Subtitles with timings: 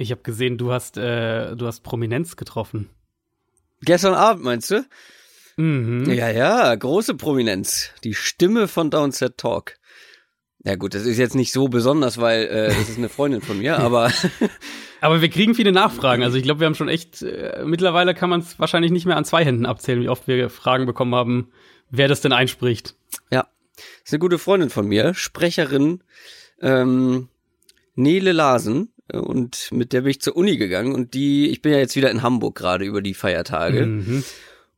[0.00, 2.88] Ich habe gesehen, du hast, äh, du hast Prominenz getroffen.
[3.82, 4.82] Gestern Abend, meinst du?
[5.58, 6.10] Mhm.
[6.10, 7.90] Ja, ja, große Prominenz.
[8.02, 9.74] Die Stimme von Downset Talk.
[10.64, 13.58] Ja gut, das ist jetzt nicht so besonders, weil äh, das ist eine Freundin von
[13.58, 14.10] mir, aber
[15.02, 16.22] Aber wir kriegen viele Nachfragen.
[16.30, 19.18] Also ich glaube, wir haben schon echt, äh, mittlerweile kann man es wahrscheinlich nicht mehr
[19.18, 21.52] an zwei Händen abzählen, wie oft wir Fragen bekommen haben,
[21.90, 22.94] wer das denn einspricht.
[23.30, 23.46] ja,
[24.02, 26.02] ist eine gute Freundin von mir, Sprecherin
[26.62, 27.28] ähm,
[27.94, 31.78] Nele Larsen und mit der bin ich zur Uni gegangen und die, ich bin ja
[31.78, 34.24] jetzt wieder in Hamburg gerade über die Feiertage Mhm.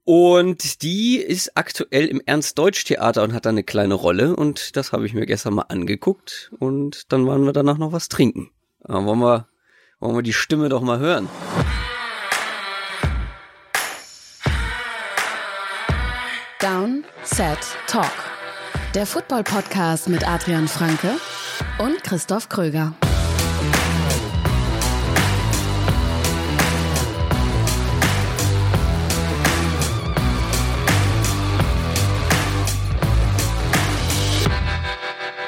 [0.05, 5.07] und die ist aktuell im Ernst-Deutsch-Theater und hat da eine kleine Rolle und das habe
[5.07, 8.51] ich mir gestern mal angeguckt und dann waren wir danach noch was trinken.
[8.85, 9.49] Aber wollen wir,
[10.01, 11.29] wollen wir die Stimme doch mal hören?
[16.61, 18.11] Down, Set, Talk.
[18.95, 21.17] Der Football-Podcast mit Adrian Franke
[21.79, 22.95] und Christoph Kröger.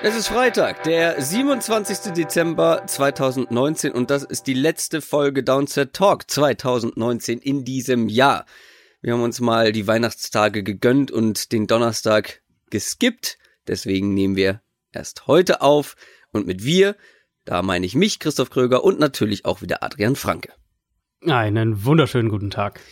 [0.06, 2.12] Es ist Freitag, der 27.
[2.12, 8.44] Dezember 2019 und das ist die letzte Folge Downset Talk 2019 in diesem Jahr.
[9.00, 13.38] Wir haben uns mal die Weihnachtstage gegönnt und den Donnerstag geskippt.
[13.66, 14.60] Deswegen nehmen wir
[14.92, 15.96] erst heute auf
[16.32, 16.96] und mit wir,
[17.46, 20.52] da meine ich mich, Christoph Kröger und natürlich auch wieder Adrian Franke.
[21.26, 22.82] Einen wunderschönen guten Tag.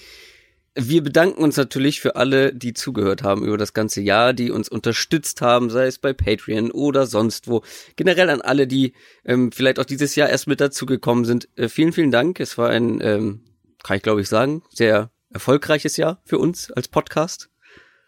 [0.75, 4.71] Wir bedanken uns natürlich für alle, die zugehört haben über das ganze Jahr, die uns
[4.71, 7.63] unterstützt haben, sei es bei Patreon oder sonst wo.
[7.97, 11.49] Generell an alle, die ähm, vielleicht auch dieses Jahr erst mit dazugekommen sind.
[11.57, 12.41] Äh, vielen, vielen Dank.
[12.41, 13.43] Es war ein, ähm,
[13.83, 17.51] kann ich glaube ich sagen, sehr erfolgreiches Jahr für uns als Podcast.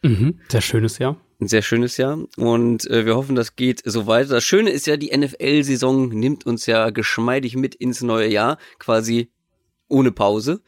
[0.02, 0.40] Mhm.
[0.48, 1.20] Sehr schönes Jahr.
[1.40, 4.34] Ein sehr schönes Jahr und äh, wir hoffen, das geht so weiter.
[4.34, 9.30] Das Schöne ist ja, die NFL-Saison nimmt uns ja geschmeidig mit ins neue Jahr, quasi
[9.88, 10.62] ohne Pause.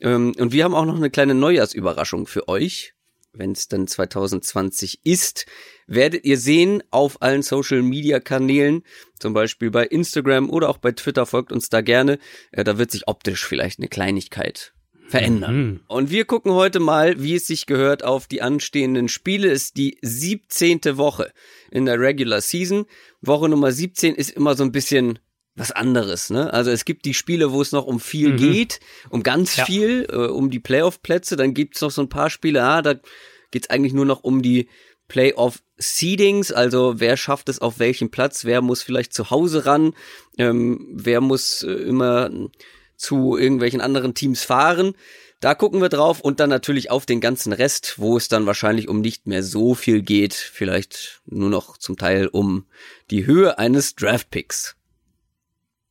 [0.00, 2.94] Ähm, und wir haben auch noch eine kleine Neujahrsüberraschung für euch.
[3.32, 5.46] Wenn es dann 2020 ist,
[5.86, 8.82] werdet ihr sehen auf allen Social-Media-Kanälen,
[9.20, 12.18] zum Beispiel bei Instagram oder auch bei Twitter, folgt uns da gerne.
[12.50, 14.72] Äh, da wird sich optisch vielleicht eine Kleinigkeit
[15.10, 15.56] verändern.
[15.56, 15.80] Mhm.
[15.88, 19.50] Und wir gucken heute mal, wie es sich gehört, auf die anstehenden Spiele.
[19.50, 20.96] Es ist die 17.
[20.96, 21.32] Woche
[21.70, 22.86] in der Regular Season.
[23.20, 25.18] Woche Nummer 17 ist immer so ein bisschen
[25.60, 26.52] was anderes, ne?
[26.52, 28.36] Also es gibt die Spiele, wo es noch um viel Mhm.
[28.36, 29.64] geht, um ganz Ja.
[29.66, 31.36] viel, äh, um die Playoff-Plätze.
[31.36, 32.94] Dann gibt's noch so ein paar Spiele, ah, da
[33.50, 34.68] geht's eigentlich nur noch um die
[35.08, 39.92] Playoff-Seedings, also wer schafft es auf welchem Platz, wer muss vielleicht zu Hause ran,
[40.38, 42.30] ähm, wer muss äh, immer
[42.96, 44.94] zu irgendwelchen anderen Teams fahren.
[45.40, 48.88] Da gucken wir drauf und dann natürlich auf den ganzen Rest, wo es dann wahrscheinlich
[48.88, 52.66] um nicht mehr so viel geht, vielleicht nur noch zum Teil um
[53.10, 54.76] die Höhe eines Draftpicks.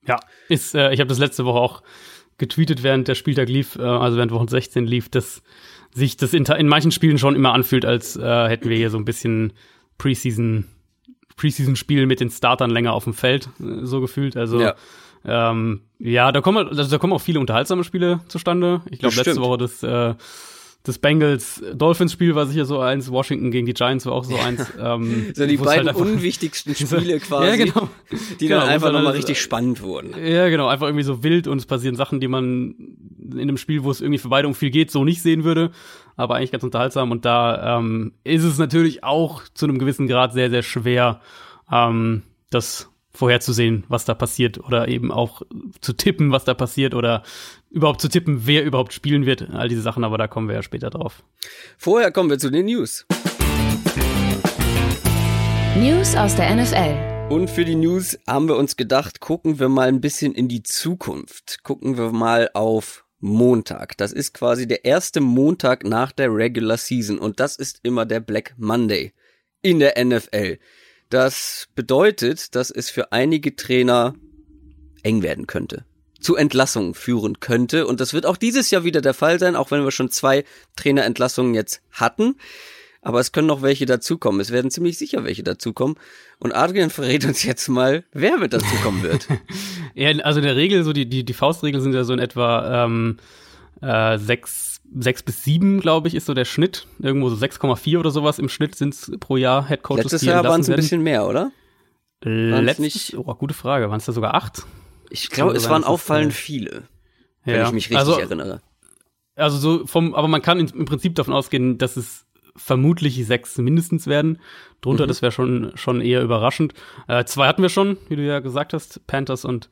[0.10, 1.84] Ja, ist, äh, ich habe das letzte Woche auch
[2.38, 5.42] getweetet, während der Spieltag lief, äh, also während Wochen 16 lief, dass
[5.94, 8.98] sich das in, in manchen Spielen schon immer anfühlt, als äh, hätten wir hier so
[8.98, 9.54] ein bisschen
[9.98, 10.66] Preseason
[11.36, 14.36] Preseason-Spiel mit den Startern länger auf dem Feld, äh, so gefühlt.
[14.36, 14.76] Also Ja.
[15.26, 18.82] ähm, ja, da kommen also da kommen auch viele unterhaltsame Spiele zustande.
[18.90, 19.38] Ich glaube, letzte.
[19.38, 20.16] Woche das äh,
[20.90, 24.36] das Bengals Dolphins Spiel war sicher so eins, Washington gegen die Giants war auch so
[24.36, 24.66] eins.
[24.80, 27.90] Ähm, So die halt beiden einfach- unwichtigsten Spiele quasi, Ja, genau.
[28.40, 30.14] die Genau, dann einfach nochmal richtig spannend wurden.
[30.22, 32.76] Ja, genau, einfach irgendwie so wild und es passieren Sachen, die man
[33.32, 35.72] in einem Spiel, wo es irgendwie für beide um viel geht, so nicht sehen würde.
[36.16, 37.12] Aber eigentlich ganz unterhaltsam.
[37.12, 41.22] Und da ähm, ist es natürlich auch zu einem gewissen Grad sehr, sehr schwer,
[41.72, 42.90] ähm, das
[43.20, 45.42] vorherzusehen, was da passiert oder eben auch
[45.82, 47.22] zu tippen, was da passiert oder
[47.70, 49.50] überhaupt zu tippen, wer überhaupt spielen wird.
[49.52, 51.22] All diese Sachen, aber da kommen wir ja später drauf.
[51.78, 53.06] Vorher kommen wir zu den News.
[55.78, 57.34] News aus der NFL.
[57.34, 60.64] Und für die News haben wir uns gedacht, gucken wir mal ein bisschen in die
[60.64, 61.62] Zukunft.
[61.64, 63.98] Gucken wir mal auf Montag.
[63.98, 68.22] Das ist quasi der erste Montag nach der Regular Season und das ist immer der
[68.22, 69.12] Black Monday
[69.62, 70.58] in der NFL.
[71.10, 74.14] Das bedeutet, dass es für einige Trainer
[75.04, 75.86] eng werden könnte.
[76.20, 77.88] Zu Entlassungen führen könnte.
[77.88, 80.44] Und das wird auch dieses Jahr wieder der Fall sein, auch wenn wir schon zwei
[80.76, 82.36] Trainerentlassungen jetzt hatten.
[83.02, 84.42] Aber es können noch welche dazukommen.
[84.42, 85.96] Es werden ziemlich sicher welche dazukommen.
[86.38, 89.28] Und Adrian verrät uns jetzt mal, wer mit dazukommen wird.
[89.96, 92.86] Ja, also in der Regel, so die, die, die Faustregeln sind ja so in etwa
[92.86, 93.18] ähm,
[93.82, 96.88] äh, sechs, sechs bis sieben, glaube ich, ist so der Schnitt.
[97.00, 100.62] Irgendwo so 6,4 oder sowas im Schnitt sind es pro Jahr Headcoaches, Letztes Jahr waren
[100.62, 101.52] es ein bisschen mehr, oder?
[102.22, 103.90] waren's Letztes, nicht- oh, gute Frage.
[103.90, 104.64] Waren es da sogar acht?
[105.10, 106.84] Ich glaube, es waren auffallend viele,
[107.46, 107.66] wenn Ja.
[107.68, 108.62] ich mich richtig also, erinnere.
[109.36, 112.26] Also so vom, aber man kann im Prinzip davon ausgehen, dass es
[112.56, 114.40] vermutlich sechs mindestens werden.
[114.82, 115.08] Drunter, mhm.
[115.08, 116.74] das wäre schon, schon eher überraschend.
[117.08, 119.70] Äh, zwei hatten wir schon, wie du ja gesagt hast, Panthers und,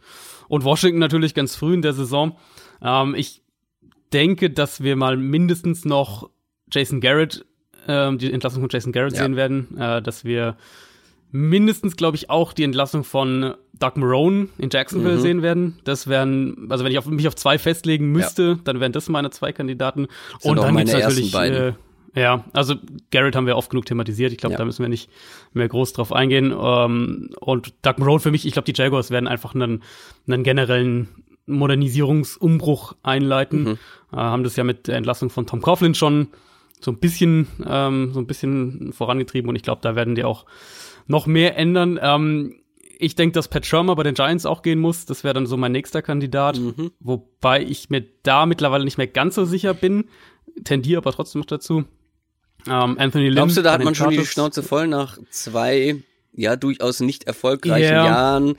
[0.47, 2.37] und Washington natürlich ganz früh in der Saison.
[2.81, 3.41] Ähm, ich
[4.13, 6.29] denke, dass wir mal mindestens noch
[6.71, 7.45] Jason Garrett,
[7.87, 9.23] ähm, die Entlassung von Jason Garrett ja.
[9.23, 10.57] sehen werden, äh, dass wir
[11.31, 15.21] mindestens, glaube ich, auch die Entlassung von Doug Marone in Jacksonville mhm.
[15.21, 15.79] sehen werden.
[15.83, 18.59] Das wären, also wenn ich auf, mich auf zwei festlegen müsste, ja.
[18.63, 20.07] dann wären das meine zwei Kandidaten.
[20.41, 21.73] Und dann gibt's natürlich, äh,
[22.15, 22.75] ja, also
[23.11, 24.31] Garrett haben wir oft genug thematisiert.
[24.31, 24.57] Ich glaube, ja.
[24.57, 25.09] da müssen wir nicht
[25.53, 26.55] mehr groß drauf eingehen.
[26.57, 29.83] Ähm, und Doug Marone für mich, ich glaube, die Jaguars werden einfach einen,
[30.27, 31.09] einen generellen
[31.47, 33.63] Modernisierungsumbruch einleiten.
[33.63, 33.79] Mhm.
[34.13, 36.27] Äh, haben das ja mit der Entlassung von Tom Coughlin schon
[36.79, 40.45] so ein bisschen, ähm, so ein bisschen vorangetrieben und ich glaube, da werden die auch
[41.07, 41.99] noch mehr ändern.
[42.01, 42.55] Ähm,
[42.99, 45.05] ich denke, dass Pat Shermer bei den Giants auch gehen muss.
[45.05, 46.59] Das wäre dann so mein nächster Kandidat.
[46.59, 46.91] Mhm.
[46.99, 50.05] Wobei ich mir da mittlerweile nicht mehr ganz so sicher bin.
[50.63, 51.85] Tendiere aber trotzdem noch dazu.
[52.67, 53.35] Ähm, Anthony Lynn.
[53.35, 56.03] Glaubst du, da hat man schon die Schnauze voll nach zwei,
[56.33, 58.05] ja, durchaus nicht erfolgreichen yeah.
[58.05, 58.57] Jahren?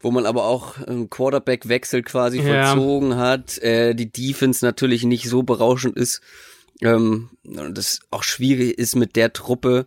[0.00, 2.74] Wo man aber auch einen Quarterback-Wechsel quasi ja.
[2.74, 6.20] vollzogen hat, äh, die Defense natürlich nicht so berauschend ist,
[6.82, 9.86] ähm, und das auch schwierig ist mit der Truppe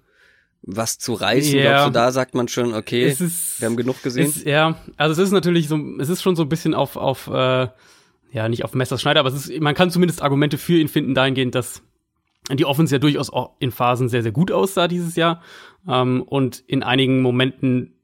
[0.63, 1.57] was zu reißen.
[1.57, 1.63] Ja.
[1.63, 4.27] Glaubst du, da sagt man schon, okay, ist, wir haben genug gesehen?
[4.27, 7.27] Ist, ja, also es ist natürlich so, es ist schon so ein bisschen auf, auf
[7.27, 7.67] äh,
[8.31, 11.55] ja, nicht auf Messerschneider, aber es ist, man kann zumindest Argumente für ihn finden, dahingehend,
[11.55, 11.81] dass
[12.51, 15.41] die Offense ja durchaus auch in Phasen sehr, sehr gut aussah dieses Jahr
[15.87, 17.95] ähm, und in einigen Momenten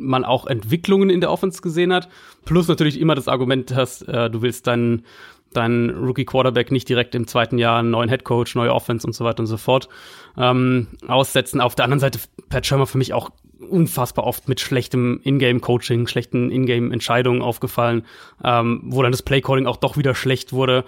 [0.00, 2.08] man auch Entwicklungen in der Offense gesehen hat.
[2.44, 5.04] Plus natürlich immer das Argument hast, äh, du willst deinen
[5.52, 9.14] dein Rookie Quarterback nicht direkt im zweiten Jahr einen neuen Head Coach, neue Offense und
[9.14, 9.88] so weiter und so fort
[10.36, 11.60] ähm, aussetzen.
[11.60, 13.30] Auf der anderen Seite Pat Shermer für mich auch
[13.68, 18.06] unfassbar oft mit schlechtem Ingame-Coaching, schlechten Ingame-Entscheidungen aufgefallen,
[18.42, 20.84] ähm, wo dann das Play-Calling auch doch wieder schlecht wurde.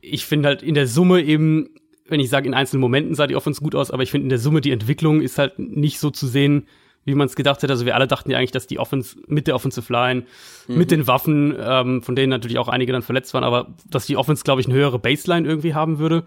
[0.00, 1.68] Ich finde halt in der Summe eben,
[2.08, 4.30] wenn ich sage, in einzelnen Momenten sah die Offense gut aus, aber ich finde in
[4.30, 6.66] der Summe die Entwicklung ist halt nicht so zu sehen,
[7.06, 7.72] wie man es gedacht hätte.
[7.72, 10.24] Also wir alle dachten ja eigentlich, dass die Offense mit der Offensive Line,
[10.66, 10.76] mhm.
[10.76, 14.16] mit den Waffen, ähm, von denen natürlich auch einige dann verletzt waren, aber dass die
[14.16, 16.24] Offense, glaube ich, eine höhere Baseline irgendwie haben würde.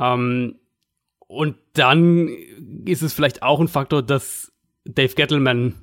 [0.00, 0.56] Ähm,
[1.28, 2.28] und dann
[2.86, 4.52] ist es vielleicht auch ein Faktor, dass
[4.84, 5.74] Dave Gettleman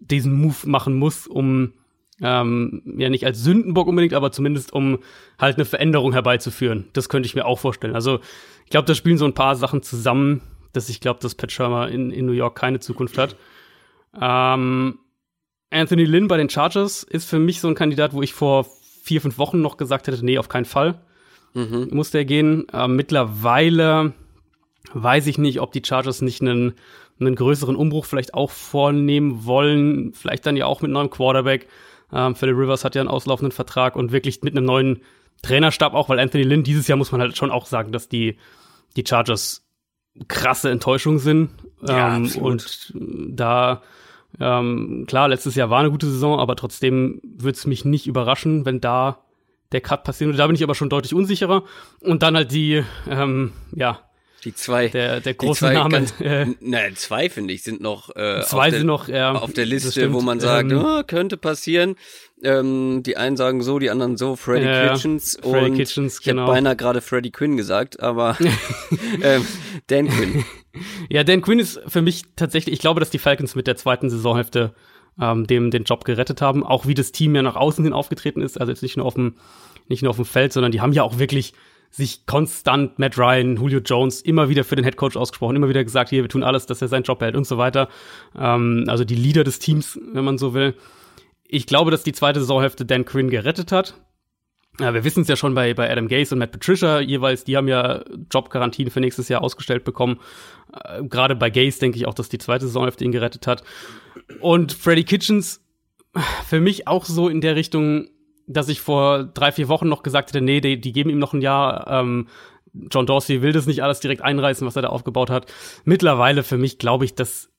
[0.00, 1.74] diesen Move machen muss, um
[2.22, 4.98] ähm, ja nicht als Sündenbock unbedingt, aber zumindest um
[5.38, 6.86] halt eine Veränderung herbeizuführen.
[6.94, 7.94] Das könnte ich mir auch vorstellen.
[7.94, 8.20] Also
[8.64, 10.40] ich glaube, da spielen so ein paar Sachen zusammen,
[10.72, 13.36] dass ich glaube, dass Pat Shermer in, in New York keine Zukunft hat.
[14.20, 14.98] Ähm,
[15.70, 18.66] Anthony Lynn bei den Chargers ist für mich so ein Kandidat, wo ich vor
[19.02, 21.00] vier, fünf Wochen noch gesagt hätte, nee, auf keinen Fall
[21.54, 21.88] mhm.
[21.92, 22.66] muss der gehen.
[22.72, 24.12] Ähm, mittlerweile
[24.92, 26.74] weiß ich nicht, ob die Chargers nicht einen,
[27.18, 30.12] einen größeren Umbruch vielleicht auch vornehmen wollen.
[30.12, 31.68] Vielleicht dann ja auch mit neuem Quarterback.
[32.12, 35.00] Ähm, Philip Rivers hat ja einen auslaufenden Vertrag und wirklich mit einem neuen
[35.42, 38.36] Trainerstab auch, weil Anthony Lynn dieses Jahr muss man halt schon auch sagen, dass die,
[38.96, 39.66] die Chargers
[40.28, 41.50] krasse Enttäuschung sind.
[41.86, 43.82] Ja, ähm, und da
[44.40, 48.64] ähm, klar, letztes Jahr war eine gute Saison, aber trotzdem würde es mich nicht überraschen,
[48.64, 49.18] wenn da
[49.72, 50.38] der Cut passieren würde.
[50.38, 51.64] Da bin ich aber schon deutlich unsicherer.
[52.00, 54.00] Und dann halt die, ähm, ja,
[54.44, 54.88] die zwei.
[54.88, 56.04] Der, der große Name.
[56.20, 60.12] Äh, nein, zwei finde ich sind noch, äh, zwei sind noch ja, auf der Liste,
[60.12, 61.96] wo man sagt, ähm, oh, könnte passieren.
[62.42, 64.36] Ähm, die einen sagen so, die anderen so.
[64.36, 66.42] Freddy ja, Kitchens Freddy und Kitchens, ich genau.
[66.42, 68.36] habe beinahe gerade Freddy Quinn gesagt, aber
[69.22, 69.46] ähm,
[69.88, 70.44] Dan Quinn.
[71.08, 72.74] Ja, Dan Quinn ist für mich tatsächlich.
[72.74, 74.74] Ich glaube, dass die Falcons mit der zweiten Saisonhälfte
[75.20, 76.64] ähm, dem den Job gerettet haben.
[76.64, 78.60] Auch wie das Team ja nach außen hin aufgetreten ist.
[78.60, 79.34] Also jetzt nicht nur auf dem
[79.88, 81.52] nicht nur auf dem Feld, sondern die haben ja auch wirklich
[81.94, 85.84] sich konstant Matt Ryan, Julio Jones immer wieder für den Head Coach ausgesprochen, immer wieder
[85.84, 87.88] gesagt, hier, wir tun alles, dass er seinen Job hält und so weiter.
[88.36, 90.74] Ähm, also die Leader des Teams, wenn man so will.
[91.46, 93.94] Ich glaube, dass die zweite Saisonhälfte Dan Quinn gerettet hat.
[94.80, 97.56] Ja, wir wissen es ja schon bei, bei Adam Gase und Matt Patricia jeweils, die
[97.56, 100.18] haben ja Jobgarantien für nächstes Jahr ausgestellt bekommen.
[100.72, 103.62] Äh, Gerade bei Gase denke ich auch, dass die zweite Saisonhälfte ihn gerettet hat.
[104.40, 105.60] Und Freddie Kitchens,
[106.48, 108.08] für mich auch so in der Richtung,
[108.46, 111.32] dass ich vor drei, vier Wochen noch gesagt hätte, nee, die, die geben ihm noch
[111.32, 111.86] ein Jahr.
[111.88, 112.28] Ähm,
[112.90, 115.52] John Dorsey will das nicht alles direkt einreißen, was er da aufgebaut hat.
[115.84, 117.50] Mittlerweile für mich glaube ich, dass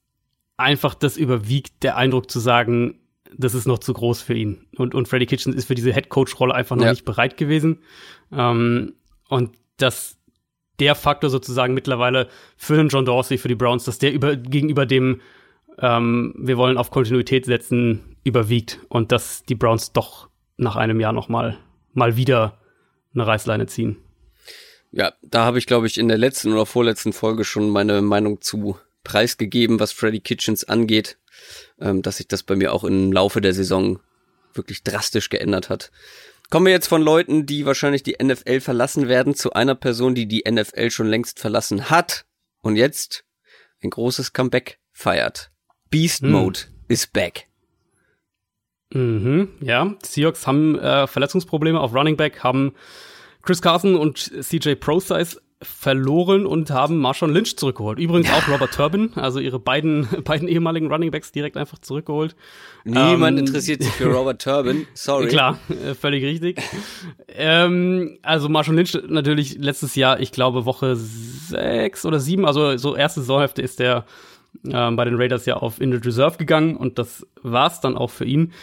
[0.58, 3.00] einfach das überwiegt, der Eindruck zu sagen,
[3.38, 4.66] das ist noch zu groß für ihn.
[4.78, 6.92] Und, und Freddie Kitchens ist für diese Head Coach Rolle einfach noch ja.
[6.92, 7.80] nicht bereit gewesen.
[8.32, 8.94] Ähm,
[9.28, 10.18] und dass
[10.80, 12.28] der Faktor sozusagen mittlerweile
[12.58, 15.22] für den John Dorsey, für die Browns, dass der über, gegenüber dem,
[15.80, 21.14] ähm, wir wollen auf Kontinuität setzen, überwiegt und dass die Browns doch nach einem Jahr
[21.14, 21.58] noch mal,
[21.94, 22.60] mal wieder
[23.14, 23.98] eine Reißleine ziehen.
[24.92, 28.42] Ja, da habe ich, glaube ich, in der letzten oder vorletzten Folge schon meine Meinung
[28.42, 31.18] zu preisgegeben, was Freddy Kitchens angeht,
[31.80, 34.00] ähm, dass sich das bei mir auch im Laufe der Saison
[34.54, 35.92] wirklich drastisch geändert hat.
[36.50, 40.28] Kommen wir jetzt von Leuten, die wahrscheinlich die NFL verlassen werden, zu einer Person, die
[40.28, 42.26] die NFL schon längst verlassen hat
[42.62, 43.26] und jetzt
[43.84, 45.52] ein großes Comeback feiert.
[45.90, 46.32] Beast hm.
[46.32, 47.48] Mode is back.
[48.96, 52.74] Mhm, ja, Seahawks haben äh, Verletzungsprobleme auf Running Back, haben
[53.42, 58.00] Chris Carson und CJ ProSize verloren und haben Marshawn Lynch zurückgeholt.
[58.00, 62.38] Übrigens auch Robert Turbin, also ihre beiden, beiden ehemaligen Running Backs direkt einfach zurückgeholt.
[62.86, 65.28] Niemand ähm, interessiert sich für Robert Turbin, sorry.
[65.28, 66.62] Klar, äh, völlig richtig.
[67.28, 72.96] ähm, also Marshawn Lynch natürlich letztes Jahr, ich glaube Woche sechs oder sieben, also so
[72.96, 74.06] erste Saisonhälfte ist der
[74.72, 78.26] ähm, bei den Raiders ja auf Injured Reserve gegangen und das war's dann auch für
[78.26, 78.54] ihn.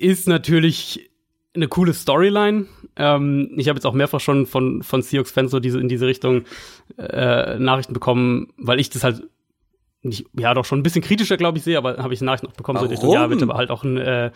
[0.00, 1.10] Ist natürlich
[1.54, 2.66] eine coole Storyline.
[2.96, 6.44] Ähm, ich habe jetzt auch mehrfach schon von, von Seahawks-Fans so diese, in diese Richtung
[6.96, 9.28] äh, Nachrichten bekommen, weil ich das halt
[10.02, 12.52] nicht, ja doch schon ein bisschen kritischer, glaube ich, sehe, aber habe ich Nachrichten auch
[12.52, 12.88] bekommen, Warum?
[12.88, 14.30] so Richtung, ja, wird aber halt auch ein, äh,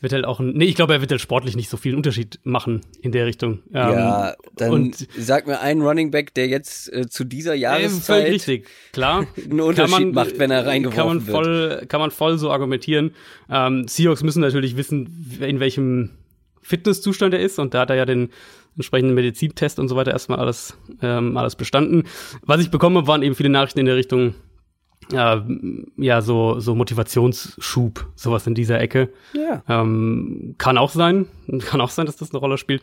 [0.00, 2.38] wird halt auch ein, nee, ich glaube, er wird halt sportlich nicht so viel Unterschied
[2.44, 3.60] machen in der Richtung.
[3.74, 8.28] Ähm, ja, dann und, sag mir einen Running Back, der jetzt äh, zu dieser Jahreszeit
[8.28, 11.88] äh, richtig, klar, einen Unterschied man, macht, wenn er reingeworfen kann man voll, wird.
[11.88, 13.12] Kann man voll so argumentieren.
[13.50, 16.10] Ähm, Seahawks müssen natürlich wissen, in welchem
[16.62, 18.30] Fitnesszustand er ist und da hat er ja den
[18.76, 22.04] entsprechenden Medizintest und so weiter erstmal alles, ähm, alles bestanden.
[22.42, 24.34] Was ich bekommen habe, waren eben viele Nachrichten in der Richtung,
[25.12, 25.40] äh,
[25.96, 29.12] ja, so, so Motivationsschub, sowas in dieser Ecke.
[29.32, 29.62] Ja.
[29.68, 31.26] Ähm, kann auch sein,
[31.60, 32.82] kann auch sein, dass das eine Rolle spielt.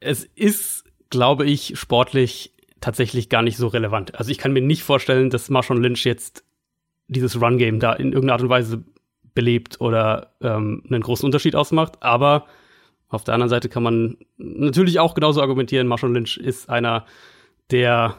[0.00, 4.14] Es ist, glaube ich, sportlich tatsächlich gar nicht so relevant.
[4.16, 6.44] Also ich kann mir nicht vorstellen, dass Marshawn Lynch jetzt
[7.06, 8.84] dieses Run-Game da in irgendeiner Art und Weise
[9.34, 12.46] belebt oder ähm, einen großen Unterschied ausmacht, aber
[13.08, 17.06] auf der anderen Seite kann man natürlich auch genauso argumentieren, Marshall Lynch ist einer
[17.70, 18.16] der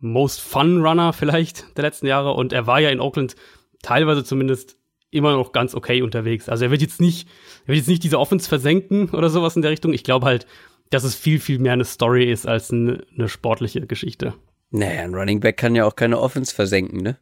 [0.00, 3.36] most fun Runner vielleicht der letzten Jahre und er war ja in Oakland
[3.82, 4.76] teilweise zumindest
[5.10, 6.48] immer noch ganz okay unterwegs.
[6.48, 7.28] Also er wird jetzt nicht,
[7.64, 9.92] er wird jetzt nicht diese Offense versenken oder sowas in der Richtung.
[9.92, 10.46] Ich glaube halt,
[10.90, 14.34] dass es viel, viel mehr eine Story ist als eine, eine sportliche Geschichte.
[14.70, 17.18] Naja, ein Running Back kann ja auch keine Offense versenken, ne?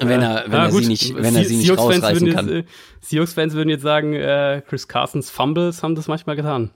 [0.00, 2.48] wenn er, wenn ja, er sie nicht, wenn er sie nicht rausreißen kann.
[2.48, 6.70] Jetzt, äh, Seahawks-Fans würden jetzt sagen, äh, Chris Carsons Fumbles haben das manchmal getan.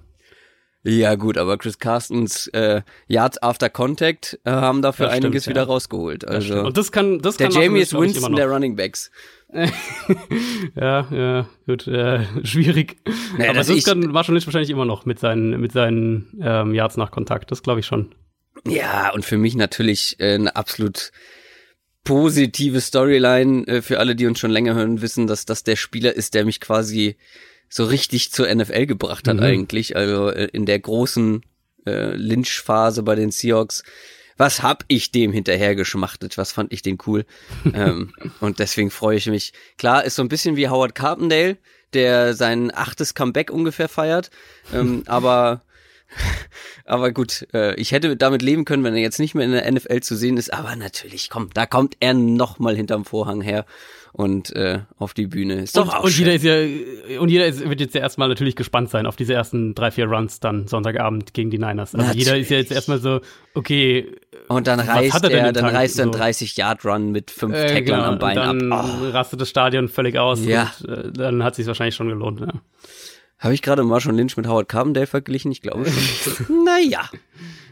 [0.88, 5.50] Ja gut, aber Chris Carstens äh, Yards after Contact äh, haben dafür stimmt, einiges ja.
[5.50, 6.26] wieder rausgeholt.
[6.26, 9.10] Also und das kann, das der kann Jamie ist Winston der Running Backs.
[9.52, 12.96] ja, ja, gut, äh, schwierig.
[13.36, 16.38] Nee, aber das, das kann war schon nicht wahrscheinlich immer noch mit seinen mit seinen
[16.40, 17.50] ähm, Yards nach Kontakt.
[17.50, 18.14] Das glaube ich schon.
[18.66, 21.12] Ja, und für mich natürlich äh, eine absolut
[22.04, 26.14] positive Storyline äh, für alle, die uns schon länger hören, wissen, dass das der Spieler
[26.14, 27.16] ist, der mich quasi
[27.68, 29.42] so richtig zur NFL gebracht hat mhm.
[29.42, 29.96] eigentlich.
[29.96, 31.42] Also äh, in der großen
[31.86, 33.82] äh, Lynch-Phase bei den Seahawks.
[34.36, 36.38] Was hab ich dem hinterher geschmachtet?
[36.38, 37.26] Was fand ich den cool?
[37.74, 39.52] ähm, und deswegen freue ich mich.
[39.76, 41.58] Klar, ist so ein bisschen wie Howard Carpendale,
[41.92, 44.30] der sein achtes Comeback ungefähr feiert.
[44.72, 45.62] Ähm, aber
[46.84, 49.70] aber gut, äh, ich hätte damit leben können, wenn er jetzt nicht mehr in der
[49.70, 50.52] NFL zu sehen ist.
[50.52, 53.66] Aber natürlich, komm, da kommt er noch mal hinterm Vorhang her
[54.12, 55.54] und äh, auf die Bühne.
[55.62, 56.54] Ist doch und, auch und jeder ist ja
[57.20, 60.06] und jeder ist, wird jetzt ja erstmal natürlich gespannt sein auf diese ersten drei vier
[60.06, 61.94] Runs dann Sonntagabend gegen die Niners.
[61.94, 62.26] Also natürlich.
[62.26, 63.20] jeder ist ja jetzt erstmal so
[63.54, 64.12] okay.
[64.48, 67.66] Und dann reißt er, er dann reißt er einen 30 Yard Run mit fünf äh,
[67.66, 68.86] Tacklern genau, am Bein dann ab.
[69.02, 69.08] Oh.
[69.10, 70.44] rastet das Stadion völlig aus.
[70.44, 70.72] Ja.
[70.80, 72.40] Und, äh, dann hat sich wahrscheinlich schon gelohnt.
[72.40, 72.48] Ja.
[73.38, 75.52] Habe ich gerade Marshall Lynch mit Howard Carbondale verglichen?
[75.52, 76.64] Ich glaube schon.
[76.64, 77.08] naja.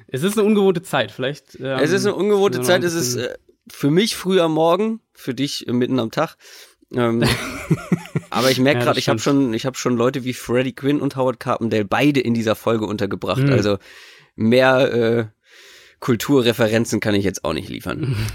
[0.09, 1.59] Es ist eine ungewohnte Zeit, vielleicht.
[1.59, 2.85] Ähm, es ist eine ungewohnte Zeit.
[2.85, 3.35] Es ist äh,
[3.69, 6.37] für mich früh am Morgen, für dich äh, mitten am Tag.
[6.93, 7.25] Ähm,
[8.31, 11.01] aber ich merke ja, gerade, ich habe schon, ich habe schon Leute wie Freddie Quinn
[11.01, 13.43] und Howard Carpendale beide in dieser Folge untergebracht.
[13.43, 13.53] Mhm.
[13.53, 13.79] Also
[14.35, 15.27] mehr äh,
[16.01, 18.17] Kulturreferenzen kann ich jetzt auch nicht liefern.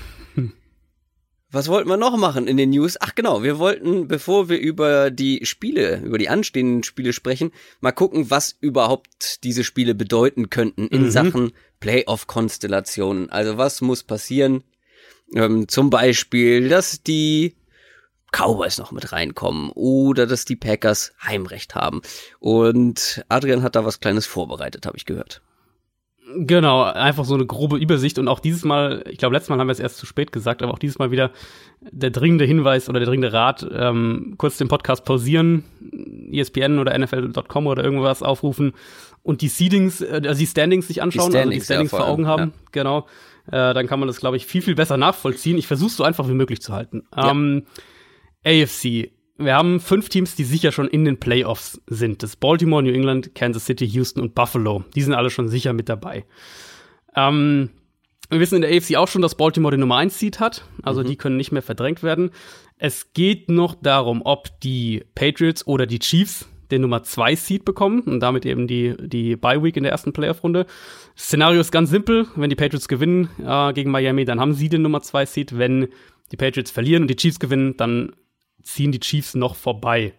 [1.54, 2.96] Was wollten wir noch machen in den News?
[3.02, 7.92] Ach genau, wir wollten, bevor wir über die Spiele, über die anstehenden Spiele sprechen, mal
[7.92, 11.12] gucken, was überhaupt diese Spiele bedeuten könnten in mhm.
[11.12, 13.30] Sachen Playoff-Konstellationen.
[13.30, 14.64] Also was muss passieren?
[15.36, 17.56] Ähm, zum Beispiel, dass die
[18.32, 22.02] Cowboys noch mit reinkommen oder dass die Packers Heimrecht haben.
[22.40, 25.42] Und Adrian hat da was Kleines vorbereitet, habe ich gehört.
[26.38, 29.68] Genau, einfach so eine grobe Übersicht und auch dieses Mal, ich glaube, letztes Mal haben
[29.68, 31.32] wir es erst zu spät gesagt, aber auch dieses Mal wieder
[31.82, 35.66] der dringende Hinweis oder der dringende Rat, ähm, kurz den Podcast pausieren,
[36.32, 38.74] ESPN oder NFL.com oder irgendwas aufrufen
[39.24, 41.98] und die Seedings, äh, also die Standings sich anschauen, die Standings, also die Standings ja,
[41.98, 42.70] vor Augen haben, ja.
[42.72, 43.08] genau.
[43.48, 45.58] Äh, dann kann man das, glaube ich, viel, viel besser nachvollziehen.
[45.58, 47.04] Ich versuche so einfach wie möglich zu halten.
[47.16, 47.32] Ja.
[47.32, 47.64] Ähm,
[48.46, 52.24] AFC, wir haben fünf Teams, die sicher schon in den Playoffs sind.
[52.24, 54.84] Das Baltimore, New England, Kansas City, Houston und Buffalo.
[54.96, 56.26] Die sind alle schon sicher mit dabei.
[57.16, 57.70] Ähm,
[58.30, 60.64] wir wissen in der AFC auch schon, dass Baltimore den Nummer 1 Seed hat.
[60.84, 61.08] Also mhm.
[61.08, 62.32] die können nicht mehr verdrängt werden.
[62.78, 68.02] Es geht noch darum, ob die Patriots oder die Chiefs den Nummer 2 Seed bekommen
[68.02, 70.66] und damit eben die, die Bye Week in der ersten Playoff-Runde.
[71.18, 72.28] Szenario ist ganz simpel.
[72.36, 75.58] Wenn die Patriots gewinnen äh, gegen Miami, dann haben sie den Nummer 2 Seed.
[75.58, 75.90] Wenn
[76.32, 78.14] die Patriots verlieren und die Chiefs gewinnen, dann
[78.64, 80.14] ziehen die Chiefs noch vorbei.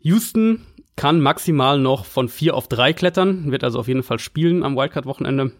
[0.00, 0.62] Houston
[0.96, 4.76] kann maximal noch von 4 auf 3 klettern, wird also auf jeden Fall spielen am
[4.76, 5.52] Wildcard-Wochenende.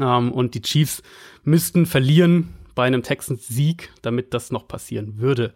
[0.00, 1.02] Ähm, und die Chiefs
[1.44, 5.52] müssten verlieren bei einem Texans-Sieg, damit das noch passieren würde.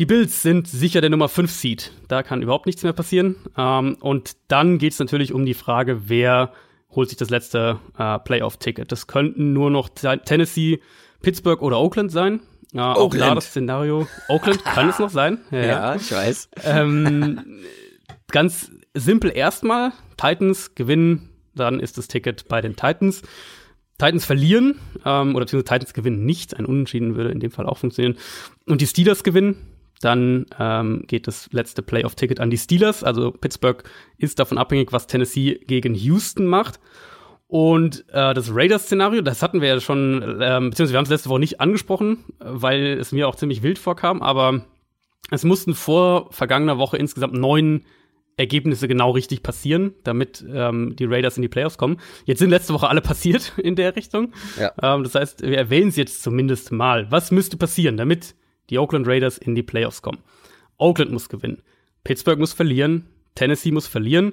[0.00, 1.92] Die Bills sind sicher der Nummer 5 Seed.
[2.08, 3.36] Da kann überhaupt nichts mehr passieren.
[3.56, 6.52] Ähm, und dann geht es natürlich um die Frage, wer
[6.90, 8.90] holt sich das letzte äh, Playoff-Ticket.
[8.90, 10.80] Das könnten nur noch Tennessee,
[11.22, 12.40] Pittsburgh oder Oakland sein.
[12.74, 14.06] Äh, auch da das Szenario.
[14.28, 15.38] Oakland kann es noch sein.
[15.50, 16.48] Ja, ja ich weiß.
[16.64, 17.60] Ähm,
[18.28, 19.92] ganz simpel erstmal.
[20.16, 23.22] Titans gewinnen, dann ist das Ticket bei den Titans.
[23.98, 26.56] Titans verlieren, ähm, oder beziehungsweise Titans gewinnen nicht.
[26.56, 28.18] Ein Unentschieden würde in dem Fall auch funktionieren.
[28.66, 29.56] Und die Steelers gewinnen,
[30.04, 33.04] dann ähm, geht das letzte Playoff-Ticket an die Steelers.
[33.04, 33.82] Also Pittsburgh
[34.18, 36.80] ist davon abhängig, was Tennessee gegen Houston macht.
[37.46, 41.28] Und äh, das Raiders-Szenario, das hatten wir ja schon, ähm, beziehungsweise wir haben es letzte
[41.28, 44.64] Woche nicht angesprochen, weil es mir auch ziemlich wild vorkam, aber
[45.30, 47.84] es mussten vor vergangener Woche insgesamt neun
[48.36, 51.98] Ergebnisse genau richtig passieren, damit ähm, die Raiders in die Playoffs kommen.
[52.24, 54.32] Jetzt sind letzte Woche alle passiert in der Richtung.
[54.58, 54.72] Ja.
[54.82, 57.10] Ähm, das heißt, wir erwähnen es jetzt zumindest mal.
[57.10, 58.34] Was müsste passieren, damit
[58.72, 60.18] die Oakland Raiders in die Playoffs kommen.
[60.78, 61.62] Oakland muss gewinnen.
[62.02, 63.06] Pittsburgh muss verlieren.
[63.34, 64.32] Tennessee muss verlieren.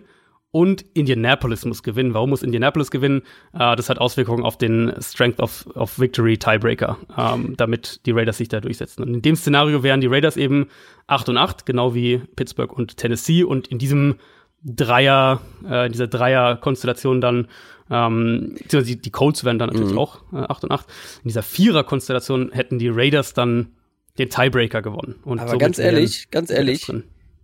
[0.51, 2.15] Und Indianapolis muss gewinnen.
[2.15, 3.21] Warum muss Indianapolis gewinnen?
[3.53, 8.37] Äh, das hat Auswirkungen auf den Strength of, of Victory Tiebreaker, ähm, damit die Raiders
[8.37, 9.03] sich da durchsetzen.
[9.03, 10.69] Und in dem Szenario wären die Raiders eben
[11.05, 13.43] 8 und 8, genau wie Pittsburgh und Tennessee.
[13.43, 14.15] Und in diesem
[14.63, 17.47] Dreier, äh, in dieser Dreier-Konstellation dann,
[17.91, 19.99] ähm, die, die Colts wären dann natürlich mhm.
[19.99, 20.87] auch äh, 8 und 8.
[21.23, 23.73] In dieser Vierer-Konstellation hätten die Raiders dann
[24.19, 25.15] den Tiebreaker gewonnen.
[25.23, 26.91] Und Aber ganz ehrlich, ganz ehrlich,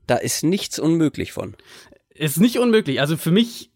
[0.08, 1.56] da ist nichts unmöglich von.
[2.10, 3.00] Ist nicht unmöglich.
[3.00, 3.72] Also für mich,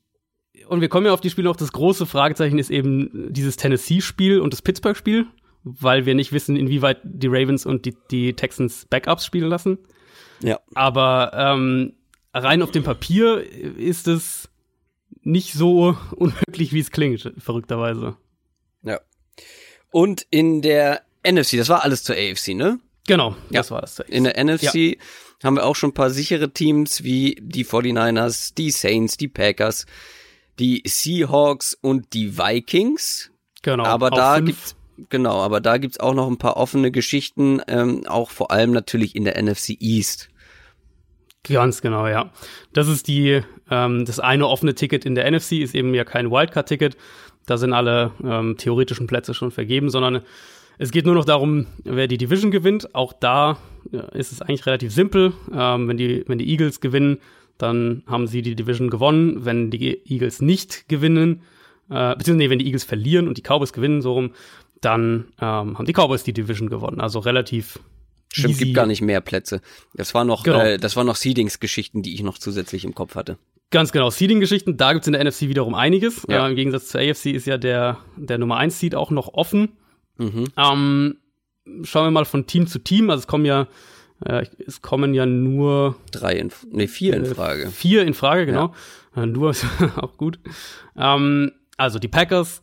[0.67, 4.39] und wir kommen ja auf die Spiele noch, das große Fragezeichen ist eben dieses Tennessee-Spiel
[4.39, 5.25] und das Pittsburgh-Spiel,
[5.63, 9.79] weil wir nicht wissen, inwieweit die Ravens und die, die Texans Backups spielen lassen.
[10.41, 10.59] Ja.
[10.73, 11.93] Aber ähm,
[12.33, 13.43] rein auf dem Papier
[13.77, 14.49] ist es
[15.21, 18.15] nicht so unmöglich, wie es klingt, verrückterweise.
[18.83, 18.99] Ja.
[19.91, 22.79] Und in der NFC, das war alles zur AFC, ne?
[23.10, 23.62] Genau, ja.
[23.62, 23.98] das war das.
[24.02, 24.93] In der NFC ja.
[25.43, 29.88] haben wir auch schon ein paar sichere Teams wie die 49ers, die Saints, die Packers,
[30.60, 33.32] die Seahawks und die Vikings.
[33.63, 33.84] Genau.
[33.84, 34.45] Aber da fünf.
[34.45, 34.76] gibt's
[35.10, 39.15] genau, aber da gibt's auch noch ein paar offene Geschichten, ähm, auch vor allem natürlich
[39.15, 40.30] in der NFC East.
[41.41, 42.32] Ganz genau, ja.
[42.74, 43.41] Das ist die,
[43.72, 46.95] ähm, das eine offene Ticket in der NFC ist eben ja kein Wildcard-Ticket.
[47.48, 50.22] Da sind alle ähm, theoretischen Plätze schon vergeben, sondern
[50.79, 52.95] es geht nur noch darum, wer die Division gewinnt.
[52.95, 53.57] Auch da
[54.13, 55.33] ist es eigentlich relativ simpel.
[55.53, 57.19] Ähm, wenn, die, wenn die Eagles gewinnen,
[57.57, 59.43] dann haben sie die Division gewonnen.
[59.43, 61.41] Wenn die Eagles nicht gewinnen,
[61.89, 64.31] äh, beziehungsweise nee, wenn die Eagles verlieren und die Cowboys gewinnen, so rum,
[64.79, 67.01] dann ähm, haben die Cowboys die Division gewonnen.
[67.01, 67.79] Also relativ
[68.31, 68.63] Stimmt, easy.
[68.63, 69.61] gibt gar nicht mehr Plätze.
[69.93, 70.61] Das war noch, genau.
[70.61, 73.37] äh, das waren noch Seedings-Geschichten, die ich noch zusätzlich im Kopf hatte.
[73.71, 76.25] Ganz genau, Seeding-Geschichten, da gibt's in der NFC wiederum einiges.
[76.29, 76.45] Ja.
[76.45, 79.73] Äh, Im Gegensatz zur AFC ist ja der, der Nummer 1 Seed auch noch offen.
[80.19, 80.45] Mhm.
[80.55, 81.17] Ähm,
[81.84, 83.10] schauen wir mal von Team zu Team.
[83.10, 83.67] Also es kommen ja,
[84.23, 87.63] äh, es kommen ja nur drei, in, nee, vier in äh, Frage.
[87.63, 88.73] Äh, vier in Frage, genau.
[89.15, 89.23] Ja.
[89.23, 90.39] Äh, nur ist auch gut.
[90.95, 92.62] Ähm, also die Packers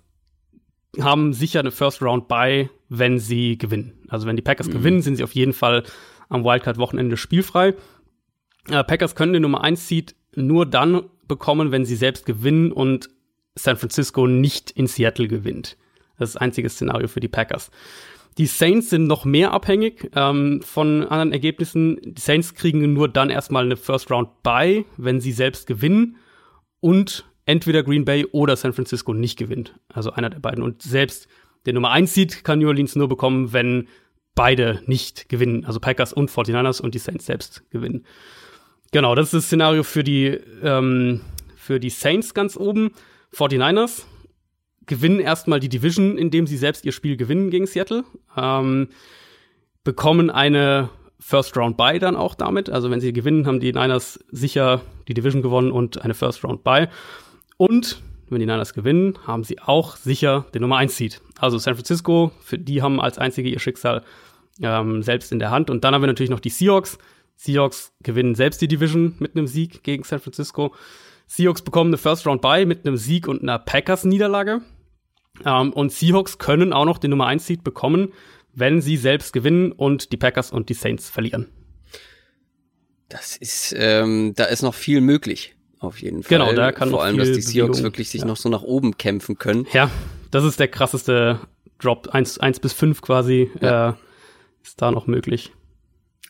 [1.00, 3.92] haben sicher eine First Round bei, wenn sie gewinnen.
[4.08, 4.72] Also wenn die Packers mhm.
[4.72, 5.82] gewinnen, sind sie auf jeden Fall
[6.28, 7.74] am Wildcard-Wochenende spielfrei.
[8.68, 13.08] Äh, Packers können den Nummer 1 Seed nur dann bekommen, wenn sie selbst gewinnen und
[13.54, 15.76] San Francisco nicht in Seattle gewinnt.
[16.18, 17.70] Das ist das einzige Szenario für die Packers.
[18.38, 21.98] Die Saints sind noch mehr abhängig ähm, von anderen Ergebnissen.
[22.02, 26.16] Die Saints kriegen nur dann erstmal eine First Round bei, wenn sie selbst gewinnen
[26.80, 29.74] und entweder Green Bay oder San Francisco nicht gewinnt.
[29.88, 30.62] Also einer der beiden.
[30.62, 31.28] Und selbst
[31.64, 33.88] der Nummer 1 Seed kann New Orleans nur bekommen, wenn
[34.34, 35.64] beide nicht gewinnen.
[35.64, 38.04] Also Packers und 49ers und die Saints selbst gewinnen.
[38.92, 41.22] Genau, das ist das Szenario für die, ähm,
[41.56, 42.90] für die Saints ganz oben.
[43.34, 44.04] 49ers
[44.86, 48.04] gewinnen erstmal die Division, indem sie selbst ihr Spiel gewinnen gegen Seattle.
[48.36, 48.88] Ähm,
[49.84, 52.70] bekommen eine First Round Bye dann auch damit.
[52.70, 56.62] Also wenn sie gewinnen, haben die Niners sicher die Division gewonnen und eine First Round
[56.62, 56.88] Bye.
[57.56, 61.20] Und wenn die Niners gewinnen, haben sie auch sicher den Nummer 1 Seed.
[61.38, 64.02] Also San Francisco, für die haben als einzige ihr Schicksal
[64.60, 65.70] ähm, selbst in der Hand.
[65.70, 66.98] Und dann haben wir natürlich noch die Seahawks.
[67.36, 70.74] Seahawks gewinnen selbst die Division mit einem Sieg gegen San Francisco.
[71.26, 74.60] Seahawks bekommen eine First Round Bye mit einem Sieg und einer Packers Niederlage.
[75.44, 78.12] Ähm, und Seahawks können auch noch den Nummer 1 Seed bekommen,
[78.54, 81.48] wenn sie selbst gewinnen und die Packers und die Saints verlieren.
[83.08, 85.54] Das ist, ähm, da ist noch viel möglich.
[85.78, 86.38] Auf jeden Fall.
[86.38, 88.26] Genau, da kann Vor allem, dass die Bewegung, Seahawks wirklich sich ja.
[88.26, 89.66] noch so nach oben kämpfen können.
[89.72, 89.90] Ja,
[90.30, 91.40] das ist der krasseste
[91.78, 92.08] Drop.
[92.08, 93.90] 1, 1 bis 5 quasi ja.
[93.90, 93.92] äh,
[94.62, 95.52] ist da noch möglich.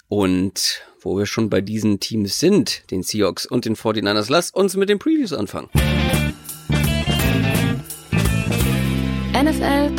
[0.09, 4.77] Und wo wir schon bei diesen Teams sind, den Seahawks und den 49ers, lasst uns
[4.77, 5.69] mit den Previews anfangen.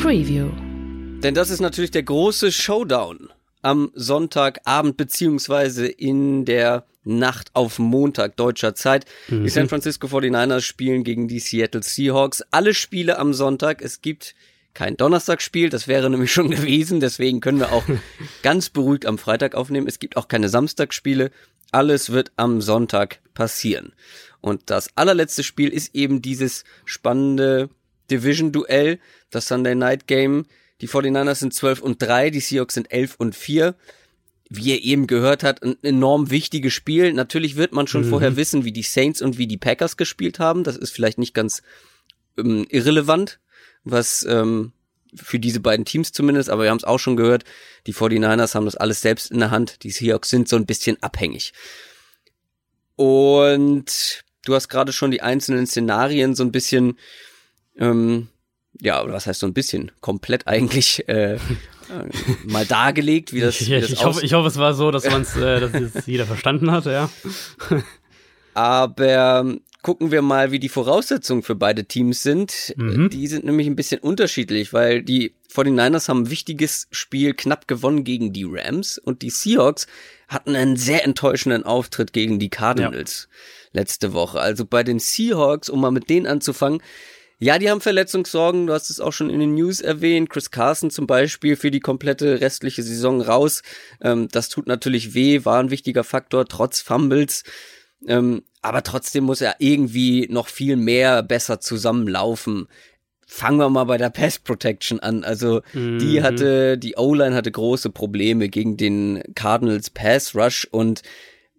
[0.07, 0.51] Preview.
[1.21, 3.27] Denn das ist natürlich der große Showdown
[3.61, 9.03] am Sonntagabend beziehungsweise in der Nacht auf Montag deutscher Zeit.
[9.27, 9.43] Mhm.
[9.43, 12.41] Die San Francisco 49ers spielen gegen die Seattle Seahawks.
[12.51, 13.81] Alle Spiele am Sonntag.
[13.81, 14.33] Es gibt
[14.73, 17.01] kein Donnerstagsspiel, das wäre nämlich schon gewesen.
[17.01, 17.83] Deswegen können wir auch
[18.43, 19.87] ganz beruhigt am Freitag aufnehmen.
[19.87, 21.31] Es gibt auch keine Samstagsspiele.
[21.73, 23.91] Alles wird am Sonntag passieren.
[24.39, 27.67] Und das allerletzte Spiel ist eben dieses spannende
[28.11, 30.45] Division-Duell, das Sunday Night Game.
[30.81, 33.75] Die 49ers sind 12 und 3, die Seahawks sind 11 und 4.
[34.49, 37.11] Wie ihr eben gehört habt, ein enorm wichtiges Spiel.
[37.11, 38.09] Natürlich wird man schon mhm.
[38.09, 40.63] vorher wissen, wie die Saints und wie die Packers gespielt haben.
[40.63, 41.63] Das ist vielleicht nicht ganz
[42.37, 43.39] ähm, irrelevant,
[43.83, 44.71] was ähm,
[45.15, 47.43] für diese beiden Teams zumindest, aber wir haben es auch schon gehört,
[47.87, 49.83] die 49ers haben das alles selbst in der Hand.
[49.83, 51.53] Die Seahawks sind so ein bisschen abhängig.
[52.95, 56.97] Und du hast gerade schon die einzelnen Szenarien so ein bisschen
[57.77, 58.27] ähm,
[58.81, 61.37] ja, oder was heißt so ein bisschen, komplett eigentlich äh,
[62.45, 65.05] mal dargelegt, wie das, ich, wie das ich, hoffe, ich hoffe, es war so, dass
[65.09, 67.09] man es, äh, dass es jeder verstanden hat, ja.
[68.53, 72.73] Aber ähm, gucken wir mal, wie die Voraussetzungen für beide Teams sind.
[72.75, 73.09] Mhm.
[73.09, 78.03] Die sind nämlich ein bisschen unterschiedlich, weil die 49ers haben ein wichtiges Spiel knapp gewonnen
[78.03, 79.87] gegen die Rams und die Seahawks
[80.27, 83.79] hatten einen sehr enttäuschenden Auftritt gegen die Cardinals ja.
[83.79, 84.39] letzte Woche.
[84.39, 86.81] Also bei den Seahawks, um mal mit denen anzufangen,
[87.39, 90.29] ja, die haben Verletzungssorgen, du hast es auch schon in den News erwähnt.
[90.29, 93.61] Chris Carson zum Beispiel für die komplette restliche Saison raus.
[94.01, 97.43] Ähm, das tut natürlich weh, war ein wichtiger Faktor, trotz Fumbles.
[98.07, 102.67] Ähm, aber trotzdem muss er irgendwie noch viel mehr besser zusammenlaufen.
[103.27, 105.23] Fangen wir mal bei der Pass Protection an.
[105.23, 105.99] Also mhm.
[105.99, 111.03] die hatte, die O-Line hatte große Probleme gegen den Cardinals Pass Rush und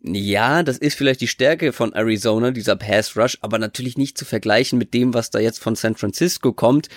[0.03, 4.25] ja, das ist vielleicht die Stärke von Arizona, dieser Pass Rush, aber natürlich nicht zu
[4.25, 6.89] vergleichen mit dem, was da jetzt von San Francisco kommt.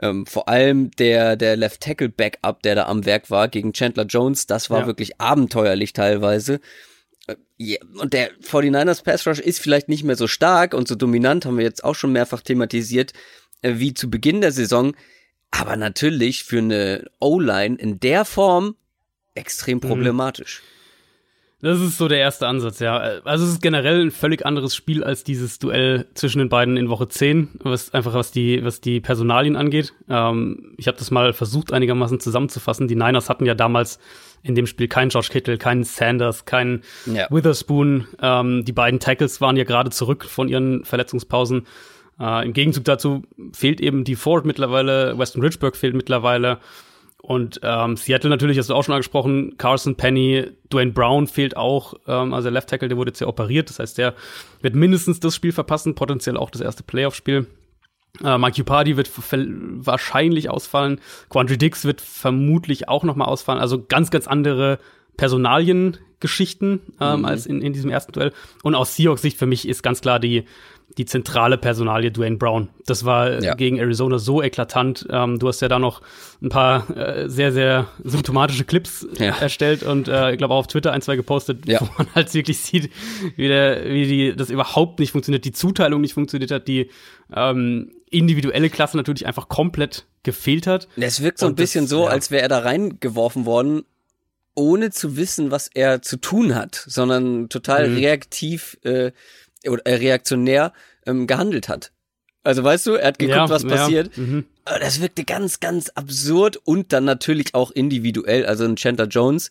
[0.00, 4.06] Ähm, vor allem der, der Left Tackle Backup, der da am Werk war gegen Chandler
[4.06, 4.86] Jones, das war ja.
[4.86, 6.60] wirklich abenteuerlich teilweise.
[7.28, 7.78] Äh, yeah.
[8.00, 11.58] Und der 49ers Pass Rush ist vielleicht nicht mehr so stark und so dominant, haben
[11.58, 13.12] wir jetzt auch schon mehrfach thematisiert,
[13.62, 14.96] äh, wie zu Beginn der Saison.
[15.52, 18.74] Aber natürlich für eine O-Line in der Form
[19.34, 19.82] extrem mhm.
[19.82, 20.62] problematisch.
[20.62, 20.73] Mhm.
[21.64, 22.98] Das ist so der erste Ansatz, ja.
[23.24, 26.90] Also es ist generell ein völlig anderes Spiel als dieses Duell zwischen den beiden in
[26.90, 29.94] Woche 10, was einfach was die, was die Personalien angeht.
[30.10, 32.86] Ähm, ich habe das mal versucht einigermaßen zusammenzufassen.
[32.86, 33.98] Die Niners hatten ja damals
[34.42, 37.28] in dem Spiel keinen George Kittle, keinen Sanders, keinen ja.
[37.30, 38.08] Witherspoon.
[38.20, 41.66] Ähm, die beiden Tackles waren ja gerade zurück von ihren Verletzungspausen.
[42.20, 43.22] Äh, Im Gegenzug dazu
[43.54, 46.58] fehlt eben die Ford mittlerweile, Weston Richburg fehlt mittlerweile.
[47.26, 51.94] Und ähm, Seattle natürlich, hast du auch schon angesprochen, Carson Penny, Dwayne Brown fehlt auch,
[52.06, 54.12] ähm, also der Left Tackle, der wurde jetzt ja operiert, das heißt, der
[54.60, 57.46] wird mindestens das Spiel verpassen, potenziell auch das erste Playoff-Spiel.
[58.22, 59.10] Äh, Mike Upardi wird
[59.86, 64.78] wahrscheinlich ausfallen, Quandry Dix wird vermutlich auch noch mal ausfallen, also ganz, ganz andere
[65.16, 67.24] Personaliengeschichten ähm, mhm.
[67.24, 68.32] als in, in diesem ersten Duell.
[68.62, 70.44] Und aus Seahawks Sicht für mich ist ganz klar die
[70.96, 72.68] die zentrale Personalie Dwayne Brown.
[72.86, 73.54] Das war ja.
[73.54, 75.06] gegen Arizona so eklatant.
[75.10, 76.02] Ähm, du hast ja da noch
[76.40, 79.36] ein paar äh, sehr, sehr symptomatische Clips ja.
[79.36, 81.80] erstellt und äh, ich glaube auch auf Twitter ein, zwei gepostet, ja.
[81.80, 82.90] wo man halt wirklich sieht,
[83.36, 86.90] wie, der, wie die, das überhaupt nicht funktioniert, die Zuteilung nicht funktioniert hat, die
[87.34, 90.88] ähm, individuelle Klasse natürlich einfach komplett gefehlt hat.
[90.96, 93.82] Es wirkt so ein bisschen das, so, als wäre er da reingeworfen worden,
[94.54, 97.96] ohne zu wissen, was er zu tun hat, sondern total mhm.
[97.96, 99.12] reaktiv äh, äh,
[99.66, 100.72] reaktionär
[101.06, 101.92] ähm, gehandelt hat.
[102.42, 104.14] Also weißt du, er hat geguckt, ja, was passiert.
[104.16, 104.44] Ja, mhm.
[104.64, 108.44] Das wirkte ganz, ganz absurd und dann natürlich auch individuell.
[108.46, 109.48] Also ein Chandler Jones,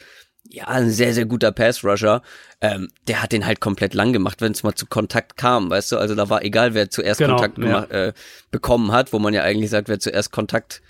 [0.49, 2.21] ja, ein sehr, sehr guter Pass-Rusher,
[2.61, 5.93] ähm, der hat den halt komplett lang gemacht, wenn es mal zu Kontakt kam, weißt
[5.93, 5.97] du?
[5.97, 8.07] Also da war egal, wer zuerst genau, Kontakt gemacht, ja.
[8.07, 8.13] äh,
[8.51, 10.81] bekommen hat, wo man ja eigentlich sagt, wer zuerst Kontakt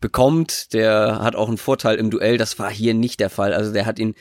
[0.00, 2.38] bekommt, der hat auch einen Vorteil im Duell.
[2.38, 3.52] Das war hier nicht der Fall.
[3.52, 4.14] Also der hat ihn,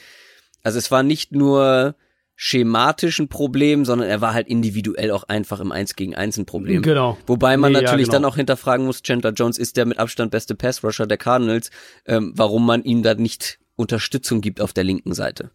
[0.64, 1.96] also es war nicht nur
[2.40, 6.84] schematischen Problem, sondern er war halt individuell auch einfach im Eins gegen Eins ein Problem.
[6.84, 7.18] Genau.
[7.26, 8.22] Wobei man nee, natürlich ja, genau.
[8.22, 11.72] dann auch hinterfragen muss, Chandler Jones ist der mit Abstand beste Pass-Rusher der Cardinals,
[12.06, 15.50] ähm, warum man ihm da nicht Unterstützung gibt auf der linken Seite.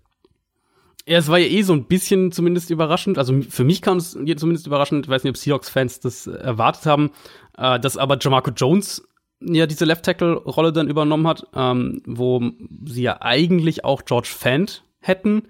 [1.06, 3.16] Ja, es war ja eh so ein bisschen zumindest überraschend.
[3.16, 5.06] Also für mich kam es zumindest überraschend.
[5.06, 7.12] Ich weiß nicht, ob Seahawks-Fans das erwartet haben,
[7.56, 9.06] äh, dass aber Jamarco Jones
[9.40, 12.42] ja diese Left Tackle-Rolle dann übernommen hat, ähm, wo
[12.86, 15.44] sie ja eigentlich auch George Fant hätten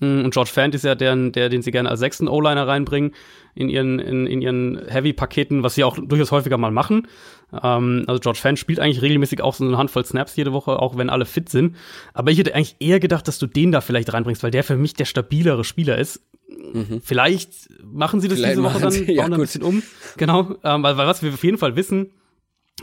[0.00, 3.12] und George Fant ist ja der, der den sie gerne als sechsten O-Liner reinbringen
[3.54, 7.08] in ihren, in, in ihren Heavy-Paketen, was sie auch durchaus häufiger mal machen.
[7.62, 10.98] Ähm, also George Fant spielt eigentlich regelmäßig auch so eine Handvoll Snaps jede Woche, auch
[10.98, 11.76] wenn alle fit sind.
[12.12, 14.76] Aber ich hätte eigentlich eher gedacht, dass du den da vielleicht reinbringst, weil der für
[14.76, 16.20] mich der stabilere Spieler ist.
[16.48, 17.00] Mhm.
[17.02, 19.82] Vielleicht machen sie das vielleicht diese Woche dann, sie, ja, bauen ein bisschen um.
[20.18, 22.10] Genau, ähm, weil, weil was wir auf jeden Fall wissen,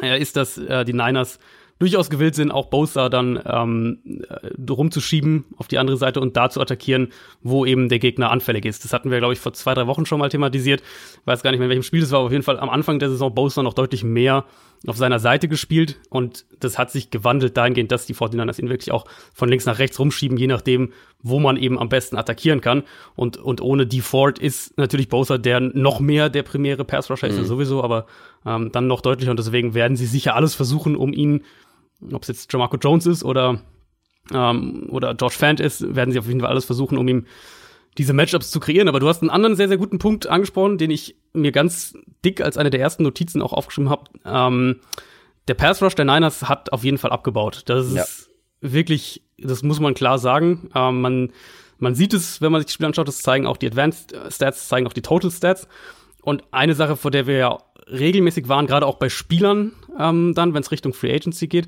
[0.01, 1.37] äh, ist, dass äh, die Niners
[1.79, 6.49] durchaus gewillt sind, auch Bosa dann ähm, äh, rumzuschieben auf die andere Seite und da
[6.49, 7.09] zu attackieren,
[7.41, 8.83] wo eben der Gegner anfällig ist.
[8.83, 10.81] Das hatten wir, glaube ich, vor zwei, drei Wochen schon mal thematisiert.
[11.25, 12.99] Weiß gar nicht mehr, in welchem Spiel das war, aber auf jeden Fall am Anfang
[12.99, 14.45] der Saison Bosa noch deutlich mehr
[14.85, 18.91] auf seiner Seite gespielt und das hat sich gewandelt dahingehend, dass die 49ers ihn wirklich
[18.91, 20.91] auch von links nach rechts rumschieben, je nachdem,
[21.21, 22.83] wo man eben am besten attackieren kann.
[23.15, 27.35] Und, und ohne die Ford ist natürlich Bosa der noch mehr der primäre Pass-Rusher, ist
[27.35, 27.43] mhm.
[27.43, 28.07] ja sowieso, aber
[28.45, 31.43] ähm, dann noch deutlicher und deswegen werden sie sicher alles versuchen, um ihn
[32.11, 33.61] ob es jetzt Jamarco Jones ist oder,
[34.33, 37.25] ähm, oder George Fant ist, werden sie auf jeden Fall alles versuchen, um ihm
[37.97, 38.87] diese Matchups zu kreieren.
[38.87, 42.41] Aber du hast einen anderen sehr, sehr guten Punkt angesprochen, den ich mir ganz dick
[42.41, 44.03] als eine der ersten Notizen auch aufgeschrieben habe.
[44.25, 44.79] Ähm,
[45.47, 47.63] der Pass Rush der Niners hat auf jeden Fall abgebaut.
[47.65, 48.05] Das ist ja.
[48.61, 50.69] wirklich, das muss man klar sagen.
[50.73, 51.33] Ähm, man,
[51.79, 54.67] man sieht es, wenn man sich das Spiel anschaut, das zeigen auch die Advanced Stats,
[54.67, 55.67] zeigen auch die Total Stats.
[56.21, 60.53] Und eine Sache, vor der wir ja regelmäßig waren, gerade auch bei Spielern ähm, dann,
[60.53, 61.67] wenn es Richtung Free Agency geht,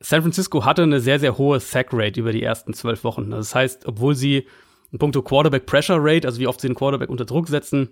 [0.00, 3.30] San Francisco hatte eine sehr, sehr hohe Sack Rate über die ersten zwölf Wochen.
[3.30, 4.46] Das heißt, obwohl sie
[4.92, 7.88] in puncto Quarterback Pressure Rate, also wie oft sie den Quarterback unter Druck setzen,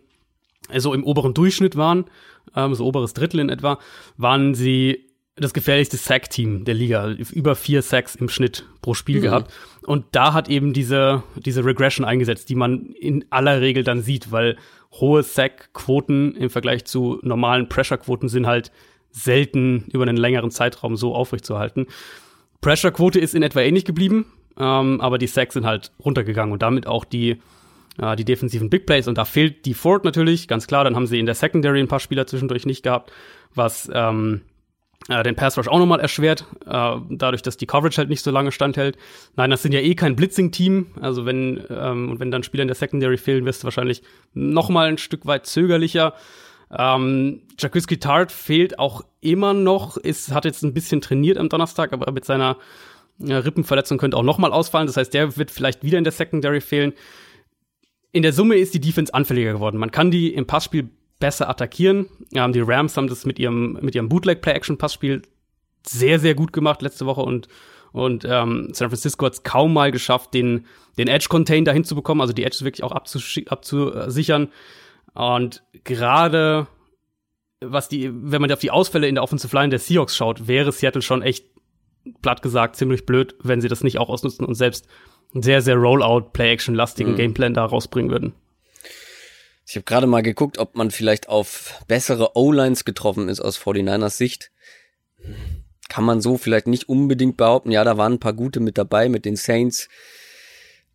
[0.77, 2.07] so im oberen Durchschnitt waren,
[2.55, 3.79] ähm, so oberes Drittel in etwa,
[4.17, 5.07] waren sie
[5.37, 7.11] das gefährlichste Sack-Team der Liga.
[7.11, 9.23] Über vier Sacks im Schnitt pro Spiel mhm.
[9.23, 9.53] gehabt.
[9.85, 14.33] Und da hat eben diese, diese Regression eingesetzt, die man in aller Regel dann sieht,
[14.33, 14.57] weil
[14.93, 18.73] hohe Sack-Quoten im Vergleich zu normalen Pressure-Quoten sind halt
[19.11, 21.87] selten über einen längeren Zeitraum so aufrechtzuerhalten.
[22.63, 24.27] Pressure-Quote ist in etwa ähnlich geblieben,
[24.59, 27.41] ähm, aber die Sacks sind halt runtergegangen und damit auch die,
[27.99, 29.09] äh, die defensiven Big Plays.
[29.09, 30.85] Und da fehlt die Ford natürlich, ganz klar.
[30.85, 33.13] Dann haben sie in der Secondary ein paar Spieler zwischendurch nicht gehabt,
[33.55, 34.43] was ähm,
[35.09, 38.31] äh, den Pass Rush auch nochmal erschwert, äh, dadurch, dass die Coverage halt nicht so
[38.31, 38.97] lange standhält.
[39.37, 40.87] Nein, das sind ja eh kein Blitzing-Team.
[41.01, 44.03] Also wenn, ähm, und wenn dann Spieler in der Secondary fehlen, wirst du wahrscheinlich
[44.35, 46.15] nochmal ein Stück weit zögerlicher.
[46.77, 51.93] Ähm, Jaquiski Tart fehlt auch immer noch, ist, hat jetzt ein bisschen trainiert am Donnerstag,
[51.93, 52.57] aber mit seiner
[53.21, 54.87] Rippenverletzung könnte auch nochmal ausfallen.
[54.87, 56.93] Das heißt, der wird vielleicht wieder in der Secondary fehlen.
[58.13, 59.79] In der Summe ist die Defense anfälliger geworden.
[59.79, 62.07] Man kann die im Passspiel besser attackieren.
[62.35, 65.23] Ähm, die Rams haben das mit ihrem, mit ihrem Bootleg-Play-Action-Passspiel
[65.87, 67.49] sehr, sehr gut gemacht letzte Woche und
[67.93, 70.67] und ähm, San Francisco hat es kaum mal geschafft, den,
[70.99, 74.53] den Edge-Contain dahin zu bekommen, also die Edge wirklich auch abzusichern.
[75.15, 76.67] Und gerade
[77.61, 80.73] was die, wenn man auf die Ausfälle in der Offensive Line der Seahawks schaut, wäre
[80.73, 81.47] Seattle schon echt
[82.23, 84.87] platt gesagt ziemlich blöd, wenn sie das nicht auch ausnutzen und selbst
[85.35, 87.17] einen sehr, sehr Rollout, Play-Action-lastigen mhm.
[87.17, 88.35] Gameplan da rausbringen würden.
[89.69, 94.11] Ich habe gerade mal geguckt, ob man vielleicht auf bessere O-Lines getroffen ist aus 49ers
[94.11, 94.53] Sicht.
[95.89, 97.73] Kann man so vielleicht nicht unbedingt behaupten.
[97.73, 99.89] Ja, da waren ein paar gute mit dabei mit den Saints.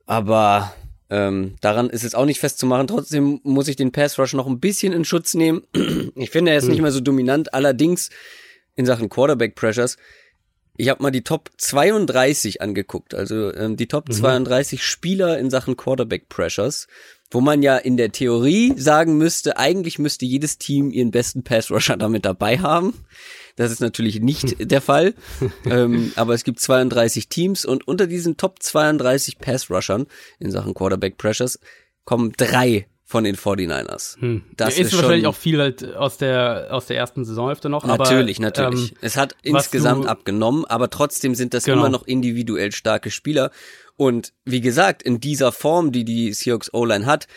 [0.06, 0.74] Aber
[1.10, 2.88] ähm, daran ist es auch nicht festzumachen.
[2.88, 5.63] Trotzdem muss ich den Pass Rush noch ein bisschen in Schutz nehmen.
[6.15, 6.71] ich finde, er ist hm.
[6.71, 7.54] nicht mehr so dominant.
[7.54, 8.10] Allerdings
[8.76, 9.97] in Sachen Quarterback Pressures.
[10.82, 14.13] Ich habe mal die Top 32 angeguckt, also ähm, die Top mhm.
[14.13, 16.88] 32 Spieler in Sachen Quarterback Pressures,
[17.30, 21.70] wo man ja in der Theorie sagen müsste, eigentlich müsste jedes Team ihren besten Pass
[21.70, 22.96] Rusher damit dabei haben.
[23.58, 25.13] Das ist natürlich nicht der Fall.
[25.65, 30.08] ähm, aber es gibt 32 Teams und unter diesen Top 32 Pass-Rushern
[30.39, 31.60] in Sachen Quarterback Pressures
[32.06, 34.21] kommen drei von den 49ers.
[34.21, 34.43] Hm.
[34.56, 37.84] Das ist, ist wahrscheinlich auch viel halt aus der aus der ersten Saisonhälfte noch.
[37.84, 38.91] Natürlich, aber, natürlich.
[38.93, 41.80] Ähm, es hat insgesamt abgenommen, aber trotzdem sind das genau.
[41.80, 43.52] immer noch individuell starke Spieler.
[43.97, 47.28] Und wie gesagt, in dieser Form, die die Seahawks O-Line hat,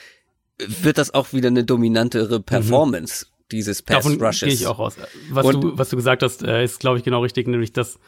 [0.58, 2.44] wird das auch wieder eine dominantere mhm.
[2.44, 3.26] Performance.
[3.26, 4.40] Mhm dieses Pass Davon Rushes.
[4.40, 4.96] gehe ich auch raus.
[5.30, 8.00] Was und, du was du gesagt hast, äh, ist glaube ich genau richtig, nämlich dass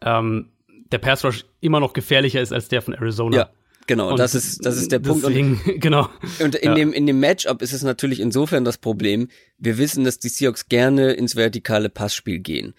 [0.00, 0.48] ähm,
[0.90, 3.36] der Pass Rush immer noch gefährlicher ist als der von Arizona.
[3.36, 3.50] Ja.
[3.88, 5.24] Genau, und das ist das ist der Punkt.
[5.24, 6.10] Deswegen, und, genau.
[6.40, 6.74] Und in ja.
[6.74, 9.28] dem in dem Matchup ist es natürlich insofern das Problem.
[9.56, 12.74] Wir wissen, dass die Seahawks gerne ins vertikale Passspiel gehen.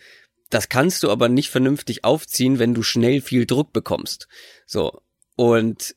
[0.52, 4.28] Das kannst du aber nicht vernünftig aufziehen, wenn du schnell viel Druck bekommst.
[4.68, 5.02] So
[5.36, 5.96] und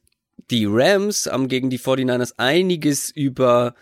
[0.51, 3.75] die Rams haben gegen die 49ers einiges über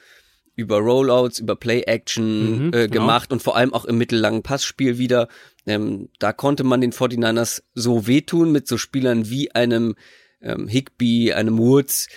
[0.57, 2.88] über Rollouts, über Play-Action mhm, äh, genau.
[2.88, 3.37] gemacht genau.
[3.37, 5.29] und vor allem auch im mittellangen Passspiel wieder.
[5.64, 9.95] Ähm, da konnte man den 49ers so wehtun mit so Spielern wie einem
[10.42, 12.09] ähm, Higby, einem Woods.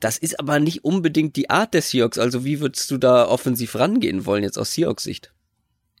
[0.00, 2.18] Das ist aber nicht unbedingt die Art der Seahawks.
[2.18, 5.32] Also wie würdest du da offensiv rangehen wollen jetzt aus Seahawks Sicht?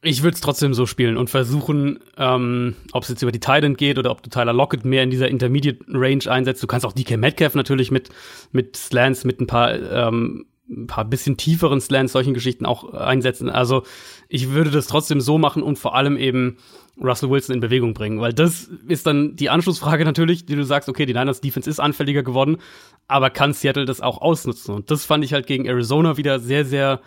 [0.00, 3.74] Ich würde es trotzdem so spielen und versuchen, ähm, ob es jetzt über die Titan
[3.74, 6.62] geht oder ob du Tyler Lockett mehr in dieser Intermediate Range einsetzt.
[6.62, 8.10] Du kannst auch DK Metcalf natürlich mit,
[8.52, 13.48] mit Slants, mit ein paar, ähm, ein paar bisschen tieferen Slants, solchen Geschichten auch einsetzen.
[13.48, 13.84] Also
[14.28, 16.58] ich würde das trotzdem so machen und vor allem eben
[17.02, 20.88] Russell Wilson in Bewegung bringen, weil das ist dann die Anschlussfrage natürlich, die du sagst,
[20.88, 22.58] okay, die Niners Defense ist anfälliger geworden,
[23.06, 24.74] aber kann Seattle das auch ausnutzen?
[24.74, 27.00] Und das fand ich halt gegen Arizona wieder sehr, sehr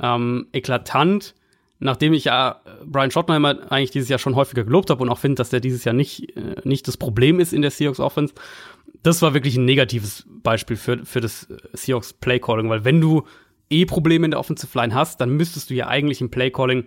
[0.00, 1.34] ähm, eklatant
[1.80, 5.36] nachdem ich ja Brian Schottenheimer eigentlich dieses Jahr schon häufiger gelobt habe und auch finde,
[5.36, 8.34] dass der dieses Jahr nicht, äh, nicht das Problem ist in der Seahawks Offense,
[9.02, 13.24] das war wirklich ein negatives Beispiel für, für das Seahawks Play Calling, weil wenn du
[13.70, 16.86] eh Probleme in der Offensive Line hast, dann müsstest du ja eigentlich im Play Calling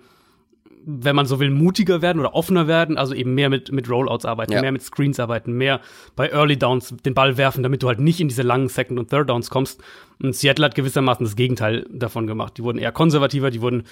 [0.86, 4.26] wenn man so will, mutiger werden oder offener werden, also eben mehr mit, mit Rollouts
[4.26, 4.62] arbeiten, ja.
[4.62, 5.80] mehr mit Screens arbeiten, mehr
[6.16, 9.10] bei Early Downs den Ball werfen, damit du halt nicht in diese langen Second- und
[9.10, 9.82] Third-Downs kommst.
[10.22, 12.58] Und Seattle hat gewissermaßen das Gegenteil davon gemacht.
[12.58, 13.84] Die wurden eher konservativer, die wurden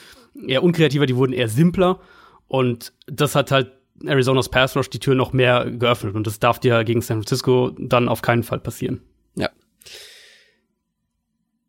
[0.47, 1.99] eher unkreativer, die wurden eher simpler.
[2.47, 3.71] Und das hat halt
[4.07, 6.15] Arizonas Pass Rush die Tür noch mehr geöffnet.
[6.15, 9.01] Und das darf dir gegen San Francisco dann auf keinen Fall passieren.
[9.35, 9.49] Ja.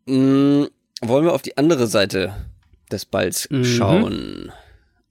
[0.07, 0.69] Mhm.
[1.01, 2.35] Wollen wir auf die andere Seite
[2.91, 3.65] des Balls mhm.
[3.65, 4.53] schauen?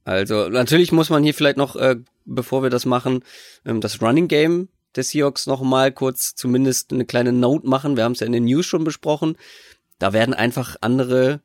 [0.04, 3.22] Also natürlich muss man hier vielleicht noch, äh, bevor wir das machen,
[3.64, 7.96] ähm, das Running Game des Seahawks noch mal kurz zumindest eine kleine Note machen.
[7.96, 9.36] Wir haben es ja in den News schon besprochen.
[9.98, 11.40] Da werden einfach andere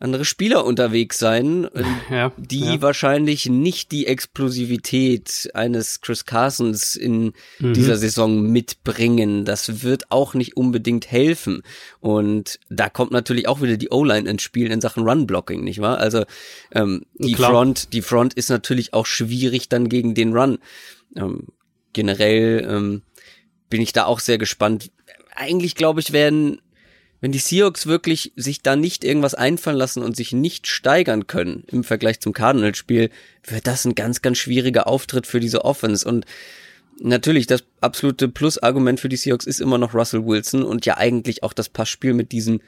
[0.00, 2.82] andere Spieler unterwegs sein, äh, ja, die ja.
[2.82, 7.74] wahrscheinlich nicht die Explosivität eines Chris Carsons in mhm.
[7.74, 9.44] dieser Saison mitbringen.
[9.44, 11.62] Das wird auch nicht unbedingt helfen.
[12.00, 15.98] Und da kommt natürlich auch wieder die O-Line ins Spiel in Sachen Run-Blocking, nicht wahr?
[15.98, 16.24] Also
[16.72, 17.50] ähm, die Klar.
[17.50, 20.58] Front, die Front ist natürlich auch schwierig dann gegen den Run.
[21.14, 21.48] Ähm,
[21.92, 23.02] generell ähm,
[23.68, 24.90] bin ich da auch sehr gespannt.
[25.34, 26.62] Eigentlich glaube ich, werden
[27.20, 31.64] wenn die Seahawks wirklich sich da nicht irgendwas einfallen lassen und sich nicht steigern können
[31.68, 33.10] im Vergleich zum Cardinals-Spiel,
[33.46, 36.08] wird das ein ganz, ganz schwieriger Auftritt für diese Offense.
[36.08, 36.24] Und
[37.00, 41.42] natürlich, das absolute Plus-Argument für die Seahawks ist immer noch Russell Wilson und ja eigentlich
[41.42, 42.62] auch das Passspiel mit diesen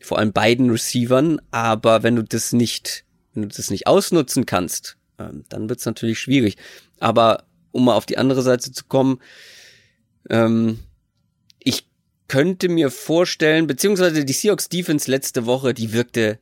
[0.00, 1.40] vor allem beiden Receivern.
[1.50, 6.18] Aber wenn du das nicht, wenn du das nicht ausnutzen kannst, ähm, dann wird's natürlich
[6.18, 6.56] schwierig.
[7.00, 9.20] Aber um mal auf die andere Seite zu kommen,
[10.28, 10.78] ähm,
[12.28, 16.38] könnte mir vorstellen, beziehungsweise die Seahawks Defense letzte Woche, die wirkte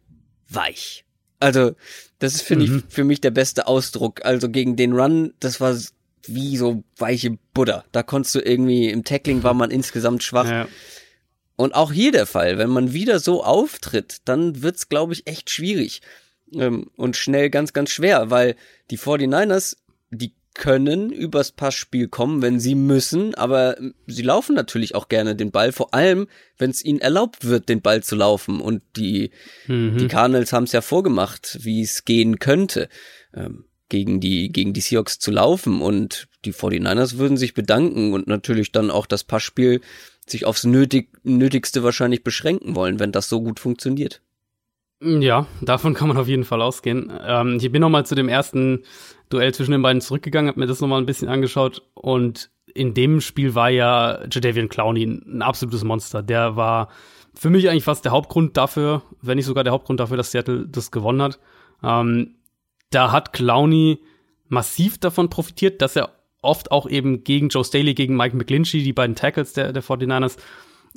[0.49, 1.05] weich.
[1.41, 1.73] Also,
[2.19, 2.85] das ist, finde mhm.
[2.89, 4.25] ich, für mich der beste Ausdruck.
[4.25, 5.77] Also gegen den Run, das war
[6.27, 7.85] wie so weiche Butter.
[7.91, 10.49] Da konntest du irgendwie, im Tackling war man insgesamt schwach.
[10.49, 10.69] Ja.
[11.57, 15.51] Und auch hier der Fall, wenn man wieder so auftritt, dann wird's, glaube ich, echt
[15.51, 16.01] schwierig.
[16.55, 18.57] Ähm, und schnell ganz, ganz schwer, weil
[18.91, 19.77] die 49ers,
[20.11, 25.51] die können übers Passspiel kommen, wenn sie müssen, aber sie laufen natürlich auch gerne den
[25.51, 28.61] Ball, vor allem, wenn es ihnen erlaubt wird, den Ball zu laufen.
[28.61, 29.31] Und die,
[29.67, 29.97] mhm.
[29.99, 32.89] die Cardinals haben es ja vorgemacht, wie es gehen könnte,
[33.35, 35.81] ähm, gegen die, gegen die Seahawks zu laufen.
[35.81, 39.81] Und die 49ers würden sich bedanken und natürlich dann auch das Passspiel
[40.27, 44.23] sich aufs Nötig, Nötigste wahrscheinlich beschränken wollen, wenn das so gut funktioniert.
[45.05, 47.13] Ja, davon kann man auf jeden Fall ausgehen.
[47.27, 48.85] Ähm, ich bin noch mal zu dem ersten
[49.31, 52.95] Duell zwischen den beiden zurückgegangen, habe mir das noch mal ein bisschen angeschaut und in
[52.95, 56.23] dem Spiel war ja Jadavian Clowney ein absolutes Monster.
[56.23, 56.89] Der war
[57.35, 60.67] für mich eigentlich fast der Hauptgrund dafür, wenn nicht sogar der Hauptgrund dafür, dass Seattle
[60.69, 61.41] das gewonnen hat.
[61.83, 62.37] Ähm,
[62.91, 64.01] da hat Clowney
[64.49, 66.11] massiv davon profitiert, dass er
[66.43, 70.37] oft auch eben gegen Joe Staley, gegen Mike McGlinchey, die beiden Tackles der, der 49ers,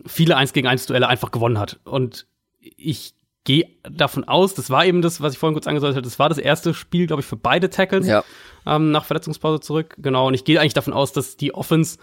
[0.06, 1.80] viele 1 gegen 1 Duelle einfach gewonnen hat.
[1.86, 2.28] Und
[2.60, 3.15] ich
[3.46, 6.28] gehe davon aus, das war eben das, was ich vorhin kurz angedeutet habe, das war
[6.28, 8.24] das erste Spiel, glaube ich, für beide Tackles ja.
[8.66, 9.96] ähm, nach Verletzungspause zurück.
[10.00, 11.98] Genau, und ich gehe eigentlich davon aus, dass die Offense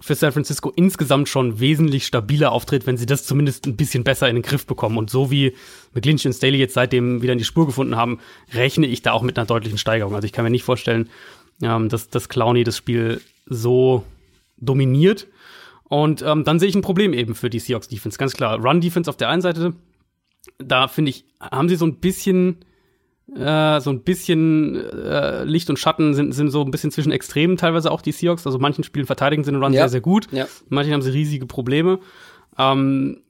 [0.00, 4.28] für San Francisco insgesamt schon wesentlich stabiler auftritt, wenn sie das zumindest ein bisschen besser
[4.28, 4.96] in den Griff bekommen.
[4.96, 5.54] Und so wie
[5.92, 8.18] McGlinchey und Staley jetzt seitdem wieder in die Spur gefunden haben,
[8.54, 10.14] rechne ich da auch mit einer deutlichen Steigerung.
[10.14, 11.10] Also ich kann mir nicht vorstellen,
[11.62, 14.04] ähm, dass, dass Clowney das Spiel so
[14.56, 15.26] dominiert.
[15.84, 18.16] Und ähm, dann sehe ich ein Problem eben für die Seahawks Defense.
[18.16, 19.74] Ganz klar, Run Defense auf der einen Seite,
[20.58, 22.58] da finde ich, haben sie so ein bisschen,
[23.34, 27.56] äh, so ein bisschen äh, Licht und Schatten sind, sind so ein bisschen zwischen Extremen
[27.56, 28.46] teilweise auch die Seahawks.
[28.46, 29.82] Also manchen Spielen verteidigen sie den Run ja.
[29.82, 30.28] sehr, sehr gut.
[30.32, 30.46] Ja.
[30.68, 32.00] Manchen haben sie riesige Probleme.
[32.58, 33.22] Ähm,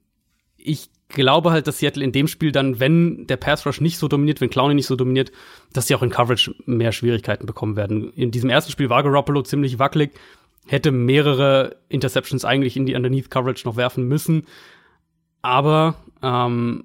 [0.57, 4.09] ich glaube halt, dass Seattle in dem Spiel dann, wenn der Pass Rush nicht so
[4.09, 5.33] dominiert, wenn Clowney nicht so dominiert,
[5.73, 8.13] dass sie auch in Coverage mehr Schwierigkeiten bekommen werden.
[8.13, 10.13] In diesem ersten Spiel war Garoppolo ziemlich wackelig,
[10.67, 14.47] hätte mehrere Interceptions eigentlich in die Underneath Coverage noch werfen müssen.
[15.43, 16.85] Aber ähm,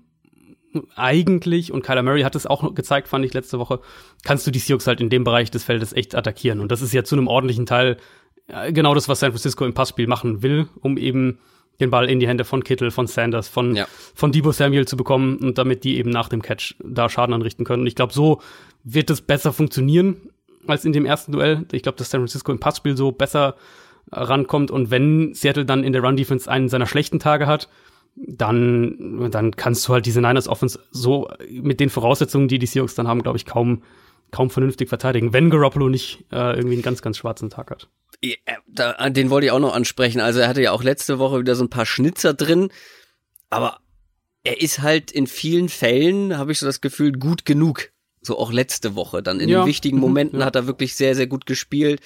[0.95, 3.79] eigentlich, und Kyler Murray hat es auch gezeigt, fand ich letzte Woche,
[4.23, 6.59] kannst du die Seahawks halt in dem Bereich des Feldes echt attackieren.
[6.59, 7.97] Und das ist ja zu einem ordentlichen Teil
[8.71, 11.39] genau das, was San Francisco im Passspiel machen will, um eben
[11.79, 13.87] den Ball in die Hände von Kittel, von Sanders, von, ja.
[14.13, 17.65] von Debo Samuel zu bekommen und damit die eben nach dem Catch da Schaden anrichten
[17.65, 17.81] können.
[17.81, 18.41] Und ich glaube, so
[18.83, 20.29] wird es besser funktionieren
[20.67, 21.65] als in dem ersten Duell.
[21.71, 23.55] Ich glaube, dass San Francisco im Passspiel so besser
[24.11, 27.67] rankommt und wenn Seattle dann in der Run Defense einen seiner schlechten Tage hat,
[28.15, 32.95] dann, dann kannst du halt diese Niners Offense so mit den Voraussetzungen, die die Seahawks
[32.95, 33.83] dann haben, glaube ich, kaum,
[34.31, 37.89] kaum vernünftig verteidigen, wenn Garoppolo nicht äh, irgendwie einen ganz, ganz schwarzen Tag hat.
[38.23, 38.35] Ja,
[38.67, 40.21] da, den wollte ich auch noch ansprechen.
[40.21, 42.69] Also er hatte ja auch letzte Woche wieder so ein paar Schnitzer drin,
[43.49, 43.79] aber
[44.43, 47.91] er ist halt in vielen Fällen, habe ich so das Gefühl, gut genug.
[48.21, 49.21] So auch letzte Woche.
[49.21, 49.61] Dann in ja.
[49.61, 50.03] den wichtigen mhm.
[50.03, 50.45] Momenten ja.
[50.45, 51.99] hat er wirklich sehr, sehr gut gespielt.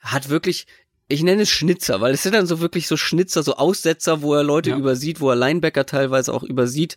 [0.00, 0.66] Hat wirklich,
[1.08, 4.34] ich nenne es Schnitzer, weil es sind dann so wirklich so Schnitzer, so Aussetzer, wo
[4.34, 4.76] er Leute ja.
[4.76, 6.96] übersieht, wo er Linebacker teilweise auch übersieht.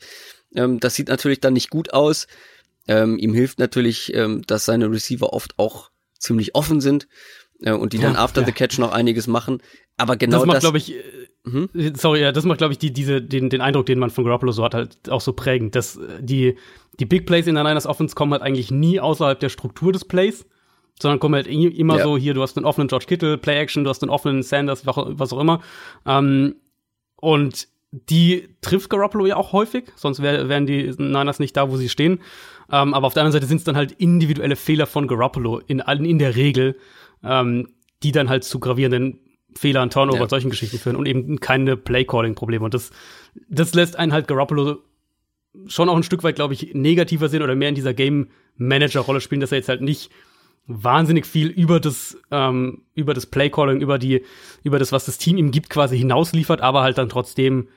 [0.56, 2.28] Ähm, das sieht natürlich dann nicht gut aus.
[2.88, 7.08] Ähm, ihm hilft natürlich, ähm, dass seine Receiver oft auch ziemlich offen sind
[7.62, 8.48] äh, und die ja, dann after ja.
[8.48, 9.62] the catch noch einiges machen.
[9.96, 10.96] Aber genau das macht, glaube ich,
[11.44, 11.70] mhm.
[11.96, 14.52] sorry, ja, das macht, glaube ich, die, diese, den, den Eindruck, den man von Garoppolo
[14.52, 16.58] so hat, halt auch so prägend, dass äh, die,
[17.00, 20.06] die Big Plays in der Niners Offense kommen halt eigentlich nie außerhalb der Struktur des
[20.06, 20.46] Plays
[21.02, 22.04] sondern kommen halt immer ja.
[22.04, 25.34] so, hier, du hast einen offenen George Kittle, Play-Action, du hast einen offenen Sanders, was
[25.34, 25.62] auch immer.
[26.06, 26.56] Ähm,
[27.16, 31.78] und die trifft Garoppolo ja auch häufig, sonst wär, wären die Niners nicht da, wo
[31.78, 32.20] sie stehen.
[32.72, 35.80] Ähm, aber auf der anderen Seite sind es dann halt individuelle Fehler von Garoppolo in,
[35.80, 36.78] in der Regel,
[37.24, 37.68] ähm,
[38.04, 39.20] die dann halt zu gravierenden
[39.56, 40.30] Fehlern, Turnover, ja.
[40.30, 42.64] solchen Geschichten führen und eben keine Play-Calling-Probleme.
[42.64, 42.92] Und das,
[43.50, 44.78] das lässt einen halt Garoppolo
[45.66, 49.42] schon auch ein Stück weit, glaube ich, negativer sehen oder mehr in dieser Game-Manager-Rolle spielen,
[49.42, 50.12] dass er jetzt halt nicht
[50.70, 54.24] wahnsinnig viel über das ähm, über das Playcalling, über die
[54.64, 57.68] über das was das Team ihm gibt quasi hinausliefert, aber halt dann trotzdem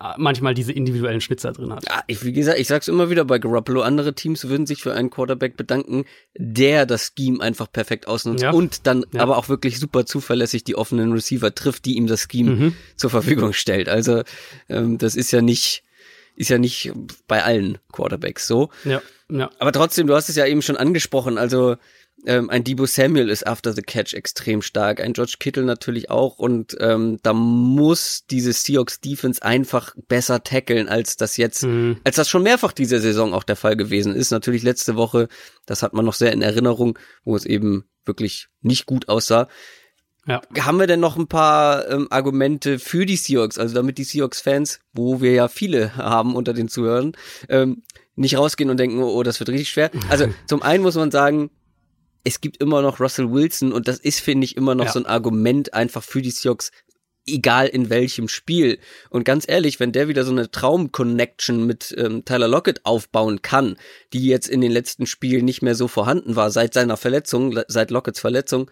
[0.00, 1.88] äh, manchmal diese individuellen Schnitzer drin hat.
[1.88, 4.92] Ja, ich, wie gesagt, ich sag's immer wieder bei Garoppolo, andere Teams würden sich für
[4.92, 6.04] einen Quarterback bedanken,
[6.36, 8.50] der das Scheme einfach perfekt ausnutzt ja.
[8.50, 9.20] und dann ja.
[9.20, 12.76] aber auch wirklich super zuverlässig die offenen Receiver trifft, die ihm das Scheme mhm.
[12.96, 13.88] zur Verfügung stellt.
[13.88, 14.24] Also
[14.68, 15.84] ähm, das ist ja nicht
[16.36, 16.92] ist ja nicht
[17.28, 18.70] bei allen Quarterbacks so.
[18.84, 19.50] Ja, ja.
[19.58, 21.76] Aber trotzdem, du hast es ja eben schon angesprochen, also
[22.26, 26.38] ähm, ein Debo Samuel ist after the catch extrem stark, ein George Kittle natürlich auch
[26.38, 31.98] und ähm, da muss diese Seahawks Defense einfach besser tackeln, als das jetzt, mhm.
[32.04, 34.30] als das schon mehrfach diese Saison auch der Fall gewesen ist.
[34.30, 35.28] Natürlich letzte Woche,
[35.66, 39.48] das hat man noch sehr in Erinnerung, wo es eben wirklich nicht gut aussah.
[40.26, 40.40] Ja.
[40.58, 44.80] Haben wir denn noch ein paar ähm, Argumente für die Seahawks, also damit die Seahawks-Fans,
[44.92, 47.12] wo wir ja viele haben unter den Zuhörern,
[47.48, 47.82] ähm,
[48.16, 49.90] nicht rausgehen und denken, oh, das wird richtig schwer.
[50.08, 51.50] Also zum einen muss man sagen,
[52.24, 54.92] es gibt immer noch Russell Wilson und das ist, finde ich, immer noch ja.
[54.92, 56.70] so ein Argument einfach für die Seahawks,
[57.26, 58.78] egal in welchem Spiel.
[59.10, 63.76] Und ganz ehrlich, wenn der wieder so eine Traum-Connection mit ähm, Tyler Lockett aufbauen kann,
[64.12, 67.90] die jetzt in den letzten Spielen nicht mehr so vorhanden war, seit seiner Verletzung, seit
[67.90, 68.70] Lockets Verletzung,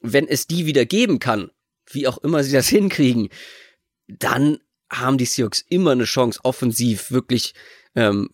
[0.00, 1.50] wenn es die wieder geben kann,
[1.90, 3.30] wie auch immer sie das hinkriegen,
[4.06, 4.58] dann
[4.90, 7.54] haben die Seahawks immer eine Chance, offensiv wirklich
[7.94, 8.28] ähm,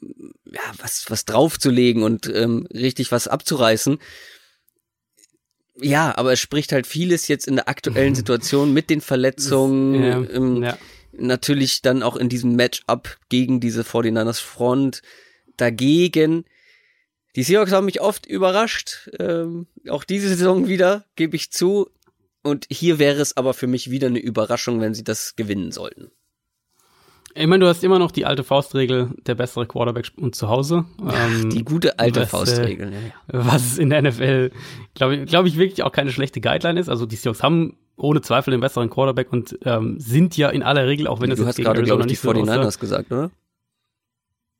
[0.44, 3.98] ja, was, was draufzulegen und ähm, richtig was abzureißen.
[5.80, 10.22] Ja, aber es spricht halt vieles jetzt in der aktuellen Situation mit den Verletzungen, ja,
[10.30, 10.78] ähm, ja.
[11.12, 15.02] natürlich dann auch in diesem Matchup gegen diese 49ers Front
[15.56, 16.44] dagegen.
[17.36, 21.90] Die Seahawks haben mich oft überrascht, ähm, auch diese Saison wieder, gebe ich zu.
[22.42, 26.10] Und hier wäre es aber für mich wieder eine Überraschung, wenn sie das gewinnen sollten.
[27.38, 30.84] Ich meine, du hast immer noch die alte Faustregel, der bessere Quarterback und zu Hause.
[31.00, 32.92] Ähm, die gute alte was, äh, Faustregel.
[32.92, 34.50] Äh, was in der NFL,
[34.94, 36.88] glaube ich, glaube ich, wirklich auch keine schlechte Guideline ist.
[36.88, 40.86] Also die Seahawks haben ohne Zweifel den besseren Quarterback und ähm, sind ja in aller
[40.86, 43.30] Regel, auch wenn es Du hast gerade, glaube ich, die 49ers so gesagt, oder?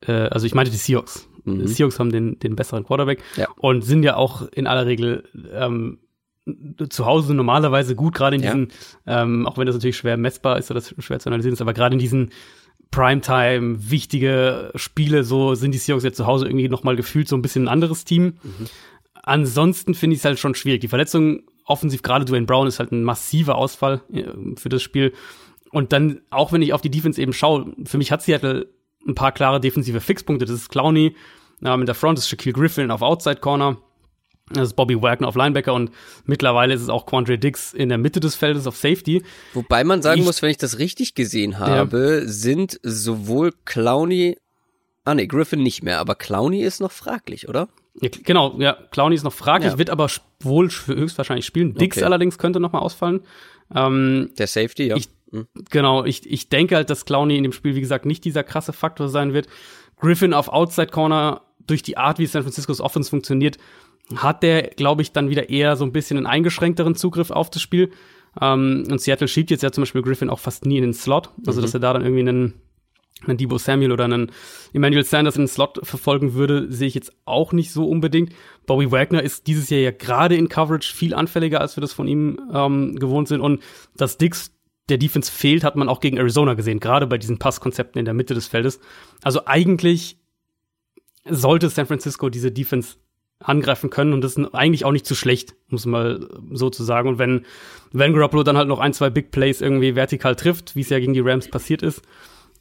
[0.05, 1.27] Äh, also ich meinte die Seahawks.
[1.43, 1.59] Mhm.
[1.59, 3.47] Die Seahawks haben den, den besseren Quarterback ja.
[3.57, 5.99] und sind ja auch in aller Regel ähm,
[6.89, 8.71] zu Hause normalerweise gut, gerade in diesen,
[9.05, 9.23] ja.
[9.23, 11.93] ähm, auch wenn das natürlich schwer messbar ist oder schwer zu analysieren ist, aber gerade
[11.93, 12.31] in diesen
[12.91, 17.41] Primetime, wichtige Spiele, so sind die Seahawks jetzt zu Hause irgendwie nochmal gefühlt so ein
[17.41, 18.39] bisschen ein anderes Team.
[18.43, 18.67] Mhm.
[19.13, 20.81] Ansonsten finde ich es halt schon schwierig.
[20.81, 24.23] Die Verletzung offensiv, gerade Dwayne Brown, ist halt ein massiver Ausfall äh,
[24.57, 25.13] für das Spiel.
[25.71, 28.73] Und dann, auch wenn ich auf die Defense eben schaue, für mich hat Seattle
[29.07, 30.45] ein paar klare defensive Fixpunkte.
[30.45, 31.15] Das ist Clowney,
[31.63, 33.77] äh, mit der Front ist Shaquille Griffin auf Outside Corner.
[34.51, 35.91] Das ist Bobby Wagner auf Linebacker und
[36.25, 39.23] mittlerweile ist es auch Quandre Dix in der Mitte des Feldes auf Safety.
[39.53, 42.27] Wobei man sagen ich, muss, wenn ich das richtig gesehen habe, ja.
[42.27, 44.37] sind sowohl Clowney,
[45.05, 47.69] ah nee, Griffin nicht mehr, aber Clowney ist noch fraglich, oder?
[48.01, 49.77] Ja, genau, ja, Clowney ist noch fraglich, ja.
[49.77, 51.73] wird aber wohl höchstwahrscheinlich spielen.
[51.75, 52.05] Dix okay.
[52.05, 53.21] allerdings könnte noch mal ausfallen.
[53.75, 54.95] Ähm, der Safety, ja.
[54.95, 55.47] Ich, hm.
[55.69, 58.73] Genau, ich, ich denke halt, dass Clowney in dem Spiel, wie gesagt, nicht dieser krasse
[58.73, 59.47] Faktor sein wird.
[59.97, 63.57] Griffin auf Outside Corner durch die Art, wie San Franciscos Offense funktioniert,
[64.15, 67.61] hat der, glaube ich, dann wieder eher so ein bisschen einen eingeschränkteren Zugriff auf das
[67.61, 67.91] Spiel.
[68.41, 71.29] Ähm, und Seattle schiebt jetzt ja zum Beispiel Griffin auch fast nie in den Slot.
[71.45, 71.63] Also, mhm.
[71.63, 72.53] dass er da dann irgendwie einen,
[73.25, 74.31] einen Debo Samuel oder einen
[74.73, 78.33] Emmanuel Sanders in den Slot verfolgen würde, sehe ich jetzt auch nicht so unbedingt.
[78.65, 82.07] Bobby Wagner ist dieses Jahr ja gerade in Coverage viel anfälliger, als wir das von
[82.07, 83.41] ihm ähm, gewohnt sind.
[83.41, 83.61] Und
[83.95, 84.51] dass Dix
[84.89, 88.15] der Defense fehlt, hat man auch gegen Arizona gesehen, gerade bei diesen Passkonzepten in der
[88.15, 88.79] Mitte des Feldes.
[89.21, 90.17] Also eigentlich
[91.29, 92.95] sollte San Francisco diese Defense
[93.39, 96.83] angreifen können und das ist eigentlich auch nicht zu schlecht, muss man mal so zu
[96.83, 97.07] sagen.
[97.07, 97.45] Und wenn,
[97.91, 100.99] wenn Garoppolo dann halt noch ein, zwei Big Plays irgendwie vertikal trifft, wie es ja
[100.99, 102.01] gegen die Rams passiert ist,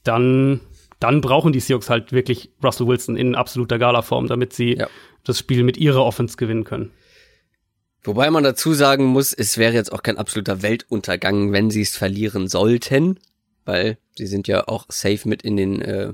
[0.04, 0.60] dann,
[1.00, 4.88] dann brauchen die Seahawks halt wirklich Russell Wilson in absoluter Gala-Form, damit sie ja.
[5.24, 6.92] das Spiel mit ihrer Offense gewinnen können.
[8.04, 11.96] Wobei man dazu sagen muss, es wäre jetzt auch kein absoluter Weltuntergang, wenn sie es
[11.96, 13.18] verlieren sollten,
[13.64, 16.12] weil sie sind ja auch safe mit in den äh,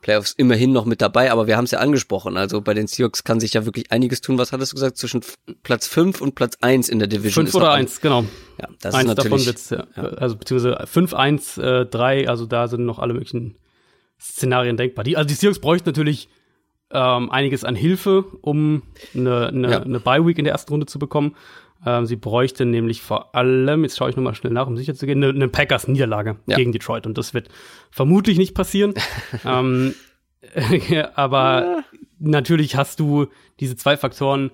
[0.00, 2.36] Playoffs immerhin noch mit dabei, aber wir haben es ja angesprochen.
[2.36, 4.38] Also bei den Seahawks kann sich ja wirklich einiges tun.
[4.38, 4.96] Was hattest du gesagt?
[4.96, 5.22] Zwischen
[5.62, 7.46] Platz 5 und Platz 1 in der Division.
[7.46, 8.24] 5 oder 1, genau.
[8.60, 9.86] Ja, das eins ist natürlich, davon wird's, ja.
[9.96, 10.02] ja.
[10.18, 13.56] Also beziehungsweise 5, 1, äh, 3, also da sind noch alle möglichen
[14.20, 15.04] Szenarien denkbar.
[15.04, 16.28] Die, also die Seahawks bräuchten natürlich
[16.90, 18.82] ähm, einiges an Hilfe, um
[19.14, 19.82] eine, eine, ja.
[19.82, 21.34] eine Bye-Week in der ersten Runde zu bekommen.
[21.86, 25.06] Ähm, sie bräuchte nämlich vor allem, jetzt schaue ich nochmal schnell nach, um sicher zu
[25.06, 26.56] gehen, eine, eine Packers-Niederlage ja.
[26.56, 27.06] gegen Detroit.
[27.06, 27.48] Und das wird
[27.90, 28.94] vermutlich nicht passieren.
[29.44, 29.94] ähm,
[31.14, 31.84] aber ja.
[32.18, 33.28] natürlich hast du
[33.60, 34.50] diese zwei Faktoren,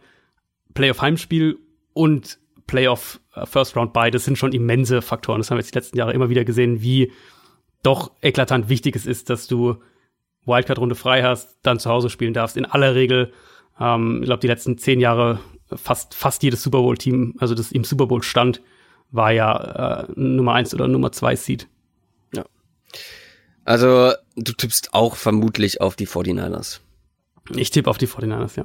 [0.75, 1.59] Playoff-Heimspiel
[1.93, 5.41] und Playoff äh, First Round Bye, das sind schon immense Faktoren.
[5.41, 7.13] Das haben wir jetzt die letzten Jahre immer wieder gesehen, wie
[7.83, 9.77] doch eklatant wichtig es ist, dass du
[10.47, 12.57] Wildcard-Runde frei hast, dann zu Hause spielen darfst.
[12.57, 13.33] In aller Regel,
[13.81, 15.39] ähm, ich glaube, die letzten zehn Jahre
[15.77, 18.61] fast, fast jedes Super Bowl-Team, also das im Super Bowl stand,
[19.11, 21.69] war ja äh, Nummer eins oder Nummer zwei Seed.
[22.35, 22.45] Ja.
[23.65, 26.81] Also, du tippst auch vermutlich auf die 49ers.
[27.55, 28.65] Ich tippe auf die 49ers, ja.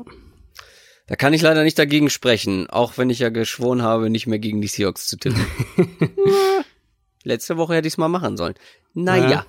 [1.07, 4.39] Da kann ich leider nicht dagegen sprechen, auch wenn ich ja geschworen habe, nicht mehr
[4.39, 5.43] gegen die Seahawks zu tippen.
[7.23, 8.53] Letzte Woche hätte ich es mal machen sollen.
[8.93, 9.45] Naja, ja.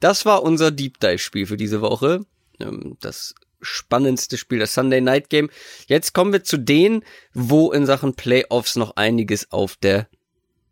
[0.00, 2.26] das war unser Deep Dive-Spiel für diese Woche.
[2.60, 5.50] Ähm, das spannendste Spiel, das Sunday Night Game.
[5.86, 10.08] Jetzt kommen wir zu denen, wo in Sachen Playoffs noch einiges auf der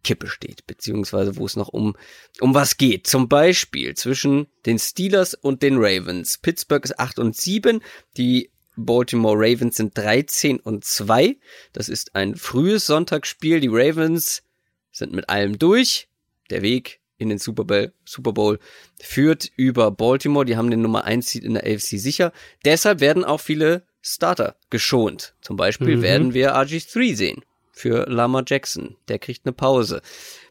[0.05, 1.97] Kippe steht, beziehungsweise wo es noch um,
[2.41, 3.07] um was geht.
[3.07, 6.39] Zum Beispiel zwischen den Steelers und den Ravens.
[6.39, 7.83] Pittsburgh ist 8 und 7,
[8.17, 11.37] die Baltimore Ravens sind 13 und 2.
[11.73, 13.61] Das ist ein frühes Sonntagsspiel.
[13.61, 14.43] Die Ravens
[14.91, 16.09] sind mit allem durch.
[16.51, 18.59] Der Weg in den Super Bowl, Super Bowl
[19.01, 20.45] führt über Baltimore.
[20.45, 22.33] Die haben den Nummer 1 Seed in der AFC sicher.
[22.65, 25.35] Deshalb werden auch viele Starter geschont.
[25.41, 26.03] Zum Beispiel mhm.
[26.03, 27.43] werden wir RG3 sehen
[27.73, 28.97] für Lama Jackson.
[29.09, 30.03] Der kriegt eine Pause.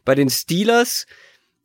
[0.04, 1.06] Bei den Steelers,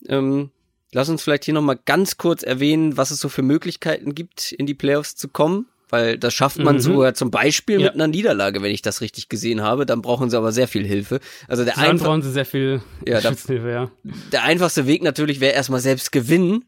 [0.08, 0.52] ähm,
[0.92, 4.66] lass uns vielleicht hier nochmal ganz kurz erwähnen, was es so für Möglichkeiten gibt, in
[4.66, 6.80] die Playoffs zu kommen weil das schafft man mhm.
[6.82, 7.88] sogar zum Beispiel ja.
[7.88, 9.86] mit einer Niederlage, wenn ich das richtig gesehen habe.
[9.86, 11.20] Dann brauchen sie aber sehr viel Hilfe.
[11.48, 13.92] Also der Dann brauchen sie sehr viel ja, da, Hilfe, ja.
[14.32, 16.66] Der einfachste Weg natürlich wäre erstmal selbst gewinnen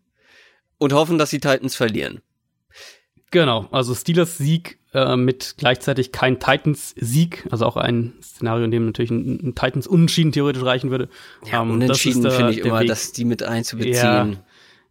[0.78, 2.22] und hoffen, dass die Titans verlieren.
[3.32, 8.72] Genau, also Steelers Sieg äh, mit gleichzeitig kein Titans Sieg, also auch ein Szenario, in
[8.72, 11.09] dem natürlich ein, ein Titans Unentschieden theoretisch reichen würde.
[11.51, 12.88] Ja, ähm, Unentschieden finde ich immer, Weg.
[12.88, 13.93] dass die mit einzubeziehen.
[13.93, 14.32] Ja.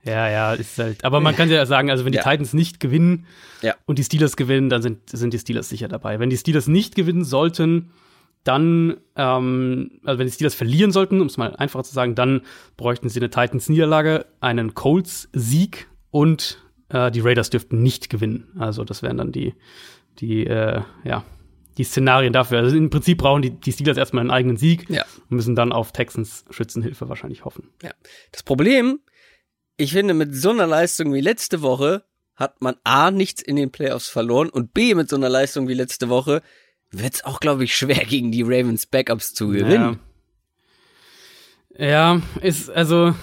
[0.09, 1.05] Ja, ja, ist halt.
[1.05, 2.23] Aber man kann ja sagen, also wenn die ja.
[2.23, 3.27] Titans nicht gewinnen
[3.63, 3.75] ja.
[3.87, 6.19] und die Steelers gewinnen, dann sind, sind die Steelers sicher dabei.
[6.19, 7.91] Wenn die Steelers nicht gewinnen sollten,
[8.45, 12.43] dann, ähm, also wenn die Steelers verlieren sollten, um es mal einfacher zu sagen, dann
[12.77, 18.49] bräuchten sie eine Titans-Niederlage, einen Colts-Sieg und äh, die Raiders dürften nicht gewinnen.
[18.59, 19.55] Also das wären dann die,
[20.19, 21.25] die, äh, ja,
[21.77, 22.59] die Szenarien dafür.
[22.59, 25.05] Also im Prinzip brauchen die, die Steelers erstmal einen eigenen Sieg ja.
[25.31, 27.69] und müssen dann auf Texans Schützenhilfe wahrscheinlich hoffen.
[27.83, 27.91] Ja.
[28.33, 29.01] Das Problem
[29.79, 32.05] ich finde, mit so einer Leistung wie letzte Woche
[32.35, 35.74] hat man A, nichts in den Playoffs verloren und B, mit so einer Leistung wie
[35.74, 36.43] letzte Woche
[36.91, 39.99] wird es auch, glaube ich, schwer gegen die Ravens Backups zu gewinnen.
[41.79, 41.87] Ja.
[41.87, 43.14] ja, ist, also,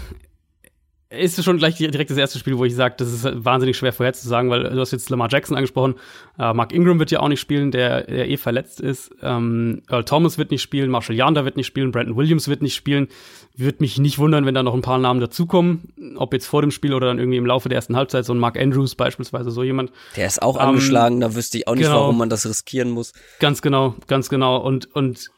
[1.17, 4.49] ist schon gleich direkt das erste Spiel, wo ich sage, das ist wahnsinnig schwer vorherzusagen,
[4.49, 5.95] weil du hast jetzt Lamar Jackson angesprochen.
[6.37, 9.11] Äh, Mark Ingram wird ja auch nicht spielen, der, der eh verletzt ist.
[9.21, 12.75] Ähm, Earl Thomas wird nicht spielen, Marshall Yanda wird nicht spielen, Brandon Williams wird nicht
[12.75, 13.07] spielen.
[13.55, 16.15] Würde mich nicht wundern, wenn da noch ein paar Namen dazukommen.
[16.17, 18.39] Ob jetzt vor dem Spiel oder dann irgendwie im Laufe der ersten Halbzeit, so ein
[18.39, 19.91] Mark Andrews beispielsweise, so jemand.
[20.15, 22.91] Der ist auch ähm, angeschlagen, da wüsste ich auch nicht, genau, warum man das riskieren
[22.91, 23.13] muss.
[23.39, 24.57] Ganz genau, ganz genau.
[24.57, 25.29] Und, und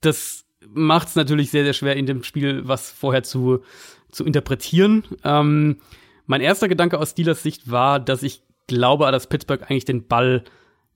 [0.00, 0.44] das
[0.74, 3.62] macht es natürlich sehr, sehr schwer in dem Spiel, was vorher zu
[4.14, 5.04] zu interpretieren.
[5.24, 5.76] Ähm,
[6.26, 10.44] mein erster Gedanke aus Steelers Sicht war, dass ich glaube, dass Pittsburgh eigentlich den Ball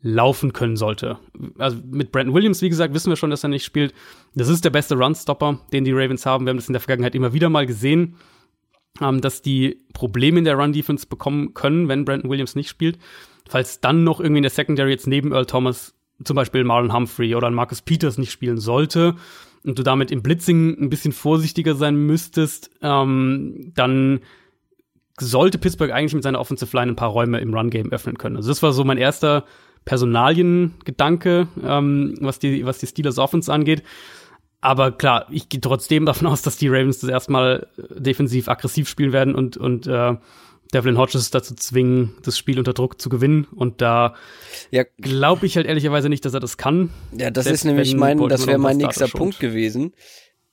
[0.01, 1.19] laufen können sollte.
[1.59, 3.93] Also mit Brandon Williams, wie gesagt, wissen wir schon, dass er nicht spielt.
[4.35, 6.47] Das ist der beste Runstopper, den die Ravens haben.
[6.47, 8.17] Wir haben das in der Vergangenheit immer wieder mal gesehen,
[9.01, 12.99] ähm, dass die Probleme in der Run-Defense bekommen können, wenn Brandon Williams nicht spielt.
[13.49, 15.95] Falls dann noch irgendwie in der Secondary jetzt neben Earl Thomas
[16.25, 19.15] zum Beispiel Marlon Humphrey oder Marcus Peters nicht spielen sollte,
[19.65, 24.21] und du damit im Blitzing ein bisschen vorsichtiger sein müsstest, ähm, dann
[25.21, 28.37] sollte Pittsburgh eigentlich mit seiner Offensive Line ein paar Räume im Run-Game öffnen können.
[28.37, 29.45] Also das war so mein erster
[29.85, 33.83] Personaliengedanke, ähm, was die, was die Steelers Offense angeht.
[34.61, 38.89] Aber klar, ich gehe trotzdem davon aus, dass die Ravens das erstmal äh, defensiv aggressiv
[38.89, 40.17] spielen werden und, und äh,
[40.73, 43.47] Devlin Hodges dazu zwingen, das Spiel unter Druck zu gewinnen.
[43.55, 44.15] Und da
[44.71, 44.85] ja.
[44.99, 46.91] glaube ich halt ehrlicherweise nicht, dass er das kann.
[47.17, 49.95] Ja, das ist nämlich mein, das wäre mein nächster Punkt gewesen.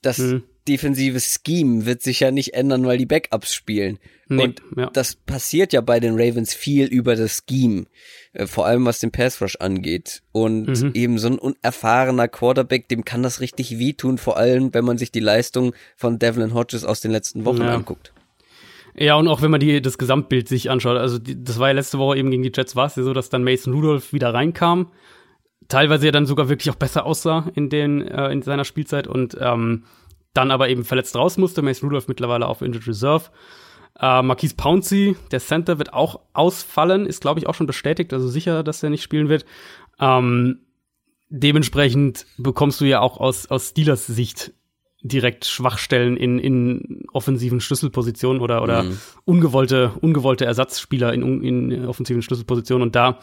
[0.01, 0.43] Das hm.
[0.68, 3.97] defensive Scheme wird sich ja nicht ändern, weil die Backups spielen.
[4.28, 4.89] Nee, und ja.
[4.91, 7.86] das passiert ja bei den Ravens viel über das Scheme,
[8.34, 10.22] äh, vor allem was den Pass Rush angeht.
[10.32, 10.91] Und mhm.
[10.93, 15.11] eben so ein unerfahrener Quarterback, dem kann das richtig wehtun, vor allem wenn man sich
[15.11, 17.74] die Leistung von Devlin Hodges aus den letzten Wochen ja.
[17.74, 18.13] anguckt.
[18.98, 21.74] Ja, und auch wenn man die, das Gesamtbild sich anschaut, also die, das war ja
[21.74, 24.34] letzte Woche eben gegen die Jets, war es ja so, dass dann Mason Rudolph wieder
[24.34, 24.91] reinkam,
[25.68, 29.38] teilweise ja dann sogar wirklich auch besser aussah in, den, äh, in seiner Spielzeit und
[29.39, 29.84] ähm,
[30.34, 31.62] dann aber eben verletzt raus musste.
[31.62, 33.26] Mason Rudolph mittlerweile auf Injured Reserve.
[34.00, 38.28] Äh, Marquise Pouncey, der Center, wird auch ausfallen, ist glaube ich auch schon bestätigt, also
[38.28, 39.46] sicher, dass er nicht spielen wird.
[40.00, 40.60] Ähm,
[41.30, 44.54] dementsprechend bekommst du ja auch aus, aus Steelers Sicht
[45.08, 48.97] direkt Schwachstellen in, in offensiven Schlüsselpositionen oder, oder mhm.
[49.24, 52.88] ungewollte, ungewollte Ersatzspieler in, in offensiven Schlüsselpositionen.
[52.88, 53.20] Und da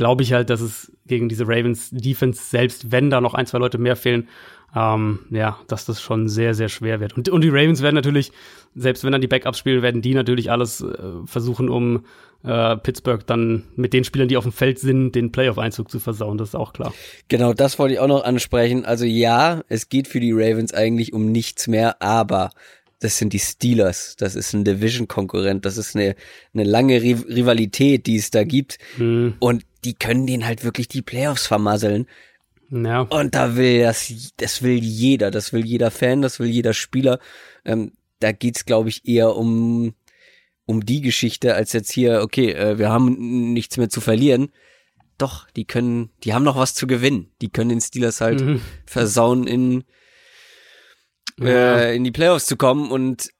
[0.00, 3.58] glaube ich halt, dass es gegen diese Ravens Defense, selbst wenn da noch ein, zwei
[3.58, 4.28] Leute mehr fehlen,
[4.74, 7.18] ähm, ja, dass das schon sehr, sehr schwer wird.
[7.18, 8.32] Und, und die Ravens werden natürlich,
[8.74, 10.96] selbst wenn dann die Backups spielen, werden die natürlich alles äh,
[11.26, 12.06] versuchen, um
[12.44, 16.38] äh, Pittsburgh dann mit den Spielern, die auf dem Feld sind, den Playoff-Einzug zu versauen.
[16.38, 16.94] Das ist auch klar.
[17.28, 18.86] Genau, das wollte ich auch noch ansprechen.
[18.86, 22.52] Also ja, es geht für die Ravens eigentlich um nichts mehr, aber
[23.00, 24.14] das sind die Steelers.
[24.16, 25.64] Das ist ein Division-Konkurrent.
[25.64, 26.14] Das ist eine,
[26.54, 28.78] eine lange Rivalität, die es da gibt.
[28.96, 29.34] Hm.
[29.40, 32.06] Und die können denen halt wirklich die Playoffs vermasseln.
[32.70, 33.00] Ja.
[33.00, 37.18] Und da will das, das will jeder, das will jeder Fan, das will jeder Spieler.
[37.64, 39.94] Ähm, da geht's, glaube ich, eher um,
[40.66, 44.50] um die Geschichte, als jetzt hier, okay, äh, wir haben nichts mehr zu verlieren.
[45.16, 47.30] Doch, die können, die haben noch was zu gewinnen.
[47.40, 48.60] Die können den Steelers halt mhm.
[48.84, 49.84] versauen, in,
[51.40, 53.30] äh, in die Playoffs zu kommen und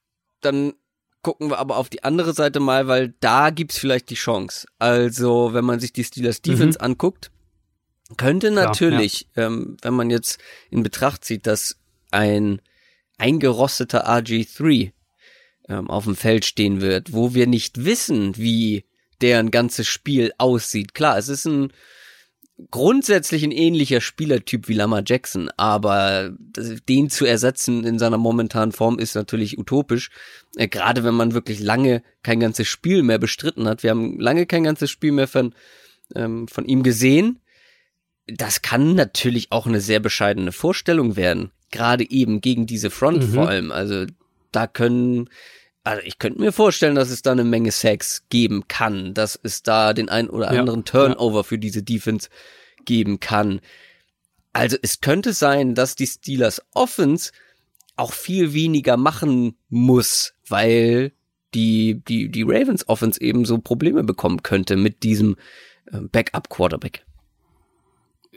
[0.40, 0.74] dann
[1.22, 4.66] gucken wir aber auf die andere Seite mal, weil da gibt's vielleicht die Chance.
[4.78, 6.86] Also, wenn man sich die Steelers Defense mhm.
[6.86, 7.30] anguckt,
[8.16, 9.48] könnte natürlich, ja, ja.
[9.48, 10.38] Ähm, wenn man jetzt
[10.70, 11.76] in Betracht zieht, dass
[12.10, 12.60] ein
[13.18, 14.92] eingerosteter RG3
[15.68, 18.84] ähm, auf dem Feld stehen wird, wo wir nicht wissen, wie
[19.20, 20.94] deren ganzes Spiel aussieht.
[20.94, 21.72] Klar, es ist ein
[22.70, 26.34] grundsätzlich ein ähnlicher Spielertyp wie Lama Jackson, aber
[26.88, 30.10] den zu ersetzen in seiner momentanen Form ist natürlich utopisch.
[30.56, 33.82] Äh, Gerade wenn man wirklich lange kein ganzes Spiel mehr bestritten hat.
[33.82, 35.54] Wir haben lange kein ganzes Spiel mehr von,
[36.14, 37.40] ähm, von ihm gesehen
[38.36, 41.50] das kann natürlich auch eine sehr bescheidene Vorstellung werden.
[41.70, 43.34] Gerade eben gegen diese Front mhm.
[43.34, 43.72] vor allem.
[43.72, 44.06] Also
[44.52, 45.28] da können,
[45.84, 49.62] also ich könnte mir vorstellen, dass es da eine Menge Sex geben kann, dass es
[49.62, 51.42] da den ein oder anderen ja, Turnover ja.
[51.42, 52.28] für diese Defense
[52.84, 53.60] geben kann.
[54.52, 57.32] Also es könnte sein, dass die Steelers Offense
[57.96, 61.12] auch viel weniger machen muss, weil
[61.54, 65.36] die, die, die Ravens Offense eben so Probleme bekommen könnte mit diesem
[65.92, 67.04] äh, Backup Quarterback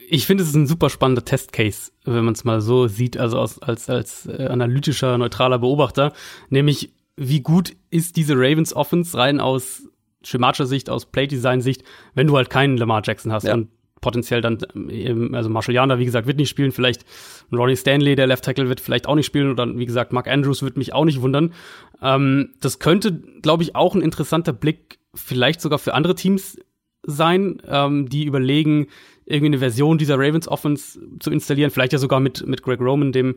[0.10, 3.40] ich finde, es ist ein super spannender Testcase, wenn man es mal so sieht, also
[3.40, 6.14] aus, als, als äh, analytischer, neutraler Beobachter.
[6.50, 9.88] Nämlich, wie gut ist diese Ravens Offense rein aus
[10.24, 11.84] schematischer Sicht, aus Playdesign-Sicht,
[12.14, 13.54] wenn du halt keinen Lamar Jackson hast ja.
[13.54, 13.70] und
[14.04, 14.60] potenziell dann,
[14.90, 17.06] eben, also Marshall Yanda, wie gesagt, wird nicht spielen, vielleicht
[17.52, 20.62] Ronnie Stanley, der Left Tackle, wird vielleicht auch nicht spielen oder wie gesagt, Mark Andrews
[20.62, 21.54] wird mich auch nicht wundern.
[22.02, 26.58] Ähm, das könnte, glaube ich, auch ein interessanter Blick vielleicht sogar für andere Teams
[27.06, 28.88] sein, ähm, die überlegen,
[29.26, 33.12] irgendwie eine Version dieser Ravens Offense zu installieren, vielleicht ja sogar mit, mit Greg Roman,
[33.12, 33.36] dem,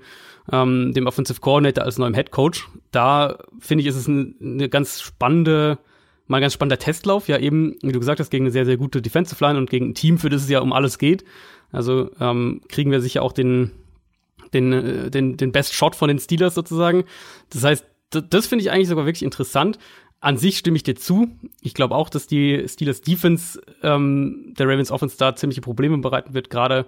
[0.51, 2.69] ähm, dem Offensive Coordinator als neuem Head Coach.
[2.91, 5.79] Da finde ich, ist es ein, eine ganz spannende,
[6.27, 8.77] mal ein ganz spannender Testlauf, ja eben, wie du gesagt hast, gegen eine sehr, sehr
[8.77, 11.25] gute Defensive Line und gegen ein Team, für das es ja um alles geht.
[11.73, 13.71] Also ähm, kriegen wir sicher auch den,
[14.55, 17.05] den, äh, den, den Best Shot von den Steelers sozusagen.
[17.51, 19.79] Das heißt, das finde ich eigentlich sogar wirklich interessant.
[20.21, 21.29] An sich stimme ich dir zu.
[21.61, 26.35] Ich glaube auch, dass die Steelers Defense ähm, der Ravens Offense da ziemliche Probleme bereiten
[26.35, 26.87] wird, gerade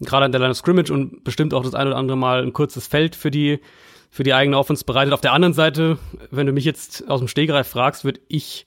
[0.00, 2.52] gerade an der Line of Scrimmage und bestimmt auch das ein oder andere Mal ein
[2.52, 3.60] kurzes Feld für die
[4.10, 5.14] für die eigene Offense bereitet.
[5.14, 5.98] Auf der anderen Seite,
[6.30, 8.66] wenn du mich jetzt aus dem Stegreif fragst, würde ich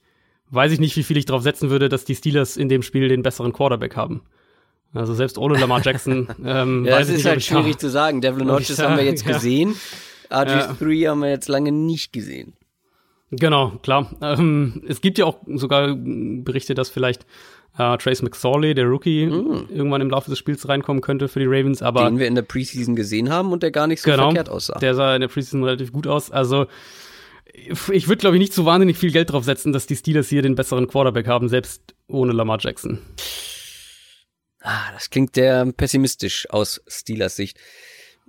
[0.51, 3.07] weiß ich nicht, wie viel ich darauf setzen würde, dass die Steelers in dem Spiel
[3.07, 4.21] den besseren Quarterback haben.
[4.93, 6.27] Also selbst ohne Lamar Jackson.
[6.43, 8.21] Ähm, ja, das ist nicht, halt schwierig zu sagen.
[8.21, 9.33] Devlin Hodges haben wir jetzt ja.
[9.33, 9.75] gesehen.
[10.31, 11.11] RG3 ja.
[11.11, 12.53] haben wir jetzt lange nicht gesehen.
[13.31, 14.15] Genau, klar.
[14.21, 17.25] Ähm, es gibt ja auch sogar Berichte, dass vielleicht
[17.77, 19.67] äh, Trace McSorley, der Rookie, mm.
[19.69, 21.81] irgendwann im Laufe des Spiels reinkommen könnte für die Ravens.
[21.81, 24.49] Aber den wir in der Preseason gesehen haben und der gar nicht so genau, verkehrt
[24.49, 24.79] aussah.
[24.79, 26.31] Der sah in der Preseason relativ gut aus.
[26.31, 26.67] Also
[27.53, 30.41] ich würde, glaube ich, nicht so wahnsinnig viel Geld drauf setzen, dass die Steelers hier
[30.41, 32.99] den besseren Quarterback haben, selbst ohne Lamar Jackson.
[34.61, 37.57] Ah, das klingt sehr pessimistisch aus Steelers Sicht.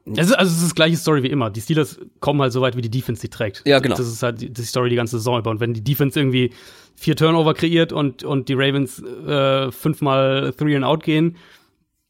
[0.06, 1.50] Also, also es ist die gleiche Story wie immer.
[1.50, 3.62] Die Steelers kommen halt so weit, wie die Defense sie trägt.
[3.66, 3.96] Ja, genau.
[3.96, 5.50] Das ist halt die, die Story die ganze Saison über.
[5.50, 6.52] Und wenn die Defense irgendwie
[6.94, 11.36] vier Turnover kreiert und, und die Ravens äh, fünfmal Three and Out gehen,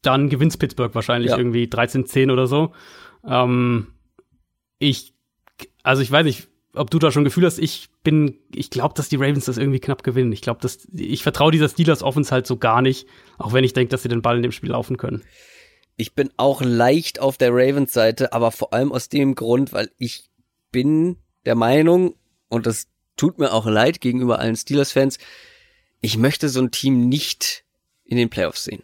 [0.01, 1.37] dann gewinnt Pittsburgh wahrscheinlich ja.
[1.37, 2.71] irgendwie 13-10 oder so.
[3.25, 3.87] Ähm,
[4.79, 5.13] ich,
[5.83, 8.93] also ich weiß nicht, ob du da schon ein Gefühl hast, ich bin, ich glaube,
[8.95, 10.31] dass die Ravens das irgendwie knapp gewinnen.
[10.31, 13.73] Ich glaube, dass ich vertraue dieser Steelers Offense halt so gar nicht, auch wenn ich
[13.73, 15.21] denke, dass sie den Ball in dem Spiel laufen können.
[15.97, 19.91] Ich bin auch leicht auf der Ravens Seite, aber vor allem aus dem Grund, weil
[19.97, 20.29] ich
[20.71, 22.15] bin der Meinung
[22.49, 22.87] und das
[23.17, 25.19] tut mir auch leid gegenüber allen Steelers Fans,
[26.01, 27.63] ich möchte so ein Team nicht
[28.03, 28.83] in den Playoffs sehen.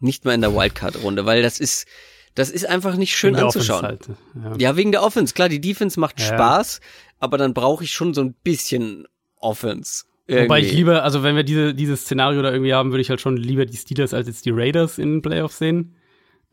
[0.00, 1.86] Nicht mal in der Wildcard Runde, weil das ist
[2.34, 3.82] das ist einfach nicht schön anzuschauen.
[3.82, 4.08] Halt,
[4.40, 4.56] ja.
[4.56, 4.76] ja.
[4.76, 5.34] wegen der Offense.
[5.34, 6.26] Klar, die Defense macht ja.
[6.26, 6.80] Spaß,
[7.18, 9.08] aber dann brauche ich schon so ein bisschen
[9.40, 10.04] Offense.
[10.28, 10.44] Irgendwie.
[10.44, 13.20] Wobei ich lieber, also wenn wir diese, dieses Szenario da irgendwie haben, würde ich halt
[13.20, 15.96] schon lieber die Steelers als jetzt die Raiders in den Playoffs sehen.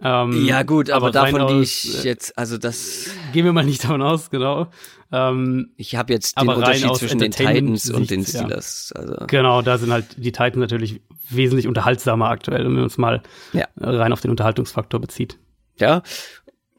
[0.01, 3.63] Ähm, ja gut, aber, aber davon gehe ich äh, jetzt, also das gehen wir mal
[3.63, 4.67] nicht davon aus, genau.
[5.11, 8.91] Ähm, ich habe jetzt den Unterschied zwischen den Titans und den Steelers.
[8.93, 9.01] Ja.
[9.01, 9.25] Also.
[9.27, 13.23] Genau, da sind halt die Titans natürlich wesentlich unterhaltsamer aktuell, wenn man uns mal
[13.53, 13.67] ja.
[13.77, 15.37] rein auf den Unterhaltungsfaktor bezieht.
[15.79, 16.03] Ja,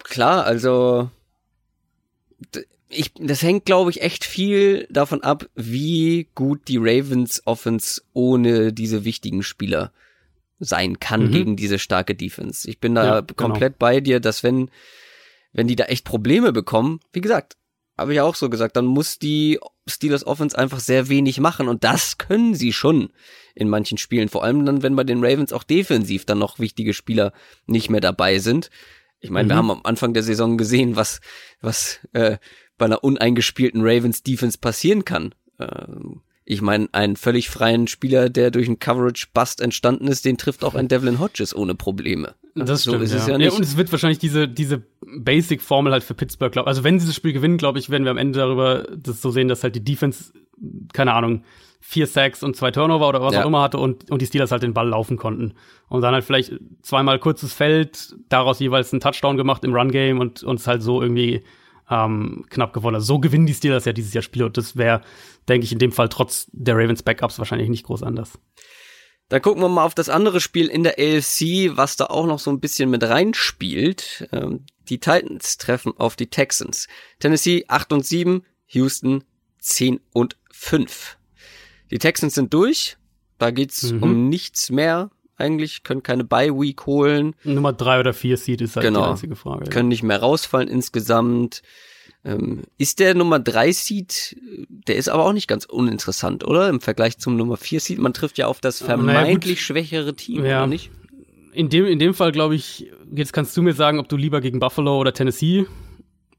[0.04, 1.10] klar, also
[2.88, 8.74] ich, das hängt, glaube ich, echt viel davon ab, wie gut die Ravens Offense ohne
[8.74, 9.92] diese wichtigen Spieler
[10.58, 11.30] sein kann mhm.
[11.32, 12.68] gegen diese starke Defense.
[12.68, 13.34] Ich bin da ja, genau.
[13.34, 13.90] komplett genau.
[13.90, 14.70] bei dir, dass wenn,
[15.52, 17.56] wenn die da echt Probleme bekommen, wie gesagt,
[17.98, 21.84] habe ich auch so gesagt, dann muss die Steelers Offense einfach sehr wenig machen und
[21.84, 23.10] das können sie schon
[23.54, 24.28] in manchen Spielen.
[24.28, 27.32] Vor allem dann, wenn bei den Ravens auch defensiv dann noch wichtige Spieler
[27.66, 28.70] nicht mehr dabei sind.
[29.20, 29.48] Ich meine, mhm.
[29.50, 31.20] wir haben am Anfang der Saison gesehen, was,
[31.60, 32.36] was äh,
[32.76, 35.34] bei einer uneingespielten Ravens Defense passieren kann.
[35.58, 40.62] Ähm, ich meine, einen völlig freien Spieler, der durch einen Coverage-Bust entstanden ist, den trifft
[40.62, 42.34] auch ein Devlin Hodges ohne Probleme.
[42.54, 43.18] Das so stimmt, ist ja.
[43.18, 43.50] es ja nicht.
[43.50, 47.06] Ja, und es wird wahrscheinlich diese, diese Basic-Formel halt für Pittsburgh, glaub, also wenn sie
[47.06, 49.74] das Spiel gewinnen, glaube ich, werden wir am Ende darüber das so sehen, dass halt
[49.74, 50.32] die Defense,
[50.92, 51.42] keine Ahnung,
[51.80, 53.42] vier Sacks und zwei Turnover oder was ja.
[53.42, 55.54] auch immer hatte und, und die Steelers halt den Ball laufen konnten.
[55.88, 60.44] Und dann halt vielleicht zweimal kurzes Feld, daraus jeweils einen Touchdown gemacht im Run-Game und
[60.44, 61.42] uns halt so irgendwie
[61.90, 62.96] ähm, knapp gewonnen.
[62.96, 65.02] Also so gewinnen die Steelers ja dieses Jahr Spiele und das wäre,
[65.48, 68.38] denke ich, in dem Fall trotz der Ravens Backups wahrscheinlich nicht groß anders.
[69.28, 72.38] Dann gucken wir mal auf das andere Spiel in der AFC, was da auch noch
[72.38, 74.28] so ein bisschen mit reinspielt.
[74.32, 76.86] Ähm, die Titans treffen auf die Texans.
[77.18, 79.24] Tennessee 8 und 7, Houston
[79.58, 81.18] 10 und 5.
[81.90, 82.98] Die Texans sind durch.
[83.38, 84.02] Da geht's mhm.
[84.02, 87.34] um nichts mehr eigentlich, können keine Bye-Week holen.
[87.44, 89.04] Nummer drei oder vier Seed ist halt genau.
[89.04, 89.68] die einzige Frage.
[89.70, 91.62] Können nicht mehr rausfallen insgesamt.
[92.24, 94.36] Ähm, ist der Nummer drei Seed,
[94.68, 96.68] der ist aber auch nicht ganz uninteressant, oder?
[96.68, 97.98] Im Vergleich zum Nummer vier Seed.
[97.98, 100.58] Man trifft ja auf das vermeintlich naja, schwächere Team, ja.
[100.58, 100.90] oder nicht?
[101.52, 104.40] In dem, in dem Fall, glaube ich, jetzt kannst du mir sagen, ob du lieber
[104.40, 105.66] gegen Buffalo oder Tennessee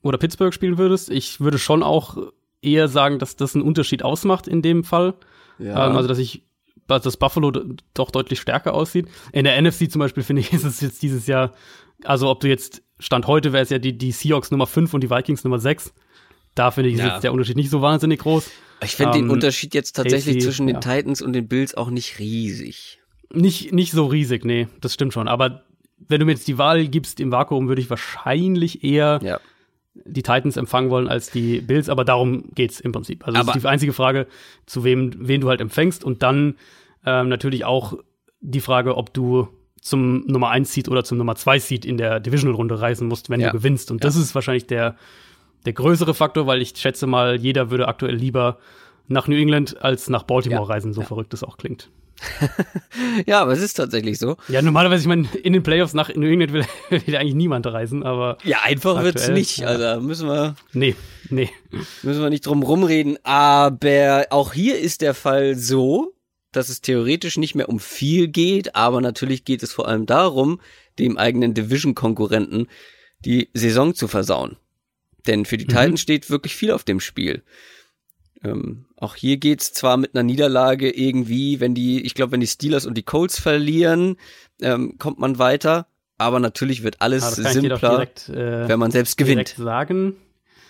[0.01, 1.09] oder Pittsburgh spielen würdest.
[1.09, 2.17] Ich würde schon auch
[2.61, 5.15] eher sagen, dass das einen Unterschied ausmacht in dem Fall.
[5.57, 5.87] Ja.
[5.87, 6.43] Ähm, also, dass ich
[6.87, 7.51] dass Buffalo
[7.93, 9.07] doch deutlich stärker aussieht.
[9.31, 11.53] In der NFC zum Beispiel finde ich, ist es jetzt dieses Jahr,
[12.03, 15.01] also ob du jetzt, Stand heute wäre es ja die, die Seahawks Nummer 5 und
[15.01, 15.93] die Vikings Nummer 6.
[16.55, 17.13] Da finde ich, ist ja.
[17.13, 18.49] jetzt der Unterschied nicht so wahnsinnig groß.
[18.83, 20.79] Ich finde ähm, den Unterschied jetzt tatsächlich AC, zwischen den ja.
[20.79, 22.99] Titans und den Bills auch nicht riesig.
[23.31, 25.27] Nicht, nicht so riesig, nee, das stimmt schon.
[25.27, 25.63] Aber
[26.07, 29.39] wenn du mir jetzt die Wahl gibst im Vakuum, würde ich wahrscheinlich eher ja.
[30.05, 33.25] Die Titans empfangen wollen als die Bills, aber darum geht's im Prinzip.
[33.25, 34.27] Also aber das ist die einzige Frage,
[34.65, 36.55] zu wem, wen du halt empfängst und dann
[37.05, 37.93] ähm, natürlich auch
[38.41, 39.47] die Frage, ob du
[39.81, 43.39] zum Nummer 1 Seed oder zum Nummer 2 Seed in der Divisional-Runde reisen musst, wenn
[43.39, 43.47] ja.
[43.47, 43.91] du gewinnst.
[43.91, 44.07] Und ja.
[44.07, 44.95] das ist wahrscheinlich der,
[45.65, 48.57] der größere Faktor, weil ich schätze mal, jeder würde aktuell lieber
[49.07, 50.67] nach New England als nach Baltimore ja.
[50.67, 51.89] reisen, so verrückt es auch klingt.
[53.25, 54.37] ja, aber es ist tatsächlich so.
[54.47, 58.03] Ja, normalerweise, ich meine, in den Playoffs nach New England will, will eigentlich niemand reisen,
[58.03, 58.37] aber.
[58.43, 59.59] Ja, einfach wird es nicht.
[59.59, 59.67] Ja.
[59.67, 60.55] Also müssen wir.
[60.73, 60.95] Nee,
[61.29, 61.49] nee.
[62.03, 63.17] Müssen wir nicht drum rumreden.
[63.23, 66.13] Aber auch hier ist der Fall so,
[66.51, 70.59] dass es theoretisch nicht mehr um viel geht, aber natürlich geht es vor allem darum,
[70.97, 72.67] dem eigenen Division-Konkurrenten
[73.25, 74.57] die Saison zu versauen.
[75.27, 75.69] Denn für die mhm.
[75.69, 77.43] Titans steht wirklich viel auf dem Spiel.
[78.43, 82.47] Ähm, auch hier geht's zwar mit einer Niederlage irgendwie, wenn die, ich glaube, wenn die
[82.47, 84.17] Steelers und die Colts verlieren,
[84.61, 85.87] ähm, kommt man weiter.
[86.17, 89.49] Aber natürlich wird alles simpler, direkt, äh, wenn man selbst gewinnt.
[89.49, 90.15] sagen.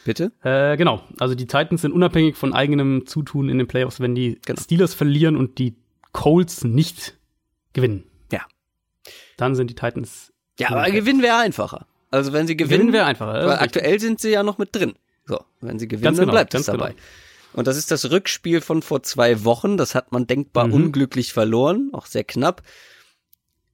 [0.04, 0.32] Bitte?
[0.42, 1.04] Äh, genau.
[1.20, 4.00] Also die Titans sind unabhängig von eigenem Zutun in den Playoffs.
[4.00, 4.62] Wenn die genau.
[4.62, 5.76] Steelers verlieren und die
[6.14, 7.18] Colts nicht
[7.74, 8.06] gewinnen.
[8.32, 8.42] Ja.
[9.38, 10.34] Dann sind die Titans.
[10.60, 11.88] Ja, aber gewinnen wäre einfacher.
[12.10, 13.34] Also wenn sie gewinnen, Gewinnen wäre einfacher.
[13.48, 14.94] weil aktuell sind sie ja noch mit drin.
[15.26, 16.92] So, wenn sie gewinnen, Ganz dann genau, bleibt es ganz dabei.
[16.92, 17.02] genau.
[17.58, 19.78] Und das ist das Rückspiel von vor zwei Wochen.
[19.78, 20.74] Das hat man denkbar Mhm.
[20.74, 22.62] unglücklich verloren, auch sehr knapp.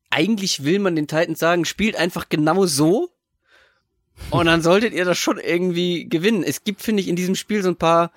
[0.10, 3.10] Eigentlich will man den Titans sagen, spielt einfach genau so.
[4.30, 6.44] Und dann solltet ihr das schon irgendwie gewinnen.
[6.44, 8.12] Es gibt, finde ich, in diesem Spiel so ein paar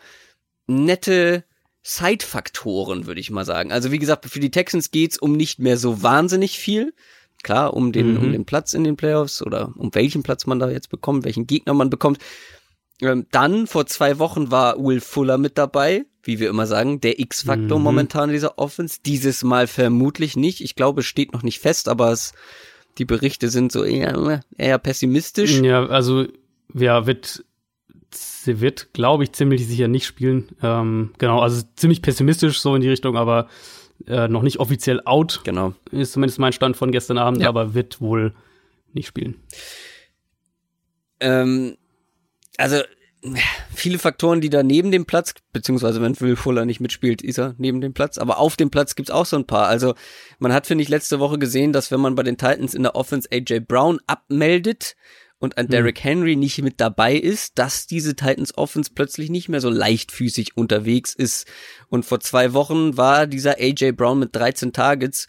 [0.69, 1.43] nette
[1.83, 3.73] Side-Faktoren, würde ich mal sagen.
[3.73, 6.95] Also wie gesagt, für die Texans geht's um nicht mehr so wahnsinnig viel.
[7.43, 8.17] Klar, um den, Mhm.
[8.19, 11.47] um den Platz in den Playoffs oder um welchen Platz man da jetzt bekommt, welchen
[11.47, 12.19] Gegner man bekommt.
[13.03, 17.19] Ähm, dann, vor zwei Wochen war Will Fuller mit dabei, wie wir immer sagen, der
[17.21, 17.85] X-Faktor Mhm.
[17.85, 18.99] momentan in dieser Offense.
[19.05, 20.61] Dieses Mal vermutlich nicht.
[20.63, 22.33] Ich glaube, es steht noch nicht fest, aber es,
[22.99, 25.61] die Berichte sind so eher, eher pessimistisch.
[25.61, 26.27] Ja, also,
[26.75, 27.45] ja, wird,
[28.13, 30.49] sie wird, glaube ich, ziemlich sicher nicht spielen.
[30.63, 33.49] Ähm, genau, also ziemlich pessimistisch so in die Richtung, aber
[34.07, 35.75] äh, noch nicht offiziell out, Genau.
[35.91, 37.49] ist zumindest mein Stand von gestern Abend, Ja.
[37.51, 38.35] aber wird wohl
[38.95, 39.37] nicht spielen.
[41.21, 41.77] Ähm,
[42.59, 42.83] also
[43.75, 47.55] viele Faktoren, die da neben dem Platz, beziehungsweise wenn Will Fuller nicht mitspielt, ist er
[47.59, 49.67] neben dem Platz, aber auf dem Platz gibt's auch so ein paar.
[49.67, 49.95] Also
[50.39, 52.95] man hat, finde ich, letzte Woche gesehen, dass wenn man bei den Titans in der
[52.95, 54.97] Offense AJ Brown abmeldet
[55.39, 59.61] und ein Derrick Henry nicht mit dabei ist, dass diese Titans Offense plötzlich nicht mehr
[59.61, 61.47] so leichtfüßig unterwegs ist.
[61.89, 65.27] Und vor zwei Wochen war dieser AJ Brown mit 13 Targets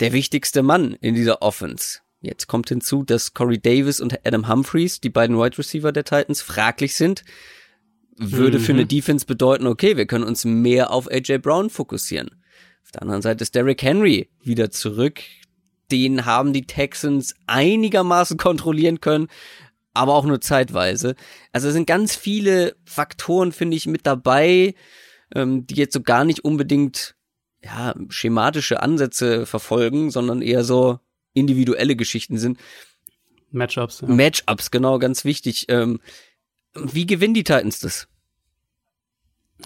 [0.00, 2.00] der wichtigste Mann in dieser Offense.
[2.24, 6.40] Jetzt kommt hinzu, dass Corey Davis und Adam Humphreys, die beiden Wide Receiver der Titans,
[6.42, 7.22] fraglich sind.
[8.16, 8.78] Würde für Mhm.
[8.80, 12.30] eine Defense bedeuten, okay, wir können uns mehr auf AJ Brown fokussieren.
[12.84, 15.20] Auf der anderen Seite ist Derrick Henry wieder zurück.
[15.90, 19.26] Den haben die Texans einigermaßen kontrollieren können,
[19.94, 21.14] aber auch nur zeitweise.
[21.52, 24.74] Also es sind ganz viele Faktoren, finde ich, mit dabei,
[25.34, 27.16] ähm, die jetzt so gar nicht unbedingt
[27.64, 31.00] ja, schematische Ansätze verfolgen, sondern eher so
[31.34, 32.58] individuelle Geschichten sind.
[33.50, 34.00] Matchups.
[34.00, 34.08] Ja.
[34.08, 35.66] Matchups, genau, ganz wichtig.
[35.68, 36.00] Ähm,
[36.74, 38.08] wie gewinnen die Titans das?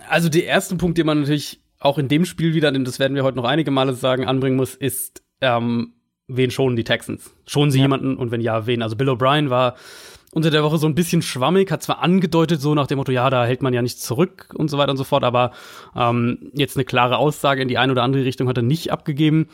[0.08, 3.14] Also der erste Punkt, den man natürlich auch in dem Spiel wieder, denn das werden
[3.14, 5.94] wir heute noch einige Male sagen, anbringen muss, ist, ähm,
[6.26, 7.30] wen schonen die Texans?
[7.46, 7.84] Schonen sie Ja.
[7.84, 8.82] jemanden und wenn ja, wen?
[8.82, 9.76] Also Bill O'Brien war
[10.32, 13.30] unter der Woche so ein bisschen schwammig, hat zwar angedeutet, so nach dem Motto, ja,
[13.30, 15.52] da hält man ja nichts zurück und so weiter und so fort, aber
[15.96, 19.48] ähm, jetzt eine klare Aussage in die eine oder andere Richtung hat er nicht abgegeben.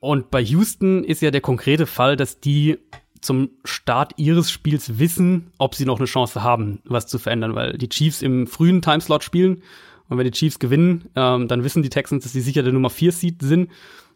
[0.00, 2.78] Und bei Houston ist ja der konkrete Fall, dass die
[3.20, 7.78] zum Start ihres Spiels wissen, ob sie noch eine Chance haben, was zu verändern, weil
[7.78, 9.62] die Chiefs im frühen Timeslot spielen
[10.08, 12.90] und wenn die Chiefs gewinnen, ähm, dann wissen die Texans, dass sie sicher der Nummer
[12.90, 13.70] 4 Seed sind.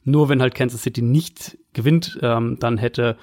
[0.05, 3.16] Nur wenn halt Kansas City nicht gewinnt, ähm, dann hätte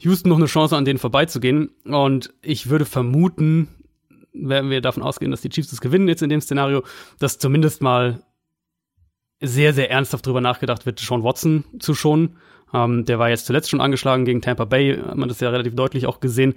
[0.00, 1.70] Houston noch eine Chance, an denen vorbeizugehen.
[1.84, 3.68] Und ich würde vermuten,
[4.32, 6.82] werden wir davon ausgehen, dass die Chiefs das gewinnen jetzt in dem Szenario,
[7.18, 8.22] dass zumindest mal
[9.42, 12.36] sehr, sehr ernsthaft drüber nachgedacht wird, Sean Watson zu schonen.
[12.72, 15.74] Ähm, der war jetzt zuletzt schon angeschlagen gegen Tampa Bay, hat man das ja relativ
[15.74, 16.54] deutlich auch gesehen.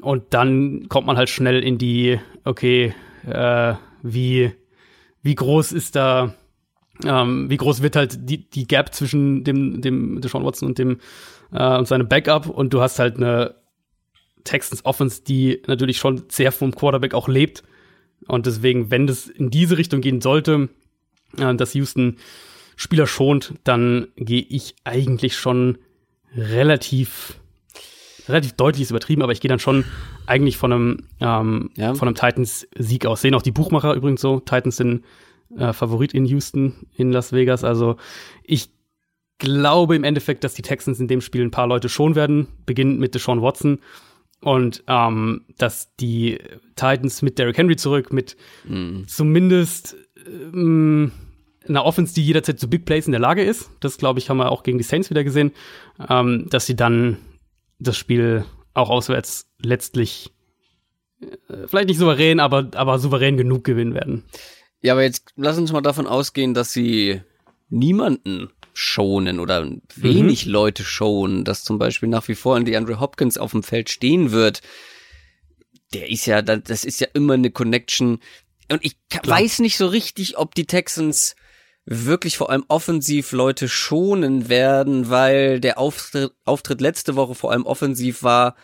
[0.00, 2.94] Und dann kommt man halt schnell in die, okay,
[3.26, 4.52] äh, wie,
[5.22, 6.34] wie groß ist da,
[7.04, 10.98] ähm, wie groß wird halt die, die Gap zwischen dem, dem Deshaun Watson und dem,
[11.52, 13.54] äh, und seinem Backup und du hast halt eine
[14.44, 17.62] Texans Offense, die natürlich schon sehr vom Quarterback auch lebt.
[18.26, 20.68] Und deswegen, wenn das in diese Richtung gehen sollte,
[21.38, 22.16] äh, dass Houston
[22.76, 25.78] Spieler schont, dann gehe ich eigentlich schon
[26.36, 27.38] relativ
[28.28, 29.84] relativ deutlich ist übertrieben, aber ich gehe dann schon
[30.26, 31.94] eigentlich von einem ähm, Ja.
[31.94, 33.20] von einem Titans Sieg aus.
[33.20, 34.40] Sehen auch die Buchmacher übrigens so.
[34.40, 35.04] Titans sind
[35.56, 37.64] äh, Favorit in Houston, in Las Vegas.
[37.64, 37.96] Also
[38.44, 38.70] ich
[39.38, 43.00] glaube im Endeffekt, dass die Texans in dem Spiel ein paar Leute schon werden, beginnend
[43.00, 43.80] mit Deshaun Watson
[44.42, 46.38] und ähm, dass die
[46.76, 48.36] Titans mit Derrick Henry zurück, mit
[49.06, 51.12] zumindest ähm,
[51.68, 53.70] einer Offense, die jederzeit zu Big Plays in der Lage ist.
[53.80, 55.52] Das, glaube ich, haben wir auch gegen die Saints wieder gesehen,
[56.08, 57.18] ähm, dass sie dann
[57.78, 60.32] das Spiel auch auswärts letztlich
[61.20, 64.24] äh, vielleicht nicht souverän, aber, aber souverän genug gewinnen werden.
[64.80, 67.20] Ja, aber jetzt lass uns mal davon ausgehen, dass sie
[67.68, 73.38] niemanden schonen oder wenig Leute schonen, dass zum Beispiel nach wie vor die Andrew Hopkins
[73.38, 74.62] auf dem Feld stehen wird.
[75.92, 78.20] Der ist ja, da- das ist ja immer eine Connection.
[78.70, 79.40] Und ich Klar.
[79.40, 81.36] weiß nicht so richtig, ob die Texans
[81.84, 87.66] wirklich vor allem offensiv Leute schonen werden, weil der Auftritt, Auftritt letzte Woche vor allem
[87.66, 88.56] offensiv war,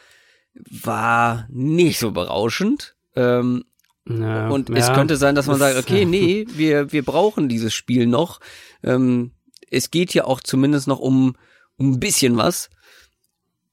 [0.54, 2.94] war nicht so berauschend.
[3.16, 3.64] Ähm,
[4.09, 7.74] Ja, und es ja, könnte sein, dass man sagt, okay, nee, wir, wir brauchen dieses
[7.74, 8.40] Spiel noch.
[8.82, 9.32] Ähm,
[9.70, 11.36] es geht ja auch zumindest noch um,
[11.76, 12.70] um ein bisschen was.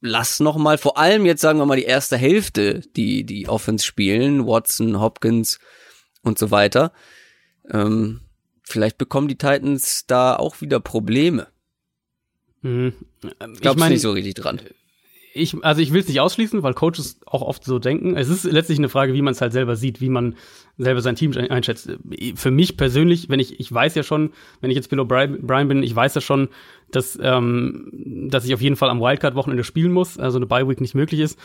[0.02, 3.86] Lass noch mal, vor allem jetzt sagen wir mal die erste Hälfte, die, die Offense
[3.86, 5.60] spielen, Watson, Hopkins
[6.22, 6.94] und so weiter.
[7.72, 8.22] Ähm,
[8.62, 11.48] vielleicht bekommen die Titans da auch wieder Probleme.
[12.62, 12.94] Mhm.
[13.62, 14.62] Ich mein, nicht so richtig dran?
[15.38, 18.16] Ich, also ich will es nicht ausschließen, weil Coaches auch oft so denken.
[18.16, 20.36] Es ist letztlich eine Frage, wie man es halt selber sieht, wie man
[20.78, 21.92] selber sein Team einschätzt.
[22.36, 24.32] Für mich persönlich, wenn ich, ich weiß ja schon,
[24.62, 26.48] wenn ich jetzt Bill O'Brien bin, ich weiß ja schon,
[26.90, 27.90] dass, ähm,
[28.30, 31.38] dass ich auf jeden Fall am Wildcard-Wochenende spielen muss, also eine Bye-Week nicht möglich ist.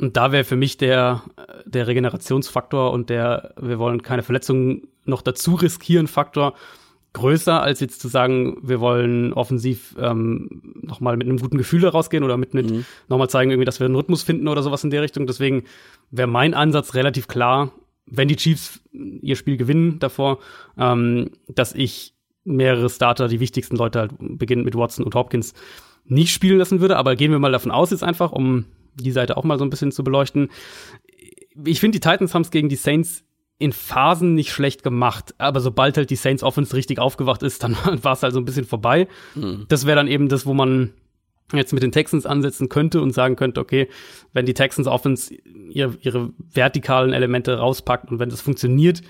[0.00, 1.22] Und da wäre für mich der,
[1.66, 6.54] der Regenerationsfaktor und der, wir wollen keine Verletzungen noch dazu riskieren, Faktor
[7.14, 12.24] größer, als jetzt zu sagen, wir wollen offensiv ähm, nochmal mit einem guten Gefühl rausgehen
[12.24, 12.84] oder mit, mit mhm.
[13.08, 15.26] nochmal zeigen, irgendwie, dass wir einen Rhythmus finden oder sowas in der Richtung.
[15.26, 15.64] Deswegen
[16.10, 17.72] wäre mein Ansatz relativ klar,
[18.06, 20.38] wenn die Chiefs ihr Spiel gewinnen davor,
[20.76, 25.54] ähm, dass ich mehrere Starter, die wichtigsten Leute halt beginnend mit Watson und Hopkins,
[26.04, 26.96] nicht spielen lassen würde.
[26.96, 29.70] Aber gehen wir mal davon aus jetzt einfach, um die Seite auch mal so ein
[29.70, 30.50] bisschen zu beleuchten.
[31.64, 33.24] Ich finde, die Titans haben es gegen die Saints
[33.58, 37.76] in Phasen nicht schlecht gemacht, aber sobald halt die Saints Offense richtig aufgewacht ist, dann
[38.02, 39.08] war es halt so ein bisschen vorbei.
[39.34, 39.66] Mhm.
[39.68, 40.92] Das wäre dann eben das, wo man
[41.52, 43.88] jetzt mit den Texans ansetzen könnte und sagen könnte, okay,
[44.32, 49.02] wenn die Texans Offense ihre, ihre vertikalen Elemente rauspackt und wenn das funktioniert,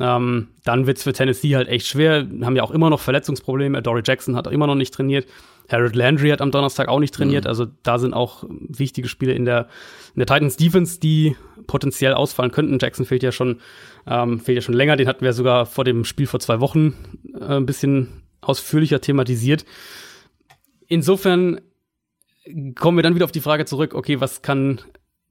[0.00, 2.26] ähm, dann wird's für Tennessee halt echt schwer.
[2.42, 3.82] Haben ja auch immer noch Verletzungsprobleme.
[3.82, 5.26] Dory Jackson hat auch immer noch nicht trainiert.
[5.70, 7.44] Harold Landry hat am Donnerstag auch nicht trainiert.
[7.44, 7.48] Mhm.
[7.48, 9.68] Also da sind auch wichtige Spiele in der,
[10.14, 11.36] in der Titans Defense, die
[11.66, 12.78] potenziell ausfallen könnten.
[12.80, 13.60] Jackson fehlt ja schon,
[14.06, 14.96] ähm, fehlt ja schon länger.
[14.96, 16.94] Den hatten wir sogar vor dem Spiel vor zwei Wochen
[17.34, 19.64] äh, ein bisschen ausführlicher thematisiert.
[20.86, 21.60] Insofern
[22.76, 24.80] kommen wir dann wieder auf die Frage zurück, okay, was kann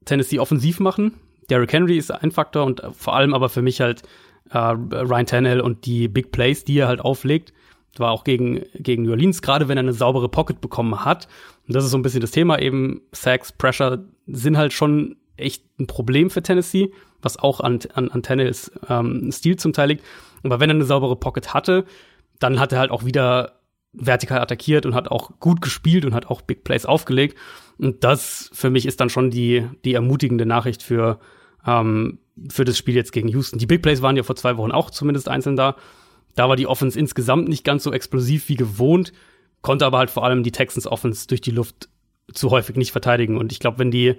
[0.04, 1.14] Tennessee offensiv machen?
[1.48, 4.02] Derrick Henry ist ein Faktor und vor allem aber für mich halt
[4.50, 7.52] äh, Ryan Tannehill und die Big Plays, die er halt auflegt
[8.00, 11.28] war auch gegen, gegen New Orleans, gerade wenn er eine saubere Pocket bekommen hat.
[11.66, 13.02] Und das ist so ein bisschen das Thema eben.
[13.12, 16.92] Sacks, Pressure sind halt schon echt ein Problem für Tennessee,
[17.22, 20.04] was auch an, an, an Tannehills ähm, Stil zum Teil liegt.
[20.42, 21.84] Aber wenn er eine saubere Pocket hatte,
[22.38, 23.60] dann hat er halt auch wieder
[23.92, 27.36] vertikal attackiert und hat auch gut gespielt und hat auch Big Plays aufgelegt.
[27.78, 31.18] Und das für mich ist dann schon die, die ermutigende Nachricht für,
[31.66, 33.58] ähm, für das Spiel jetzt gegen Houston.
[33.58, 35.76] Die Big Plays waren ja vor zwei Wochen auch zumindest einzeln da.
[36.34, 39.12] Da war die Offense insgesamt nicht ganz so explosiv wie gewohnt,
[39.62, 41.88] konnte aber halt vor allem die Texans Offense durch die Luft
[42.32, 43.36] zu häufig nicht verteidigen.
[43.36, 44.16] Und ich glaube, wenn die,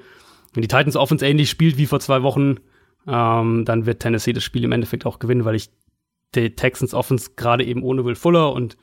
[0.53, 2.57] wenn die Titans Offense ähnlich spielt wie vor zwei Wochen,
[3.07, 5.69] ähm, dann wird Tennessee das Spiel im Endeffekt auch gewinnen, weil ich
[6.35, 8.77] die Texans Offense gerade eben ohne Will Fuller und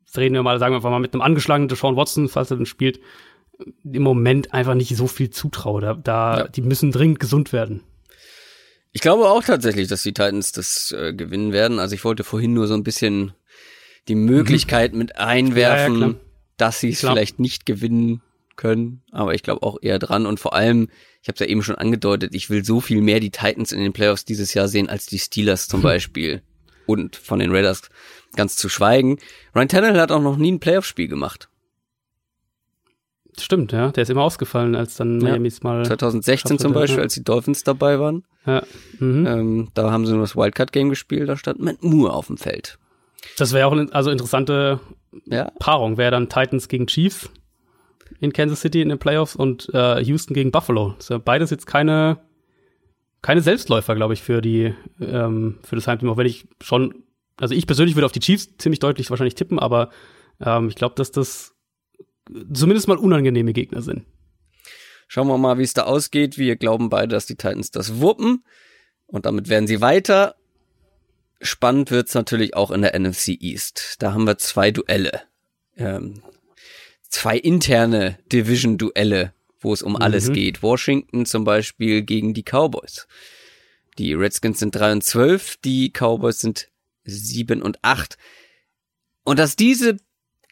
[0.00, 2.56] jetzt reden wir mal, sagen wir einfach mal mit einem angeschlagenen Deshaun Watson, falls er
[2.56, 3.00] dann spielt,
[3.84, 5.80] im Moment einfach nicht so viel zutraue.
[5.80, 6.48] Da, da ja.
[6.48, 7.82] die müssen dringend gesund werden.
[8.92, 11.78] Ich glaube auch tatsächlich, dass die Titans das äh, gewinnen werden.
[11.78, 13.32] Also ich wollte vorhin nur so ein bisschen
[14.08, 14.98] die Möglichkeit mhm.
[14.98, 16.14] mit einwerfen, ja, ja,
[16.56, 18.22] dass sie es vielleicht nicht gewinnen
[18.56, 19.02] können.
[19.12, 20.26] Aber ich glaube auch eher dran.
[20.26, 20.88] Und vor allem,
[21.22, 23.80] ich habe es ja eben schon angedeutet, ich will so viel mehr die Titans in
[23.80, 26.42] den Playoffs dieses Jahr sehen als die Steelers zum Beispiel.
[26.86, 27.82] Und von den Raiders
[28.34, 29.18] ganz zu schweigen.
[29.54, 31.50] Ryan Tannehill hat auch noch nie ein Playoff-Spiel gemacht.
[33.42, 33.90] Stimmt, ja.
[33.90, 35.30] Der ist immer ausgefallen, als dann ja.
[35.32, 35.84] Miami's mal.
[35.84, 37.04] 2016 zum Beispiel, ja.
[37.04, 38.24] als die Dolphins dabei waren.
[38.46, 38.62] Ja.
[38.98, 39.26] Mhm.
[39.26, 42.78] Ähm, da haben sie nur das Wildcard-Game gespielt, da stand Matt Moore auf dem Feld.
[43.36, 44.80] Das wäre auch eine also interessante
[45.26, 45.50] ja.
[45.58, 45.96] Paarung.
[45.96, 47.30] Wäre dann Titans gegen Chiefs
[48.20, 50.94] in Kansas City in den Playoffs und äh, Houston gegen Buffalo.
[50.98, 52.18] Das beides jetzt keine,
[53.22, 56.10] keine Selbstläufer, glaube ich, für die, ähm, für das Heimteam.
[56.10, 57.04] Auch wenn ich schon,
[57.36, 59.90] also ich persönlich würde auf die Chiefs ziemlich deutlich wahrscheinlich tippen, aber
[60.40, 61.54] ähm, ich glaube, dass das
[62.52, 64.04] zumindest mal unangenehme Gegner sind.
[65.08, 66.36] Schauen wir mal, wie es da ausgeht.
[66.36, 68.44] Wir glauben beide, dass die Titans das wuppen.
[69.06, 70.36] Und damit werden sie weiter.
[71.40, 73.96] Spannend wird's natürlich auch in der NFC East.
[74.00, 75.22] Da haben wir zwei Duelle.
[75.76, 76.22] Ähm,
[77.08, 80.02] zwei interne Division-Duelle, wo es um mhm.
[80.02, 80.62] alles geht.
[80.62, 83.06] Washington zum Beispiel gegen die Cowboys.
[83.98, 86.68] Die Redskins sind 3 und 12, die Cowboys sind
[87.04, 88.16] 7 und 8.
[89.24, 89.96] Und dass diese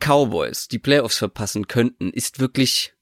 [0.00, 2.94] Cowboys die Playoffs verpassen könnten, ist wirklich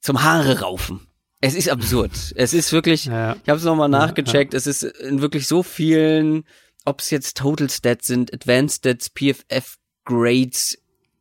[0.00, 1.06] zum Haare raufen.
[1.40, 2.12] Es ist absurd.
[2.36, 3.36] Es ist wirklich, ja.
[3.42, 4.58] ich habe es nochmal nachgecheckt, ja, ja.
[4.58, 6.44] es ist in wirklich so vielen,
[6.84, 10.78] ob es jetzt Total Stats sind, Advanced Stats, PFF Grades,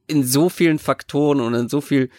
[0.08, 2.10] in so vielen Faktoren und in so viel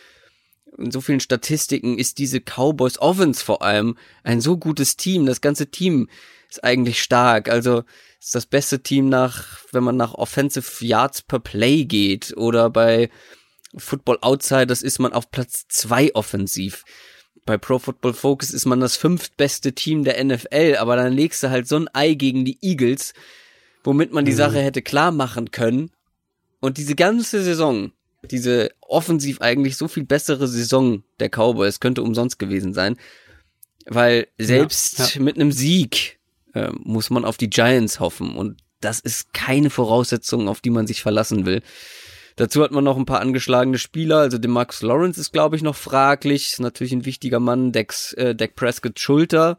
[0.79, 5.25] in so vielen Statistiken ist diese Cowboys Offense vor allem ein so gutes Team.
[5.25, 6.09] Das ganze Team
[6.49, 7.49] ist eigentlich stark.
[7.49, 7.85] Also
[8.21, 13.11] ist das beste Team nach, wenn man nach Offensive Yards per Play geht oder bei
[13.77, 16.85] Football Outsiders ist man auf Platz zwei offensiv.
[17.45, 21.51] Bei Pro Football Focus ist man das fünftbeste Team der NFL, aber dann legst du
[21.51, 23.15] halt so ein Ei gegen die Eagles,
[23.85, 24.37] womit man die mhm.
[24.37, 25.91] Sache hätte klar machen können.
[26.61, 27.93] Und diese ganze Saison,
[28.31, 32.97] diese offensiv eigentlich so viel bessere Saison der Cowboys könnte umsonst gewesen sein,
[33.85, 35.21] weil selbst ja, ja.
[35.21, 36.16] mit einem Sieg
[36.57, 40.87] äh, muss man auf die Giants hoffen und das ist keine Voraussetzung, auf die man
[40.87, 41.63] sich verlassen will.
[42.37, 44.19] Dazu hat man noch ein paar angeschlagene Spieler.
[44.19, 46.53] Also der Max Lawrence ist, glaube ich, noch fraglich.
[46.53, 47.73] Ist natürlich ein wichtiger Mann.
[47.73, 49.59] Dex, äh, Dak Prescott Schulter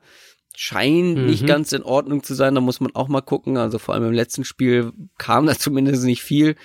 [0.55, 1.25] scheint mhm.
[1.25, 2.53] nicht ganz in Ordnung zu sein.
[2.53, 3.57] Da muss man auch mal gucken.
[3.57, 6.55] Also vor allem im letzten Spiel kam da zumindest nicht viel.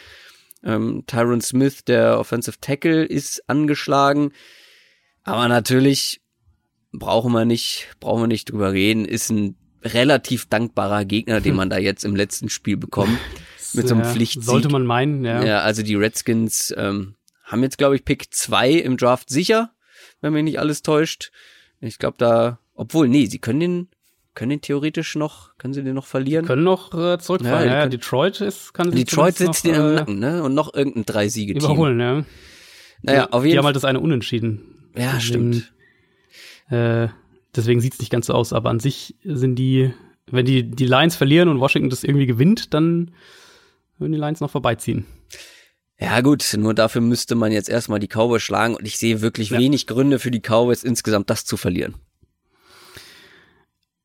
[0.62, 4.32] Ähm, Tyron Smith, der Offensive Tackle, ist angeschlagen.
[5.24, 6.20] Aber natürlich
[6.92, 11.70] brauchen wir nicht, brauchen wir nicht drüber reden, ist ein relativ dankbarer Gegner, den man
[11.70, 13.18] da jetzt im letzten Spiel bekommt.
[13.74, 14.42] mit so einem ja, Pflichtsieg.
[14.42, 15.44] Sollte man meinen, ja.
[15.44, 17.14] Ja, also die Redskins ähm,
[17.44, 19.72] haben jetzt, glaube ich, Pick 2 im Draft sicher,
[20.20, 21.32] wenn mich nicht alles täuscht.
[21.80, 23.88] Ich glaube da, obwohl, nee, sie können den,
[24.34, 26.46] können den theoretisch noch, können sie den noch verlieren?
[26.46, 27.68] können noch äh, zurückfallen.
[27.68, 30.42] Ja, ja, Detroit ist, kann sie Detroit sitzt noch, im äh, Nacken, ne?
[30.42, 31.64] Und noch irgendein drei Siege -Team.
[31.64, 32.24] Überholen, ja.
[33.02, 33.50] Naja, auf jeden Fall.
[33.50, 34.90] Die haben halt das eine unentschieden.
[34.94, 35.72] Ja, stimmt.
[36.70, 37.08] Äh,
[37.54, 39.92] deswegen sieht's nicht ganz so aus, aber an sich sind die,
[40.30, 43.12] wenn die, die Lions verlieren und Washington das irgendwie gewinnt, dann
[43.98, 45.06] würden die Lions noch vorbeiziehen.
[46.00, 49.50] Ja gut, nur dafür müsste man jetzt erstmal die Cowboys schlagen und ich sehe wirklich
[49.50, 49.58] ja.
[49.58, 51.94] wenig Gründe für die Cowboys insgesamt das zu verlieren.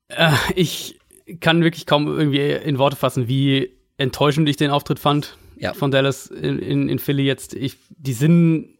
[0.09, 0.99] Äh, ich
[1.39, 5.73] kann wirklich kaum irgendwie in Worte fassen, wie enttäuschend ich den Auftritt fand ja.
[5.73, 7.53] von Dallas in, in, in Philly jetzt.
[7.53, 8.77] Ich, die sind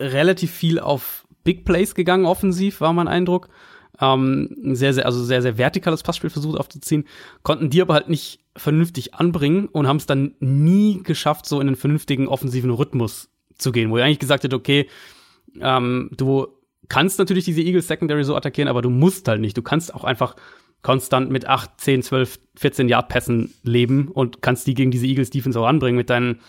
[0.00, 3.48] relativ viel auf Big Plays gegangen, offensiv, war mein Eindruck.
[4.00, 7.04] Ähm, sehr, sehr, also sehr, sehr vertikales Passspiel versucht aufzuziehen,
[7.42, 11.68] konnten die aber halt nicht vernünftig anbringen und haben es dann nie geschafft, so in
[11.68, 14.88] einen vernünftigen offensiven Rhythmus zu gehen, wo ihr eigentlich gesagt hätte, okay,
[15.60, 16.48] ähm, du
[16.88, 19.56] kannst natürlich diese Eagles Secondary so attackieren, aber du musst halt nicht.
[19.56, 20.36] Du kannst auch einfach
[20.82, 25.30] konstant mit 8, 10, 12, 14 Yard Pässen leben und kannst die gegen diese Eagles
[25.30, 26.40] Defense auch anbringen mit deinen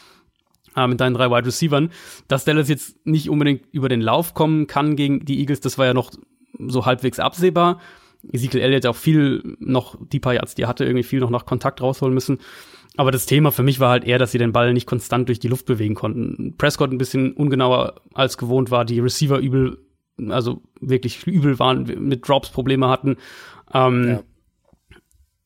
[0.75, 1.89] äh, mit deinen drei Wide Receivern.
[2.27, 5.85] Dass Dallas jetzt nicht unbedingt über den Lauf kommen kann gegen die Eagles, das war
[5.85, 6.11] ja noch
[6.59, 7.79] so halbwegs absehbar.
[8.31, 11.81] Ezekiel Elliott auch viel noch, die paar Yards, die hatte, irgendwie viel noch nach Kontakt
[11.81, 12.39] rausholen müssen.
[12.97, 15.39] Aber das Thema für mich war halt eher, dass sie den Ball nicht konstant durch
[15.39, 16.55] die Luft bewegen konnten.
[16.57, 19.77] Prescott ein bisschen ungenauer als gewohnt war, die Receiver übel,
[20.29, 23.17] also wirklich übel waren, mit Drops Probleme hatten.
[23.73, 24.23] Ähm, ja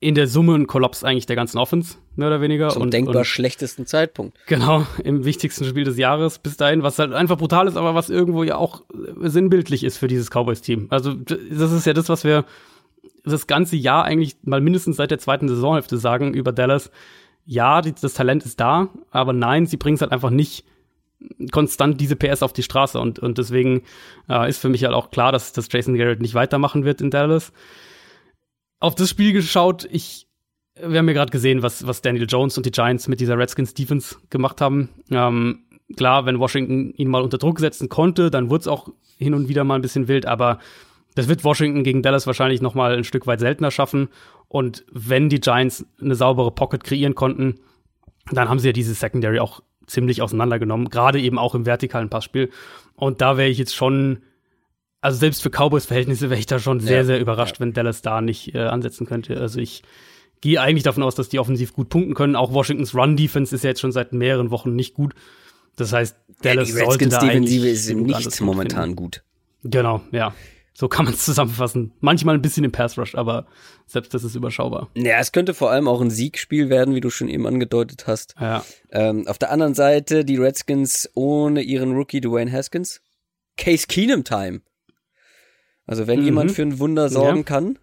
[0.01, 2.69] in der Summe ein Kollaps eigentlich der ganzen Offense, mehr oder weniger.
[2.69, 4.37] Zum und, denkbar und, schlechtesten Zeitpunkt.
[4.47, 8.09] Genau, im wichtigsten Spiel des Jahres bis dahin, was halt einfach brutal ist, aber was
[8.09, 8.83] irgendwo ja auch
[9.21, 10.87] sinnbildlich ist für dieses Cowboys-Team.
[10.89, 12.45] Also das ist ja das, was wir
[13.25, 16.91] das ganze Jahr eigentlich mal mindestens seit der zweiten Saisonhälfte sagen über Dallas.
[17.45, 20.63] Ja, die, das Talent ist da, aber nein, sie bringen es halt einfach nicht
[21.51, 23.81] konstant diese PS auf die Straße und, und deswegen
[24.29, 27.11] äh, ist für mich halt auch klar, dass, dass Jason Garrett nicht weitermachen wird in
[27.11, 27.51] Dallas
[28.79, 29.87] auf das Spiel geschaut.
[29.91, 30.27] Ich,
[30.75, 33.73] wir haben ja gerade gesehen, was, was Daniel Jones und die Giants mit dieser Redskins
[33.73, 34.89] Defense gemacht haben.
[35.11, 35.65] Ähm,
[35.95, 39.49] klar, wenn Washington ihn mal unter Druck setzen konnte, dann wurde es auch hin und
[39.49, 40.59] wieder mal ein bisschen wild, aber
[41.15, 44.09] das wird Washington gegen Dallas wahrscheinlich noch mal ein Stück weit seltener schaffen.
[44.47, 47.59] Und wenn die Giants eine saubere Pocket kreieren konnten,
[48.31, 52.51] dann haben sie ja diese Secondary auch ziemlich auseinandergenommen, gerade eben auch im vertikalen Passspiel.
[52.95, 54.19] Und da wäre ich jetzt schon
[55.01, 57.61] also selbst für Cowboys-Verhältnisse wäre ich da schon sehr, ja, sehr überrascht, ja.
[57.61, 59.39] wenn Dallas da nicht äh, ansetzen könnte.
[59.39, 59.83] Also ich
[60.41, 62.35] gehe eigentlich davon aus, dass die offensiv gut punkten können.
[62.35, 65.13] Auch Washingtons Run-Defense ist ja jetzt schon seit mehreren Wochen nicht gut.
[65.75, 69.23] Das heißt, Dallas ja, die sollte da Defensive ist nicht momentan gut.
[69.63, 70.33] Genau, ja.
[70.73, 71.93] So kann man es zusammenfassen.
[71.99, 73.47] Manchmal ein bisschen im Pass Rush, aber
[73.85, 74.89] selbst das ist überschaubar.
[74.95, 78.35] Ja, es könnte vor allem auch ein Siegspiel werden, wie du schon eben angedeutet hast.
[78.39, 78.63] Ja.
[78.91, 83.01] Ähm, auf der anderen Seite die Redskins ohne ihren Rookie Dwayne Haskins.
[83.57, 84.61] Case Keenum Time.
[85.89, 86.25] Also wenn mhm.
[86.25, 87.43] jemand für ein Wunder sorgen ja.
[87.43, 87.79] kann,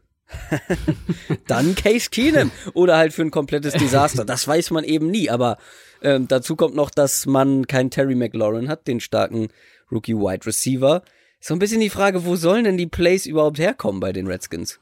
[1.49, 4.25] dann Case Keenum oder halt für ein komplettes Desaster.
[4.25, 5.29] Das weiß man eben nie.
[5.29, 5.59] Aber
[6.03, 9.49] ähm, dazu kommt noch, dass man keinen Terry McLaurin hat, den starken
[9.91, 11.03] Rookie Wide Receiver.
[11.41, 14.79] So ein bisschen die Frage, wo sollen denn die Plays überhaupt herkommen bei den Redskins?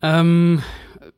[0.00, 0.62] Ähm,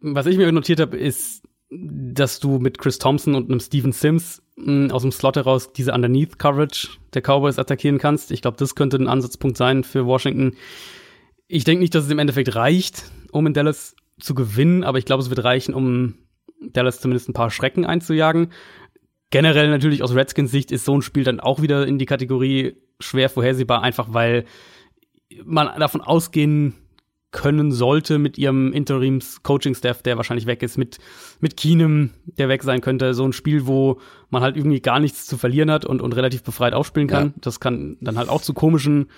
[0.00, 4.42] was ich mir notiert habe, ist, dass du mit Chris Thompson und einem Steven Sims
[4.56, 8.30] mh, aus dem Slot heraus diese Underneath Coverage der Cowboys attackieren kannst.
[8.30, 10.56] Ich glaube, das könnte ein Ansatzpunkt sein für Washington.
[11.48, 15.04] Ich denke nicht, dass es im Endeffekt reicht, um in Dallas zu gewinnen, aber ich
[15.04, 16.14] glaube, es wird reichen, um
[16.60, 18.52] Dallas zumindest ein paar Schrecken einzujagen.
[19.30, 22.76] Generell natürlich aus Redskins Sicht ist so ein Spiel dann auch wieder in die Kategorie
[23.00, 24.44] schwer vorhersehbar, einfach weil
[25.44, 26.74] man davon ausgehen
[27.34, 30.98] können sollte mit ihrem Interims-Coaching-Staff, der wahrscheinlich weg ist, mit,
[31.40, 33.12] mit Keenum, der weg sein könnte.
[33.12, 34.00] So ein Spiel, wo
[34.30, 37.26] man halt irgendwie gar nichts zu verlieren hat und, und relativ befreit aufspielen kann.
[37.26, 37.32] Ja.
[37.40, 39.08] Das kann dann halt auch zu komischen,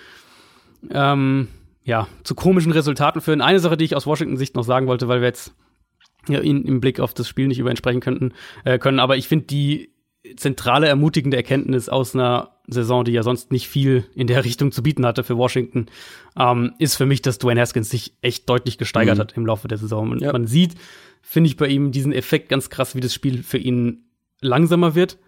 [0.91, 1.49] ähm,
[1.85, 3.43] ja, zu komischen Resultaten führen.
[3.43, 5.55] Eine Sache, die ich aus Washington-Sicht noch sagen wollte, weil wir jetzt
[6.27, 8.33] ja, ihn im Blick auf das Spiel nicht über könnten,
[8.65, 9.91] äh, können, aber ich finde die
[10.37, 14.83] zentrale ermutigende Erkenntnis aus einer Saison, die ja sonst nicht viel in der Richtung zu
[14.83, 15.87] bieten hatte für Washington,
[16.39, 19.21] ähm, ist für mich, dass Dwayne Haskins sich echt deutlich gesteigert mhm.
[19.21, 20.11] hat im Laufe der Saison.
[20.11, 20.33] Und ja.
[20.33, 20.75] man sieht,
[21.23, 24.07] finde ich bei ihm diesen Effekt ganz krass, wie das Spiel für ihn
[24.41, 25.19] langsamer wird.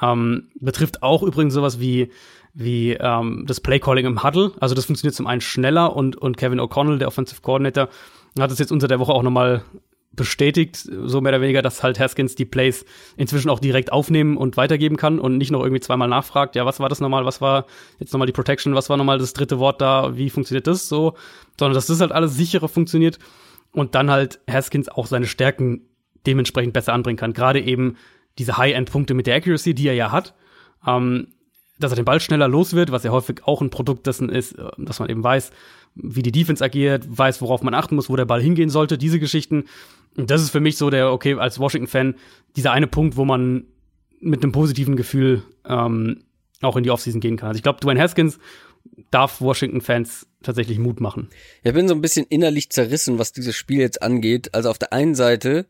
[0.00, 2.10] Ähm, betrifft auch übrigens sowas wie
[2.54, 4.52] wie ähm, das Playcalling im Huddle.
[4.60, 7.88] Also das funktioniert zum einen schneller und, und Kevin O'Connell, der Offensive Coordinator,
[8.38, 9.64] hat es jetzt unter der Woche auch nochmal
[10.16, 12.84] bestätigt, so mehr oder weniger, dass halt Haskins die Plays
[13.16, 16.80] inzwischen auch direkt aufnehmen und weitergeben kann und nicht noch irgendwie zweimal nachfragt, ja, was
[16.80, 17.66] war das nochmal, was war
[17.98, 21.14] jetzt nochmal die Protection, was war nochmal das dritte Wort da, wie funktioniert das so,
[21.58, 23.18] sondern dass das halt alles sicherer funktioniert
[23.72, 25.82] und dann halt Haskins auch seine Stärken
[26.26, 27.32] dementsprechend besser anbringen kann.
[27.32, 27.96] Gerade eben
[28.38, 30.34] diese High-End-Punkte mit der Accuracy, die er ja hat,
[30.86, 31.28] ähm,
[31.78, 34.52] dass er den Ball schneller los wird, was ja häufig auch ein Produkt dessen ist,
[34.52, 35.50] äh, dass man eben weiß,
[35.94, 39.20] wie die Defense agiert, weiß, worauf man achten muss, wo der Ball hingehen sollte, diese
[39.20, 39.64] Geschichten.
[40.16, 42.14] Und das ist für mich so der, okay, als Washington-Fan,
[42.56, 43.64] dieser eine Punkt, wo man
[44.20, 46.24] mit einem positiven Gefühl ähm,
[46.62, 47.48] auch in die Offseason gehen kann.
[47.48, 48.38] Also ich glaube, Dwayne Haskins
[49.10, 51.28] darf Washington-Fans tatsächlich Mut machen.
[51.62, 54.54] Ich bin so ein bisschen innerlich zerrissen, was dieses Spiel jetzt angeht.
[54.54, 55.66] Also auf der einen Seite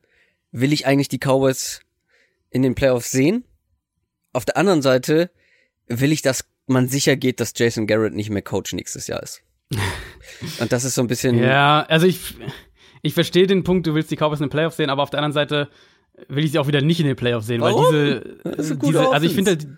[0.53, 1.81] will ich eigentlich die Cowboys
[2.51, 3.45] in den Playoffs sehen.
[4.33, 5.31] Auf der anderen Seite
[5.87, 9.43] will ich, dass man sicher geht, dass Jason Garrett nicht mehr Coach nächstes Jahr ist.
[10.61, 11.39] Und das ist so ein bisschen.
[11.39, 12.35] Ja, also ich,
[13.05, 15.21] ich verstehe den Punkt, du willst die Cowboys in den Playoffs sehen, aber auf der
[15.21, 15.69] anderen Seite
[16.29, 17.85] will ich sie auch wieder nicht in den Playoffs sehen, Warum?
[17.85, 19.69] weil diese, diese also ich finde halt,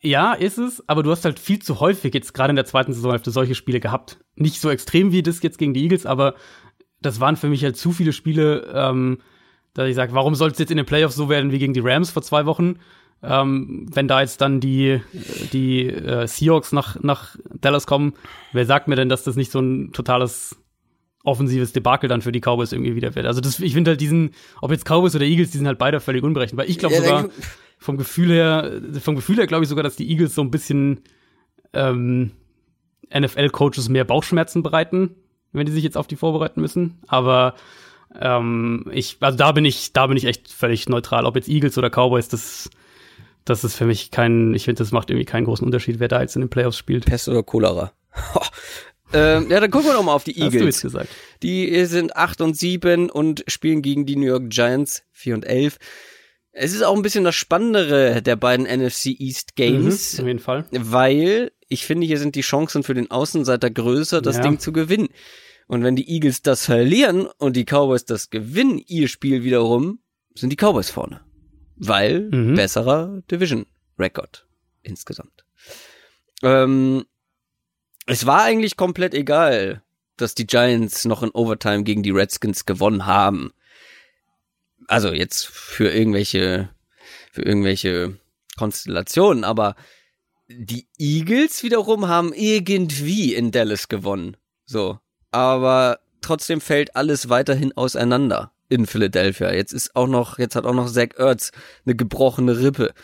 [0.00, 2.92] ja, ist es, aber du hast halt viel zu häufig jetzt gerade in der zweiten
[2.92, 4.18] Saisonhälfte solche Spiele gehabt.
[4.34, 6.34] Nicht so extrem wie das jetzt gegen die Eagles, aber
[7.00, 9.18] das waren für mich halt zu viele Spiele, ähm,
[9.72, 11.80] dass ich sage, warum soll es jetzt in den Playoffs so werden wie gegen die
[11.80, 12.76] Rams vor zwei Wochen?
[13.22, 15.00] Ähm, wenn da jetzt dann die,
[15.54, 18.12] die äh, Seahawks nach, nach Dallas kommen,
[18.52, 20.56] wer sagt mir denn, dass das nicht so ein totales
[21.26, 23.26] offensives Debakel dann für die Cowboys irgendwie wieder wird?
[23.26, 24.30] Also das, ich finde halt diesen,
[24.60, 26.66] ob jetzt Cowboys oder Eagles, die sind halt beide völlig unberechenbar.
[26.66, 27.28] Ich glaube ja, sogar,
[27.78, 31.00] vom Gefühl her, vom Gefühl her glaube ich sogar, dass die Eagles so ein bisschen
[31.72, 32.32] ähm,
[33.14, 35.14] NFL-Coaches mehr Bauchschmerzen bereiten,
[35.52, 36.98] wenn die sich jetzt auf die vorbereiten müssen.
[37.06, 37.54] Aber
[38.18, 41.26] ähm, ich, also da bin ich, da bin ich echt völlig neutral.
[41.26, 42.70] Ob jetzt Eagles oder Cowboys, das
[43.46, 46.20] das ist für mich kein, ich finde, das macht irgendwie keinen großen Unterschied, wer da
[46.20, 47.06] jetzt in den Playoffs spielt.
[47.06, 47.92] Pest oder Cholera.
[49.12, 50.54] ähm, ja, dann gucken wir doch mal auf die Eagles.
[50.54, 51.08] Hast du jetzt gesagt.
[51.42, 55.78] Die sind 8 und 7 und spielen gegen die New York Giants 4 und 11.
[56.52, 60.14] Es ist auch ein bisschen das Spannendere der beiden NFC East Games.
[60.14, 60.64] Mhm, auf jeden Fall.
[60.70, 64.42] Weil ich finde, hier sind die Chancen für den Außenseiter größer, das ja.
[64.42, 65.08] Ding zu gewinnen.
[65.66, 69.98] Und wenn die Eagles das verlieren und die Cowboys das gewinnen, ihr Spiel wiederum,
[70.34, 71.20] sind die Cowboys vorne
[71.76, 72.54] weil mhm.
[72.54, 73.66] besserer Division
[73.98, 74.46] Record
[74.82, 75.44] insgesamt.
[76.42, 77.04] Ähm,
[78.06, 79.82] es war eigentlich komplett egal,
[80.16, 83.52] dass die Giants noch in Overtime gegen die Redskins gewonnen haben.
[84.88, 86.70] Also jetzt für irgendwelche,
[87.32, 88.18] für irgendwelche
[88.56, 89.74] Konstellationen, aber
[90.48, 94.36] die Eagles wiederum haben irgendwie in Dallas gewonnen.
[94.64, 95.00] So.
[95.32, 99.52] Aber trotzdem fällt alles weiterhin auseinander in Philadelphia.
[99.52, 101.50] Jetzt ist auch noch, jetzt hat auch noch Zach Ertz
[101.84, 102.94] eine gebrochene Rippe.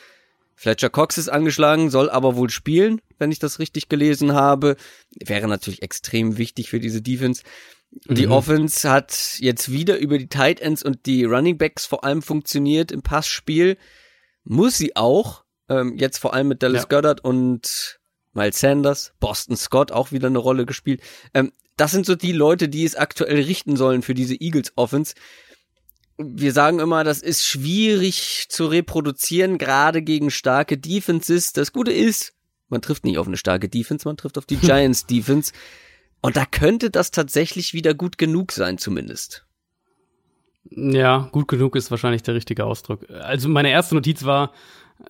[0.62, 4.76] Fletcher Cox ist angeschlagen, soll aber wohl spielen, wenn ich das richtig gelesen habe.
[5.18, 7.42] Wäre natürlich extrem wichtig für diese Defense.
[7.90, 8.32] Die mhm.
[8.32, 12.92] Offense hat jetzt wieder über die Tight Ends und die Running Backs vor allem funktioniert
[12.92, 13.76] im Passspiel.
[14.44, 15.42] Muss sie auch.
[15.68, 16.88] Ähm, jetzt vor allem mit Dallas ja.
[16.88, 17.98] Goddard und
[18.32, 21.00] Miles Sanders, Boston Scott auch wieder eine Rolle gespielt.
[21.34, 25.14] Ähm, das sind so die Leute, die es aktuell richten sollen für diese Eagles Offense
[26.18, 31.52] wir sagen immer, das ist schwierig zu reproduzieren, gerade gegen starke Defenses.
[31.52, 32.34] Das Gute ist,
[32.68, 35.52] man trifft nicht auf eine starke Defense, man trifft auf die Giants Defense.
[36.20, 39.44] Und da könnte das tatsächlich wieder gut genug sein, zumindest.
[40.70, 43.10] Ja, gut genug ist wahrscheinlich der richtige Ausdruck.
[43.10, 44.52] Also meine erste Notiz war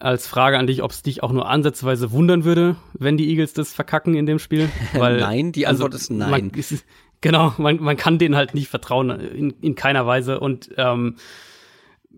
[0.00, 3.52] als Frage an dich, ob es dich auch nur ansatzweise wundern würde, wenn die Eagles
[3.52, 4.70] das verkacken in dem Spiel.
[4.94, 6.30] Weil, nein, die Antwort also, ist nein.
[6.30, 6.84] Man, ist,
[7.22, 10.40] Genau, man, man kann denen halt nicht vertrauen, in, in keiner Weise.
[10.40, 11.16] Und ähm,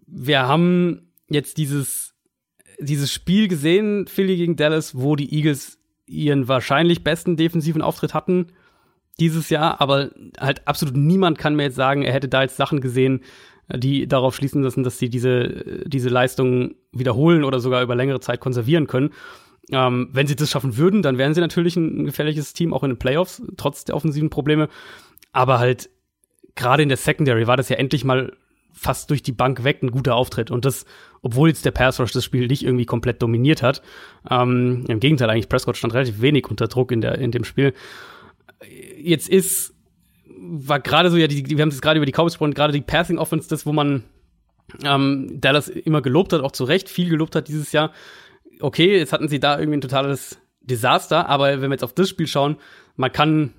[0.06, 2.14] wir haben jetzt dieses,
[2.80, 8.48] dieses Spiel gesehen, Philly gegen Dallas, wo die Eagles ihren wahrscheinlich besten defensiven Auftritt hatten
[9.20, 10.10] dieses Jahr, aber
[10.40, 13.20] halt absolut niemand kann mir jetzt sagen, er hätte da jetzt Sachen gesehen,
[13.72, 18.40] die darauf schließen lassen, dass sie diese, diese Leistung wiederholen oder sogar über längere Zeit
[18.40, 19.10] konservieren können.
[19.70, 22.90] Ähm, wenn sie das schaffen würden, dann wären sie natürlich ein gefährliches Team, auch in
[22.90, 24.68] den Playoffs, trotz der offensiven Probleme.
[25.32, 25.88] Aber halt,
[26.54, 28.36] gerade in der Secondary war das ja endlich mal
[28.72, 30.50] fast durch die Bank weg ein guter Auftritt.
[30.50, 30.84] Und das,
[31.22, 33.82] obwohl jetzt der Pass Rush das Spiel nicht irgendwie komplett dominiert hat.
[34.28, 37.72] Ähm, Im Gegenteil, eigentlich Prescott stand relativ wenig unter Druck in, der, in dem Spiel.
[39.00, 39.74] Jetzt ist,
[40.38, 42.80] war gerade so, ja, die, wir haben es gerade über die Cowboys gesprochen, gerade die
[42.80, 44.04] Passing Offense, das, wo man
[44.84, 47.92] ähm, Dallas immer gelobt hat, auch zu Recht viel gelobt hat dieses Jahr
[48.60, 52.08] okay, jetzt hatten sie da irgendwie ein totales Desaster, aber wenn wir jetzt auf das
[52.08, 52.56] Spiel schauen,
[52.96, 53.52] man kann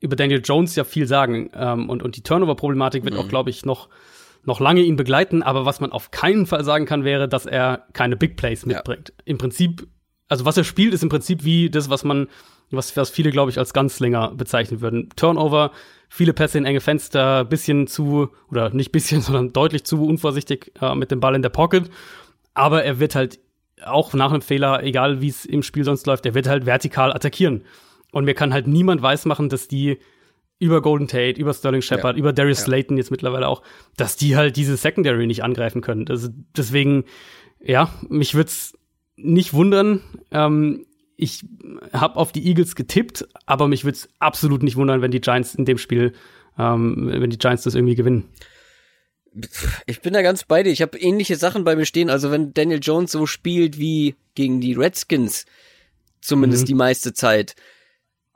[0.00, 1.50] über Daniel Jones ja viel sagen.
[1.54, 3.20] Ähm, und, und die Turnover-Problematik wird mhm.
[3.20, 3.88] auch, glaube ich, noch,
[4.44, 7.86] noch lange ihn begleiten, aber was man auf keinen Fall sagen kann, wäre, dass er
[7.92, 9.10] keine Big Plays mitbringt.
[9.10, 9.14] Ja.
[9.26, 9.86] Im Prinzip,
[10.28, 12.28] also was er spielt, ist im Prinzip wie das, was man,
[12.70, 15.10] was, was viele, glaube ich, als Ganzlinger bezeichnen würden.
[15.16, 15.72] Turnover,
[16.08, 20.94] viele Pässe in enge Fenster, bisschen zu, oder nicht bisschen, sondern deutlich zu unvorsichtig äh,
[20.94, 21.90] mit dem Ball in der Pocket.
[22.54, 23.38] Aber er wird halt
[23.84, 27.12] auch nach einem Fehler, egal wie es im Spiel sonst läuft, er wird halt vertikal
[27.12, 27.62] attackieren.
[28.12, 29.98] Und mir kann halt niemand weismachen, dass die
[30.58, 32.20] über Golden Tate, über Sterling Shepard, ja.
[32.20, 32.64] über Darius ja.
[32.66, 33.62] Slayton jetzt mittlerweile auch,
[33.96, 36.06] dass die halt diese Secondary nicht angreifen können.
[36.08, 37.04] Also deswegen,
[37.60, 38.76] ja, mich wird's
[39.16, 40.02] nicht wundern.
[40.30, 40.86] Ähm,
[41.16, 41.44] ich
[41.92, 45.54] habe auf die Eagles getippt, aber mich würde es absolut nicht wundern, wenn die Giants
[45.54, 46.12] in dem Spiel,
[46.58, 48.28] ähm, wenn die Giants das irgendwie gewinnen.
[49.86, 50.70] Ich bin da ganz bei dir.
[50.70, 52.10] Ich habe ähnliche Sachen bei mir stehen.
[52.10, 55.46] Also wenn Daniel Jones so spielt wie gegen die Redskins,
[56.20, 56.66] zumindest mhm.
[56.66, 57.54] die meiste Zeit,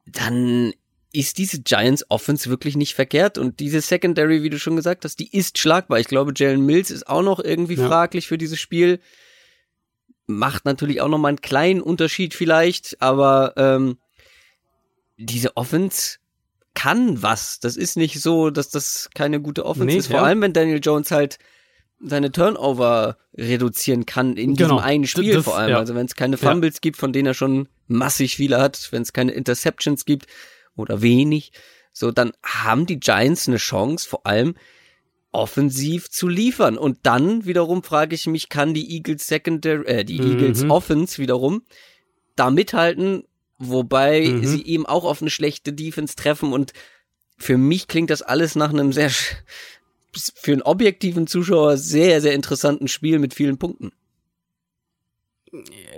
[0.07, 0.73] dann
[1.13, 5.19] ist diese Giants Offense wirklich nicht verkehrt und diese Secondary, wie du schon gesagt hast,
[5.19, 6.01] die ist schlagbar.
[6.01, 7.87] Ich glaube, Jalen Mills ist auch noch irgendwie ja.
[7.87, 9.01] fraglich für dieses Spiel
[10.27, 13.99] macht natürlich auch nochmal einen kleinen Unterschied vielleicht, aber ähm,
[15.17, 16.19] diese Offense
[16.75, 17.61] kann was.
[17.61, 20.07] Das ist nicht so, dass das keine gute Offense nee, ist.
[20.09, 20.23] Vor ja.
[20.23, 21.39] allem, wenn Daniel Jones halt
[22.01, 24.77] seine Turnover reduzieren kann in genau.
[24.77, 25.71] diesem einen Spiel das, vor allem.
[25.71, 25.79] Ja.
[25.79, 26.81] Also wenn es keine Fumbles ja.
[26.81, 30.27] gibt, von denen er schon massig viele hat, wenn es keine Interceptions gibt
[30.77, 31.53] oder wenig,
[31.93, 34.55] so dann haben die Giants eine Chance, vor allem
[35.33, 36.79] offensiv zu liefern.
[36.79, 40.33] Und dann wiederum frage ich mich, kann die Eagles Secondary, äh, die mhm.
[40.33, 41.63] Eagles Offense wiederum
[42.37, 43.25] da mithalten,
[43.69, 44.45] wobei mhm.
[44.45, 46.73] sie eben auch auf eine schlechte Defense treffen und
[47.37, 52.89] für mich klingt das alles nach einem sehr, für einen objektiven Zuschauer sehr, sehr interessanten
[52.89, 53.93] Spiel mit vielen Punkten.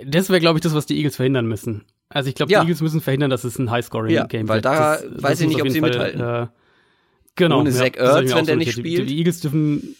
[0.05, 1.85] Das wäre, glaube ich, das, was die Eagles verhindern müssen.
[2.09, 2.59] Also ich glaube, ja.
[2.59, 5.47] die Eagles müssen verhindern, dass es ein High-Scoring-Game ja, weil da das, weiß das ich
[5.47, 6.21] nicht, ob sie Fall, mithalten.
[6.21, 6.47] Äh,
[7.37, 7.59] Genau.
[7.59, 9.03] Ohne ja, Zach Ertz, wenn der nicht spielt.
[9.03, 9.95] Die, die, Eagles dürfen,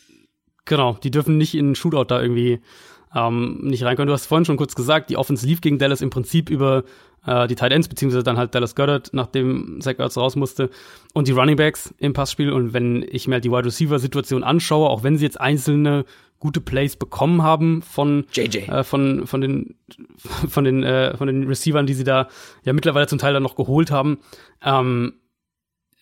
[0.65, 2.59] genau, die dürfen nicht in einen Shootout da irgendwie
[3.17, 4.07] ähm, nicht reinkommen.
[4.07, 6.83] Du hast vorhin schon kurz gesagt, die Offense lief gegen Dallas im Prinzip über
[7.25, 10.69] äh, die Tight Ends, beziehungsweise dann halt Dallas Goddard, nachdem Zach Ertz raus musste,
[11.13, 12.51] und die Running Backs im Passspiel.
[12.51, 16.05] Und wenn ich mir halt die Wide Receiver Situation anschaue, auch wenn sie jetzt einzelne
[16.39, 18.57] gute Plays bekommen haben von JJ.
[18.69, 19.75] Äh, von von den
[20.49, 22.27] von den äh, von den Receivern, die sie da
[22.63, 24.19] ja mittlerweile zum Teil dann noch geholt haben,
[24.63, 25.13] ähm,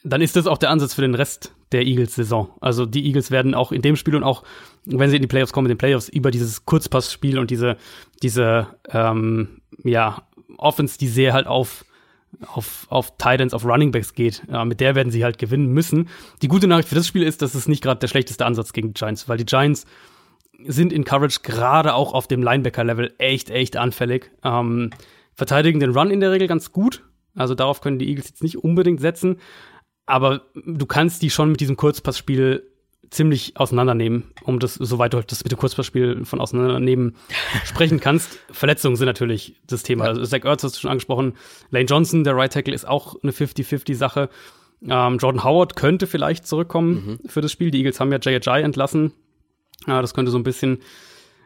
[0.04, 2.50] dann ist das auch der Ansatz für den Rest der Eagles-Saison.
[2.62, 4.44] Also die Eagles werden auch in dem Spiel und auch,
[4.86, 7.78] wenn sie in die Playoffs kommen, in den Playoffs über dieses Kurzpassspiel und diese,
[8.22, 10.24] diese, ähm, ja,
[10.58, 11.86] Offense, die sehr halt auf,
[12.48, 16.10] auf, auf Titans, auf Running Backs geht, äh, mit der werden sie halt gewinnen müssen.
[16.42, 18.90] Die gute Nachricht für das Spiel ist, dass es nicht gerade der schlechteste Ansatz gegen
[18.90, 19.86] die Giants, weil die Giants
[20.66, 24.32] sind in Coverage gerade auch auf dem Linebacker-Level echt, echt anfällig.
[24.44, 24.92] Ähm,
[25.34, 27.04] verteidigen den Run in der Regel ganz gut.
[27.36, 29.38] Also darauf können die Eagles jetzt nicht unbedingt setzen
[30.06, 32.64] aber du kannst die schon mit diesem Kurzpassspiel
[33.10, 37.16] ziemlich auseinandernehmen, um das, soweit du das mit dem Kurzpassspiel von auseinandernehmen
[37.66, 38.40] sprechen kannst.
[38.52, 40.06] Verletzungen sind natürlich das Thema.
[40.06, 40.10] Ja.
[40.12, 41.34] Also Zach Ertz hast du schon angesprochen.
[41.70, 44.30] Lane Johnson, der Right Tackle, ist auch eine 50-50-Sache.
[44.88, 47.30] Ähm, Jordan Howard könnte vielleicht zurückkommen mhm.
[47.30, 47.72] für das Spiel.
[47.72, 48.48] Die Eagles haben ja J.J.
[48.64, 49.14] entlassen.
[49.88, 50.80] Ja, das könnte so ein bisschen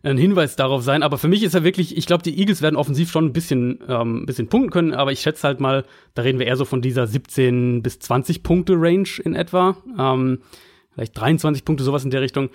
[0.03, 1.03] ein Hinweis darauf sein.
[1.03, 3.79] Aber für mich ist er wirklich, ich glaube, die Eagles werden offensiv schon ein bisschen,
[3.87, 6.65] ähm, ein bisschen punkten können, aber ich schätze halt mal, da reden wir eher so
[6.65, 9.77] von dieser 17 bis 20 Punkte Range in etwa.
[9.97, 10.39] Ähm,
[10.93, 12.49] vielleicht 23 Punkte, sowas in der Richtung.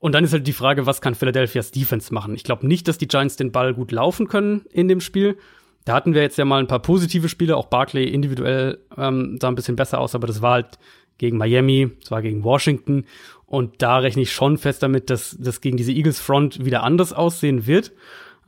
[0.00, 2.34] Und dann ist halt die Frage, was kann Philadelphia's Defense machen?
[2.34, 5.36] Ich glaube nicht, dass die Giants den Ball gut laufen können in dem Spiel.
[5.84, 9.48] Da hatten wir jetzt ja mal ein paar positive Spiele, auch Barkley individuell ähm, sah
[9.48, 10.78] ein bisschen besser aus, aber das war halt
[11.16, 13.06] gegen Miami, es war gegen Washington
[13.48, 17.12] und da rechne ich schon fest damit, dass das gegen diese Eagles Front wieder anders
[17.12, 17.92] aussehen wird.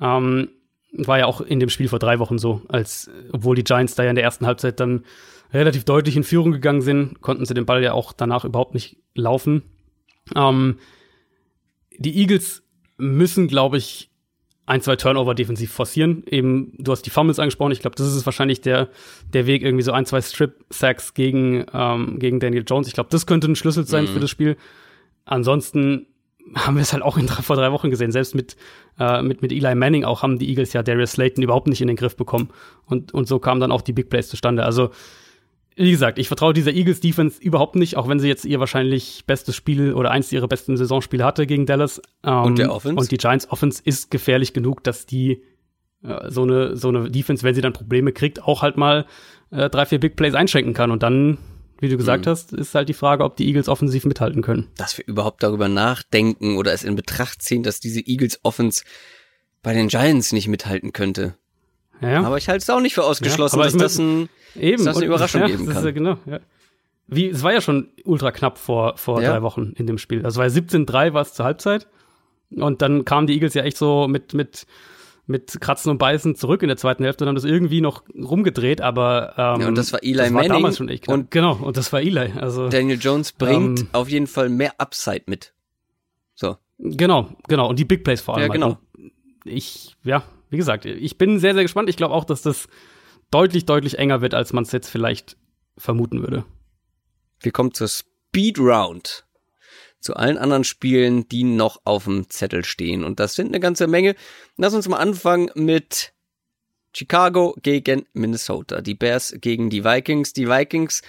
[0.01, 0.51] Ähm,
[0.93, 4.03] war ja auch in dem Spiel vor drei Wochen so, als obwohl die Giants da
[4.03, 5.05] ja in der ersten Halbzeit dann
[5.53, 8.99] relativ deutlich in Führung gegangen sind, konnten sie den Ball ja auch danach überhaupt nicht
[9.15, 9.63] laufen.
[10.37, 10.79] Ähm,
[11.99, 12.63] die Eagles
[12.99, 14.11] müssen, glaube ich,
[14.67, 16.23] ein, zwei Turnover defensiv forcieren.
[16.27, 17.73] Eben, du hast die Fumbles angesprochen.
[17.73, 18.89] Ich glaube, das ist wahrscheinlich der,
[19.33, 22.87] der Weg, irgendwie so ein, zwei Strip-Sacks gegen, ähm, gegen Daniel Jones.
[22.87, 24.09] Ich glaube, das könnte ein Schlüssel sein mhm.
[24.09, 24.57] für das Spiel.
[25.31, 26.07] Ansonsten
[26.57, 28.11] haben wir es halt auch in, vor drei Wochen gesehen.
[28.11, 28.57] Selbst mit,
[28.99, 31.87] äh, mit, mit Eli Manning auch haben die Eagles ja Darius Slayton überhaupt nicht in
[31.87, 32.51] den Griff bekommen.
[32.87, 34.65] Und, und so kamen dann auch die Big Plays zustande.
[34.65, 34.91] Also,
[35.77, 39.25] wie gesagt, ich vertraue dieser Eagles Defense überhaupt nicht, auch wenn sie jetzt ihr wahrscheinlich
[39.27, 42.03] bestes Spiel oder eins ihrer besten Saisonspiele hatte gegen Dallas.
[42.25, 42.99] Ähm, und der Offense?
[42.99, 45.45] Und die Giants Offense ist gefährlich genug, dass die
[46.03, 49.07] äh, so eine so eine Defense, wenn sie dann Probleme kriegt, auch halt mal
[49.53, 51.39] äh, drei vier Big Plays einschränken kann und dann
[51.81, 52.31] wie du gesagt mhm.
[52.31, 54.69] hast, ist halt die Frage, ob die Eagles offensiv mithalten können.
[54.77, 58.85] Dass wir überhaupt darüber nachdenken oder es in Betracht ziehen, dass diese Eagles Offense
[59.63, 61.35] bei den Giants nicht mithalten könnte.
[62.01, 62.23] Ja.
[62.23, 64.97] Aber ich halte es auch nicht für ausgeschlossen, ja, dass, das, ein, eben, dass das
[64.97, 65.85] eine Überraschung ja, geben kann.
[65.85, 66.41] Das genau, ja.
[67.07, 70.25] wie, es war ja schon ultra knapp vor, vor drei Wochen in dem Spiel.
[70.25, 71.89] Also war 17-3 war es zur Halbzeit.
[72.51, 74.67] Und dann kamen die Eagles ja echt so mit, mit,
[75.31, 78.81] mit Kratzen und Beißen zurück in der zweiten Hälfte und haben das irgendwie noch rumgedreht,
[78.81, 81.15] aber ähm, ja, und das war Eli das war Manning damals schon echt knapp.
[81.17, 82.33] Und genau, und das war Eli.
[82.37, 85.55] Also Daniel Jones bringt ähm, auf jeden Fall mehr Upside mit.
[86.35, 86.57] So.
[86.79, 87.69] Genau, genau.
[87.69, 88.49] Und die Big Plays vor allem.
[88.49, 88.79] Ja, genau.
[88.97, 89.13] Und
[89.45, 91.89] ich, ja, wie gesagt, ich bin sehr, sehr gespannt.
[91.89, 92.67] Ich glaube auch, dass das
[93.31, 95.37] deutlich, deutlich enger wird, als man es jetzt vielleicht
[95.79, 96.45] vermuten würde.
[97.39, 99.25] Wir kommen zur Speed Round.
[100.01, 103.05] Zu allen anderen Spielen, die noch auf dem Zettel stehen.
[103.05, 104.15] Und das sind eine ganze Menge.
[104.57, 106.13] Lass uns mal anfangen mit
[106.95, 108.81] Chicago gegen Minnesota.
[108.81, 110.33] Die Bears gegen die Vikings.
[110.33, 111.03] Die Vikings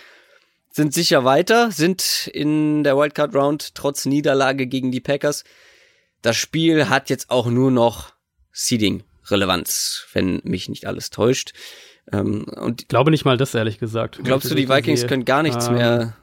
[0.72, 5.44] sind sicher weiter, sind in der Wildcard Round trotz Niederlage gegen die Packers.
[6.22, 8.14] Das Spiel hat jetzt auch nur noch
[8.52, 11.54] Seeding Relevanz, wenn mich nicht alles täuscht.
[12.12, 14.20] Ähm, und ich glaube nicht mal das, ehrlich gesagt.
[14.24, 16.18] Glaubst du, die Vikings können gar nichts ähm, mehr?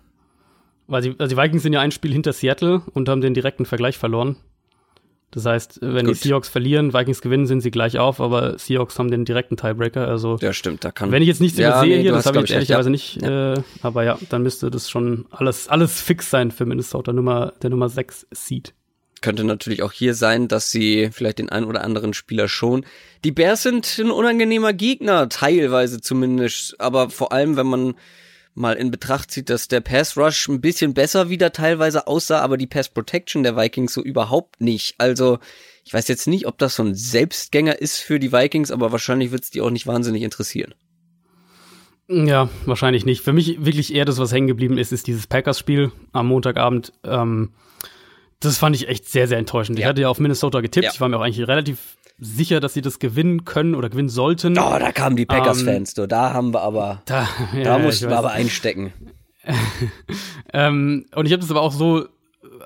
[0.88, 3.66] Weil die, also die Vikings sind ja ein Spiel hinter Seattle und haben den direkten
[3.66, 4.36] Vergleich verloren.
[5.30, 6.14] Das heißt, wenn Gut.
[6.14, 10.08] die Seahawks verlieren, Vikings gewinnen, sind sie gleich auf, aber Seahawks haben den direkten Tiebreaker.
[10.08, 11.12] Also ja, stimmt, da kann.
[11.12, 12.92] Wenn ich jetzt nichts ja, übersehe nee, hier, das habe ich jetzt ehrlicherweise ja.
[12.92, 13.52] nicht, ja.
[13.52, 17.68] Äh, aber ja, dann müsste das schon alles alles fix sein für Minnesota Nummer der
[17.68, 18.72] Nummer 6 Seed.
[19.20, 22.86] Könnte natürlich auch hier sein, dass sie vielleicht den einen oder anderen Spieler schon.
[23.24, 27.94] Die Bears sind ein unangenehmer Gegner, teilweise zumindest, aber vor allem, wenn man
[28.58, 32.56] mal in Betracht zieht, dass der Pass Rush ein bisschen besser wieder teilweise aussah, aber
[32.56, 34.94] die Pass Protection der Vikings so überhaupt nicht.
[34.98, 35.38] Also,
[35.84, 39.30] ich weiß jetzt nicht, ob das so ein Selbstgänger ist für die Vikings, aber wahrscheinlich
[39.30, 40.74] wird es die auch nicht wahnsinnig interessieren.
[42.08, 43.22] Ja, wahrscheinlich nicht.
[43.22, 46.92] Für mich wirklich eher das, was hängen geblieben ist, ist dieses Packers-Spiel am Montagabend.
[47.04, 47.52] Ähm,
[48.40, 49.78] das fand ich echt sehr, sehr enttäuschend.
[49.78, 49.84] Ja.
[49.84, 50.84] Ich hatte ja auf Minnesota getippt.
[50.84, 50.90] Ja.
[50.92, 54.58] Ich war mir auch eigentlich relativ sicher, dass sie das gewinnen können oder gewinnen sollten.
[54.58, 58.18] Oh, da kamen die Packers-Fans, ähm, da haben wir aber, da, ja, da mussten wir
[58.18, 58.92] aber einstecken.
[60.52, 62.06] ähm, und ich habe das aber auch so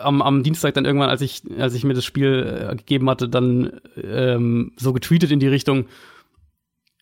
[0.01, 3.29] am, am Dienstag dann irgendwann, als ich, als ich mir das Spiel äh, gegeben hatte,
[3.29, 5.87] dann ähm, so getweetet in die Richtung.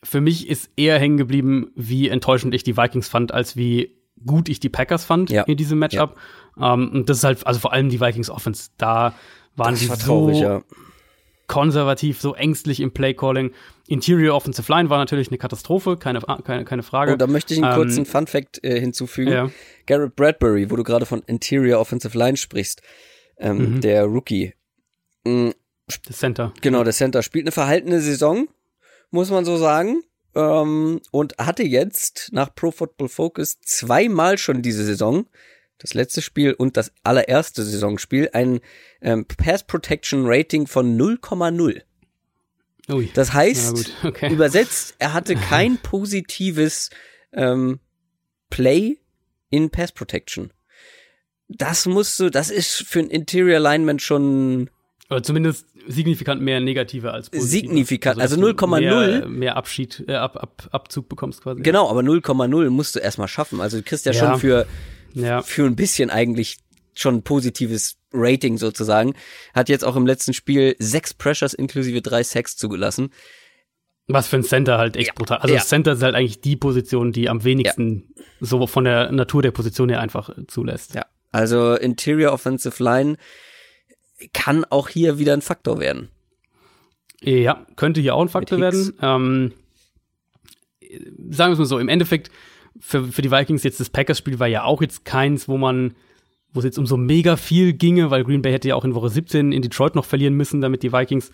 [0.03, 3.97] Für mich ist eher hängen geblieben, wie enttäuschend ich die Vikings fand, als wie
[4.27, 5.43] gut ich die Packers fand ja.
[5.43, 6.17] in diesem Matchup.
[6.59, 6.73] Ja.
[6.73, 9.15] Um, ähm, und das ist halt, also vor allem die Vikings Offense, da
[9.57, 10.63] waren das die war so traurig, ja
[11.51, 13.53] konservativ, so ängstlich im Playcalling.
[13.89, 17.11] Interior Offensive Line war natürlich eine Katastrophe, keine, keine, keine Frage.
[17.11, 19.33] Und oh, da möchte ich einen ähm, kurzen Fun Fact äh, hinzufügen.
[19.33, 19.51] Ja.
[19.87, 22.83] Garrett Bradbury, wo du gerade von Interior Offensive Line sprichst,
[23.37, 23.81] ähm, mhm.
[23.81, 24.55] der Rookie.
[25.25, 25.53] Mhm.
[26.07, 26.55] Der Center.
[26.61, 28.47] Genau, der Center spielt eine verhaltene Saison,
[29.11, 30.05] muss man so sagen.
[30.37, 35.27] Ähm, und hatte jetzt nach Pro Football Focus zweimal schon diese Saison
[35.79, 38.61] das letzte Spiel und das allererste Saisonspiel ein
[39.01, 41.83] ähm, Pass Protection Rating von 0,0.
[43.15, 44.33] Das heißt, okay.
[44.33, 46.91] übersetzt, er hatte kein positives
[47.33, 47.79] ähm,
[48.51, 48.99] Play
[49.51, 50.53] in Pass Protection.
[51.49, 54.71] Das musst du, das ist für ein Interior Lineman schon
[55.09, 57.49] oder zumindest signifikant mehr negative als positive.
[57.49, 58.81] Signifikant, also, also 0,0.
[58.81, 61.63] Mehr, mehr, Abschied, äh, Ab, Ab, Abzug bekommst quasi.
[61.63, 63.61] Genau, aber 0,0 musst du erstmal schaffen.
[63.61, 64.19] Also du kriegst ja, ja.
[64.19, 64.67] schon für
[65.15, 65.43] ja.
[65.43, 66.59] für ein bisschen eigentlich
[67.01, 69.15] schon ein positives Rating sozusagen.
[69.55, 73.11] Hat jetzt auch im letzten Spiel sechs Pressures inklusive drei Sacks zugelassen.
[74.09, 75.15] Was für ein Center halt echt ja.
[75.15, 75.39] brutal.
[75.39, 75.61] Also ja.
[75.61, 78.25] Center ist halt eigentlich die Position, die am wenigsten ja.
[78.41, 80.95] so von der Natur der Position her einfach zulässt.
[80.95, 81.07] Ja.
[81.31, 83.17] Also Interior Offensive Line
[84.33, 86.09] kann auch hier wieder ein Faktor werden.
[87.23, 88.95] Ja, könnte hier auch ein Faktor werden.
[89.01, 89.53] Ähm,
[91.31, 92.31] sagen wir es mal so, im Endeffekt
[92.79, 95.95] für, für die Vikings jetzt das Packers-Spiel war ja auch jetzt keins, wo man,
[96.53, 98.95] wo es jetzt um so mega viel ginge, weil Green Bay hätte ja auch in
[98.95, 101.31] Woche 17 in Detroit noch verlieren müssen, damit die Vikings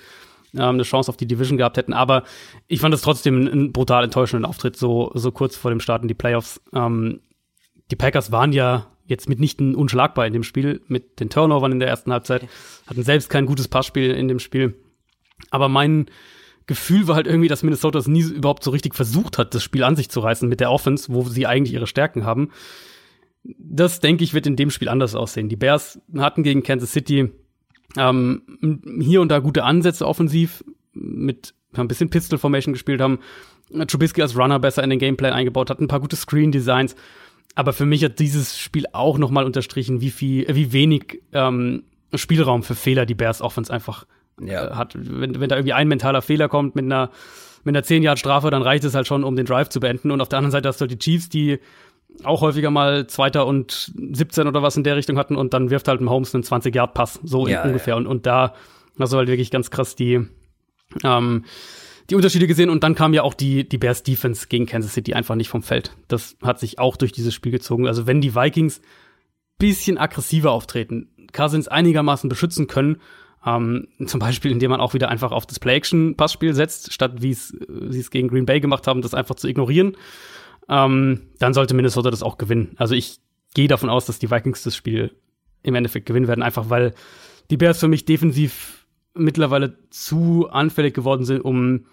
[0.55, 1.93] ähm, eine Chance auf die Division gehabt hätten.
[1.93, 2.25] Aber
[2.69, 6.09] ich fand es trotzdem einen brutal enttäuschenden Auftritt, so, so kurz vor dem Start in
[6.09, 6.61] die Playoffs.
[6.75, 7.21] Ähm,
[7.91, 11.89] die Packers waren ja jetzt mitnichten unschlagbar in dem Spiel, mit den Turnovern in der
[11.89, 12.47] ersten Halbzeit,
[12.87, 14.75] hatten selbst kein gutes Passspiel in dem Spiel.
[15.51, 16.07] Aber mein,
[16.67, 19.85] Gefühl war halt irgendwie, dass Minnesota es nie überhaupt so richtig versucht hat, das Spiel
[19.85, 22.51] an sich zu reißen mit der Offense, wo sie eigentlich ihre Stärken haben.
[23.59, 25.48] Das, denke ich, wird in dem Spiel anders aussehen.
[25.48, 27.31] Die Bears hatten gegen Kansas City
[27.97, 28.43] ähm,
[29.01, 33.18] hier und da gute Ansätze offensiv, mit ein bisschen Pistol Formation gespielt haben,
[33.89, 36.97] Trubisky als Runner besser in den Gameplan eingebaut hat, ein paar gute Screen Designs.
[37.55, 41.85] Aber für mich hat dieses Spiel auch noch mal unterstrichen, wie viel, wie wenig ähm,
[42.14, 44.06] Spielraum für Fehler die Bears Offense einfach
[44.40, 44.68] ja.
[44.68, 47.10] Äh, hat, wenn, wenn da irgendwie ein mentaler Fehler kommt mit einer,
[47.64, 50.10] mit einer 10 Yard Strafe, dann reicht es halt schon, um den Drive zu beenden.
[50.10, 51.59] Und auf der anderen Seite hast du halt die Chiefs, die
[52.25, 55.89] auch häufiger mal Zweiter und 17 oder was in der Richtung hatten und dann wirft
[55.89, 57.95] halt ein Holmes einen 20 Yard Pass, so ja, ungefähr.
[57.95, 57.99] Ja.
[57.99, 58.55] Und, und da
[58.99, 60.27] hast du halt wirklich ganz krass die,
[61.05, 61.45] ähm,
[62.11, 65.15] die Unterschiede gesehen und dann kam ja auch die, die Bears Defense gegen Kansas City
[65.15, 65.93] einfach nicht vom Feld.
[66.09, 67.87] Das hat sich auch durch dieses Spiel gezogen.
[67.87, 68.81] Also wenn die Vikings
[69.59, 73.01] bisschen aggressiver auftreten, Cousins einigermaßen beschützen können,
[73.45, 77.49] ähm, zum Beispiel, indem man auch wieder einfach auf das Play-Action-Passspiel setzt, statt wie es
[77.49, 79.97] sie es gegen Green Bay gemacht haben, das einfach zu ignorieren,
[80.69, 82.75] ähm, dann sollte Minnesota das auch gewinnen.
[82.77, 83.19] Also ich
[83.55, 85.13] gehe davon aus, dass die Vikings das Spiel
[85.63, 86.95] im Endeffekt gewinnen werden, einfach weil
[87.51, 91.87] die Bears für mich defensiv mittlerweile zu anfällig geworden sind, um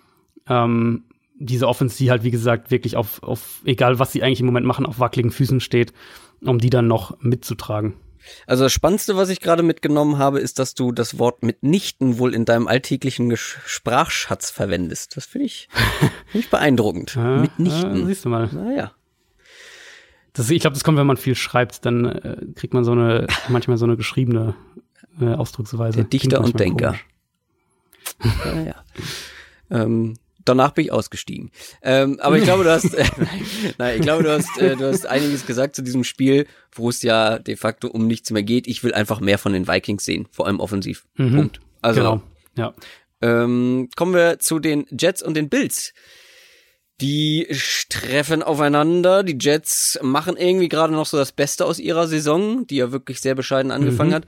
[0.47, 1.05] ähm,
[1.35, 4.65] diese Offense, die halt, wie gesagt, wirklich auf, auf, egal was sie eigentlich im Moment
[4.65, 5.93] machen, auf wackeligen Füßen steht,
[6.41, 7.93] um die dann noch mitzutragen.
[8.47, 12.33] Also das Spannendste, was ich gerade mitgenommen habe, ist, dass du das Wort mitnichten wohl
[12.33, 15.17] in deinem alltäglichen Sprachschatz verwendest.
[15.17, 15.69] Das finde ich,
[16.31, 17.15] find ich beeindruckend.
[17.15, 17.99] Ja, mitnichten.
[17.99, 18.49] Ja, siehst du mal.
[18.51, 18.91] Naja.
[20.33, 23.27] Das, ich glaube, das kommt, wenn man viel schreibt, dann äh, kriegt man so eine,
[23.49, 24.55] manchmal so eine geschriebene
[25.21, 25.97] äh, Ausdrucksweise.
[25.97, 26.95] Der Dichter und Denker.
[28.45, 28.75] Naja.
[29.69, 31.51] ähm, danach bin ich ausgestiegen.
[31.81, 33.05] Ähm, aber ich glaube, du hast, äh,
[33.77, 37.01] nein, ich glaube, du hast, äh, du hast einiges gesagt zu diesem Spiel, wo es
[37.01, 38.67] ja de facto um nichts mehr geht.
[38.67, 41.05] Ich will einfach mehr von den Vikings sehen, vor allem offensiv.
[41.15, 41.35] Mhm.
[41.35, 41.59] Punkt.
[41.81, 42.21] Also, genau.
[42.57, 42.73] ja.
[43.21, 45.93] Ähm, kommen wir zu den Jets und den Bills.
[47.01, 47.47] Die
[47.89, 49.23] treffen aufeinander.
[49.23, 53.19] Die Jets machen irgendwie gerade noch so das Beste aus ihrer Saison, die ja wirklich
[53.19, 54.15] sehr bescheiden angefangen mhm.
[54.15, 54.27] hat.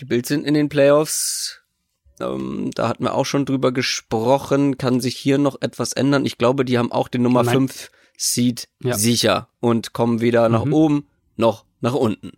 [0.00, 1.62] Die Bills sind in den Playoffs
[2.20, 4.78] ähm, da hatten wir auch schon drüber gesprochen.
[4.78, 6.24] Kann sich hier noch etwas ändern?
[6.26, 8.96] Ich glaube, die haben auch den Nummer 5 Seed ja.
[8.96, 10.54] sicher und kommen weder mhm.
[10.54, 11.06] nach oben
[11.36, 12.32] noch nach unten.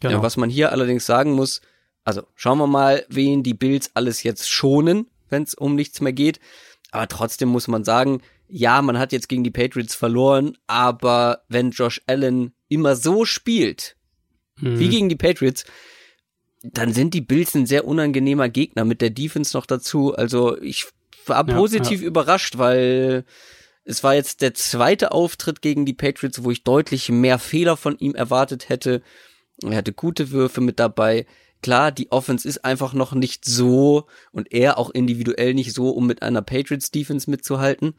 [0.00, 0.14] Genau.
[0.14, 1.60] Ja, was man hier allerdings sagen muss,
[2.04, 6.14] also schauen wir mal, wen die Bills alles jetzt schonen, wenn es um nichts mehr
[6.14, 6.40] geht.
[6.90, 11.70] Aber trotzdem muss man sagen, ja, man hat jetzt gegen die Patriots verloren, aber wenn
[11.70, 13.96] Josh Allen immer so spielt,
[14.56, 14.78] mhm.
[14.78, 15.64] wie gegen die Patriots,
[16.62, 20.14] dann sind die Bills ein sehr unangenehmer Gegner mit der Defense noch dazu.
[20.14, 20.86] Also ich
[21.26, 22.06] war positiv ja.
[22.06, 23.24] überrascht, weil
[23.84, 27.98] es war jetzt der zweite Auftritt gegen die Patriots, wo ich deutlich mehr Fehler von
[27.98, 29.02] ihm erwartet hätte.
[29.62, 31.26] Er hatte gute Würfe mit dabei.
[31.62, 36.06] Klar, die Offense ist einfach noch nicht so und er auch individuell nicht so, um
[36.06, 37.94] mit einer Patriots Defense mitzuhalten.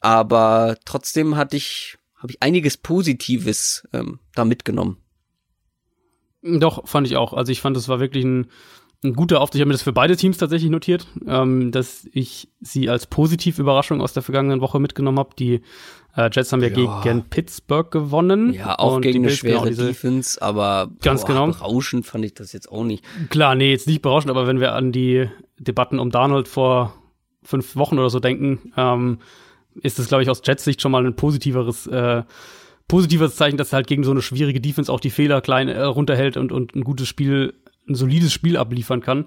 [0.00, 5.03] Aber trotzdem hatte ich, habe ich einiges Positives ähm, da mitgenommen.
[6.44, 7.32] Doch, fand ich auch.
[7.32, 8.46] Also ich fand, es war wirklich ein,
[9.02, 9.56] ein guter Auftritt.
[9.56, 13.60] Ich habe mir das für beide Teams tatsächlich notiert, ähm, dass ich sie als positive
[13.60, 15.30] Überraschung aus der vergangenen Woche mitgenommen habe.
[15.38, 15.62] Die
[16.16, 18.52] äh, Jets haben ja, ja, gegen Pittsburgh gewonnen.
[18.52, 21.46] Ja, auch gegen eine schwere genau, diese, Defense, aber ganz boah, genau.
[21.46, 23.04] berauschend fand ich das jetzt auch nicht.
[23.30, 26.94] Klar, nee, jetzt nicht berauschend, aber wenn wir an die Debatten um Darnold vor
[27.42, 29.18] fünf Wochen oder so denken, ähm,
[29.80, 32.22] ist das, glaube ich, aus Jets Sicht schon mal ein positiveres äh,
[32.88, 35.80] positives Zeichen, dass er halt gegen so eine schwierige Defense auch die Fehler klein äh,
[35.82, 37.54] runterhält und, und ein gutes Spiel,
[37.88, 39.26] ein solides Spiel abliefern kann.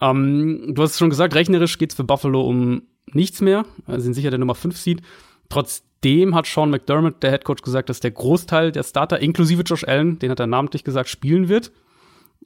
[0.00, 3.64] Ähm, du hast es schon gesagt, rechnerisch geht's für Buffalo um nichts mehr.
[3.86, 5.02] Also sind sicher der Nummer 5 Seed.
[5.48, 10.18] Trotzdem hat Sean McDermott, der Headcoach, gesagt, dass der Großteil der Starter, inklusive Josh Allen,
[10.18, 11.72] den hat er namentlich gesagt, spielen wird.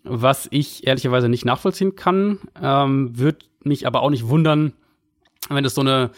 [0.05, 2.39] Was ich ehrlicherweise nicht nachvollziehen kann.
[2.61, 4.73] Ähm, wird mich aber auch nicht wundern,
[5.49, 6.11] wenn es so eine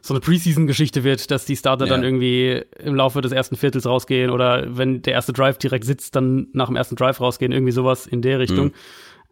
[0.00, 1.90] so eine Preseason-Geschichte wird, dass die Starter ja.
[1.90, 6.14] dann irgendwie im Laufe des ersten Viertels rausgehen oder wenn der erste Drive direkt sitzt,
[6.16, 8.66] dann nach dem ersten Drive rausgehen, irgendwie sowas in der Richtung.
[8.66, 8.72] Mhm.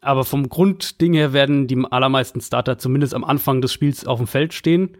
[0.00, 4.26] Aber vom Grundding her werden die allermeisten Starter zumindest am Anfang des Spiels auf dem
[4.26, 4.96] Feld stehen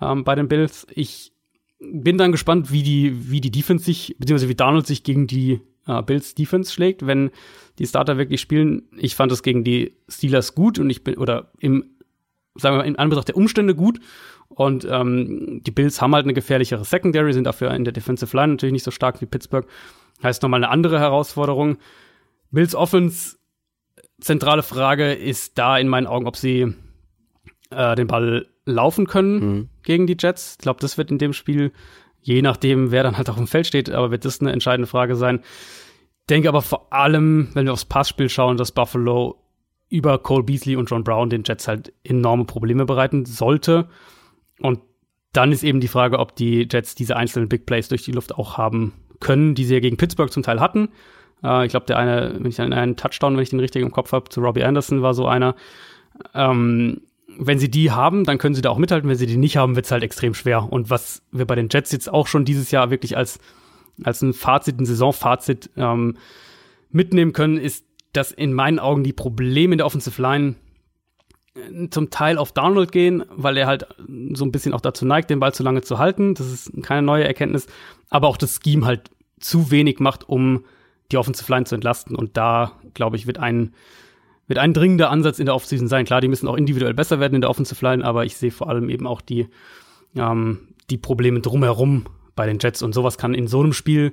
[0.00, 0.86] ähm, bei den Bills.
[0.94, 1.32] Ich
[1.80, 5.60] bin dann gespannt, wie die, wie die Defense sich, beziehungsweise wie Donald sich gegen die
[5.86, 7.30] äh, Bills Defense schlägt, wenn
[7.78, 8.82] die Starter wirklich spielen.
[8.96, 11.84] Ich fand es gegen die Steelers gut und ich bin, oder im,
[12.58, 14.00] sagen wir mal, in Anbetracht der Umstände gut
[14.48, 18.54] und ähm, die Bills haben halt eine gefährlichere Secondary, sind dafür in der Defensive Line
[18.54, 19.66] natürlich nicht so stark wie Pittsburgh.
[20.22, 21.78] Heißt nochmal eine andere Herausforderung.
[22.50, 23.36] Bills Offense,
[24.20, 26.74] zentrale Frage ist da in meinen Augen, ob sie
[27.70, 29.68] äh, den Ball laufen können mhm.
[29.82, 30.52] gegen die Jets.
[30.52, 31.72] Ich glaube, das wird in dem Spiel,
[32.20, 35.14] je nachdem, wer dann halt auch im Feld steht, aber wird das eine entscheidende Frage
[35.14, 35.40] sein.
[36.28, 39.42] Denke aber vor allem, wenn wir aufs Passspiel schauen, dass Buffalo
[39.88, 43.88] über Cole Beasley und John Brown den Jets halt enorme Probleme bereiten sollte.
[44.60, 44.80] Und
[45.32, 48.34] dann ist eben die Frage, ob die Jets diese einzelnen Big Plays durch die Luft
[48.34, 50.88] auch haben können, die sie ja gegen Pittsburgh zum Teil hatten.
[51.42, 54.12] Äh, ich glaube, der eine, wenn ich einen Touchdown, wenn ich den richtig im Kopf
[54.12, 55.54] habe, zu Robbie Anderson war so einer.
[56.34, 57.02] Ähm,
[57.38, 59.08] wenn sie die haben, dann können sie da auch mithalten.
[59.08, 60.72] Wenn sie die nicht haben, wird es halt extrem schwer.
[60.72, 63.38] Und was wir bei den Jets jetzt auch schon dieses Jahr wirklich als,
[64.02, 66.16] als ein Fazit, ein Saisonfazit ähm,
[66.90, 70.56] mitnehmen können, ist, dass in meinen Augen die Probleme in der Offensive Line
[71.90, 73.86] zum Teil auf Download gehen, weil er halt
[74.32, 76.34] so ein bisschen auch dazu neigt, den Ball zu lange zu halten.
[76.34, 77.66] Das ist keine neue Erkenntnis.
[78.10, 79.10] Aber auch das Scheme halt
[79.40, 80.64] zu wenig macht, um
[81.10, 82.16] die Offensive Line zu entlasten.
[82.16, 83.72] Und da, glaube ich, wird ein,
[84.46, 86.04] wird ein dringender Ansatz in der Offseason sein.
[86.04, 88.68] Klar, die müssen auch individuell besser werden in der Offensive Line, aber ich sehe vor
[88.68, 89.48] allem eben auch die,
[90.16, 94.12] ähm, die Probleme drumherum bei den Jets und sowas kann in so einem Spiel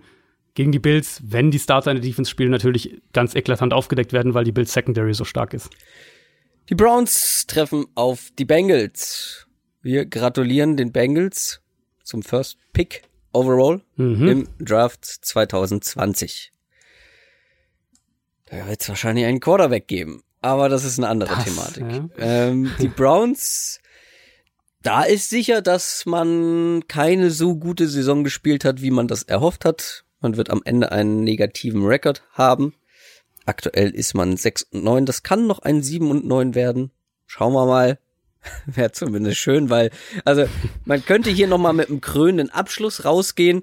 [0.55, 4.33] gegen die Bills, wenn die Starter in der Defense spielen, natürlich ganz eklatant aufgedeckt werden,
[4.33, 5.69] weil die Bills Secondary so stark ist.
[6.69, 9.47] Die Browns treffen auf die Bengals.
[9.81, 11.61] Wir gratulieren den Bengals
[12.03, 13.03] zum First Pick
[13.33, 14.27] overall mhm.
[14.27, 16.51] im Draft 2020.
[18.45, 21.83] Da wird es wahrscheinlich einen Quarterback geben, aber das ist eine andere das, Thematik.
[21.83, 22.09] Ja.
[22.17, 23.79] Ähm, die Browns,
[24.81, 29.65] da ist sicher, dass man keine so gute Saison gespielt hat, wie man das erhofft
[29.65, 30.04] hat.
[30.25, 32.73] Man wird am Ende einen negativen Rekord haben.
[33.45, 35.05] Aktuell ist man 6 und 9.
[35.05, 36.89] Das kann noch ein 7 und 9 werden.
[37.27, 37.99] Schauen wir mal.
[38.65, 39.91] Wäre zumindest schön, weil,
[40.23, 40.47] also,
[40.83, 43.61] man könnte hier nochmal mit einem krönenden Abschluss rausgehen.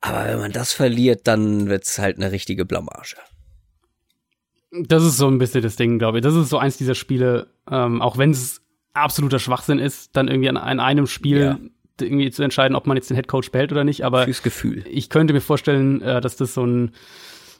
[0.00, 3.14] Aber wenn man das verliert, dann wird's halt eine richtige Blamage.
[4.72, 6.24] Das ist so ein bisschen das Ding, glaube ich.
[6.24, 8.60] Das ist so eins dieser Spiele, ähm, auch wenn es
[8.92, 11.58] absoluter Schwachsinn ist, dann irgendwie an, an einem Spiel ja
[12.00, 14.04] irgendwie zu entscheiden, ob man jetzt den Headcoach behält oder nicht.
[14.04, 14.84] Aber Fürs Gefühl.
[14.90, 16.92] ich könnte mir vorstellen, äh, dass das so ein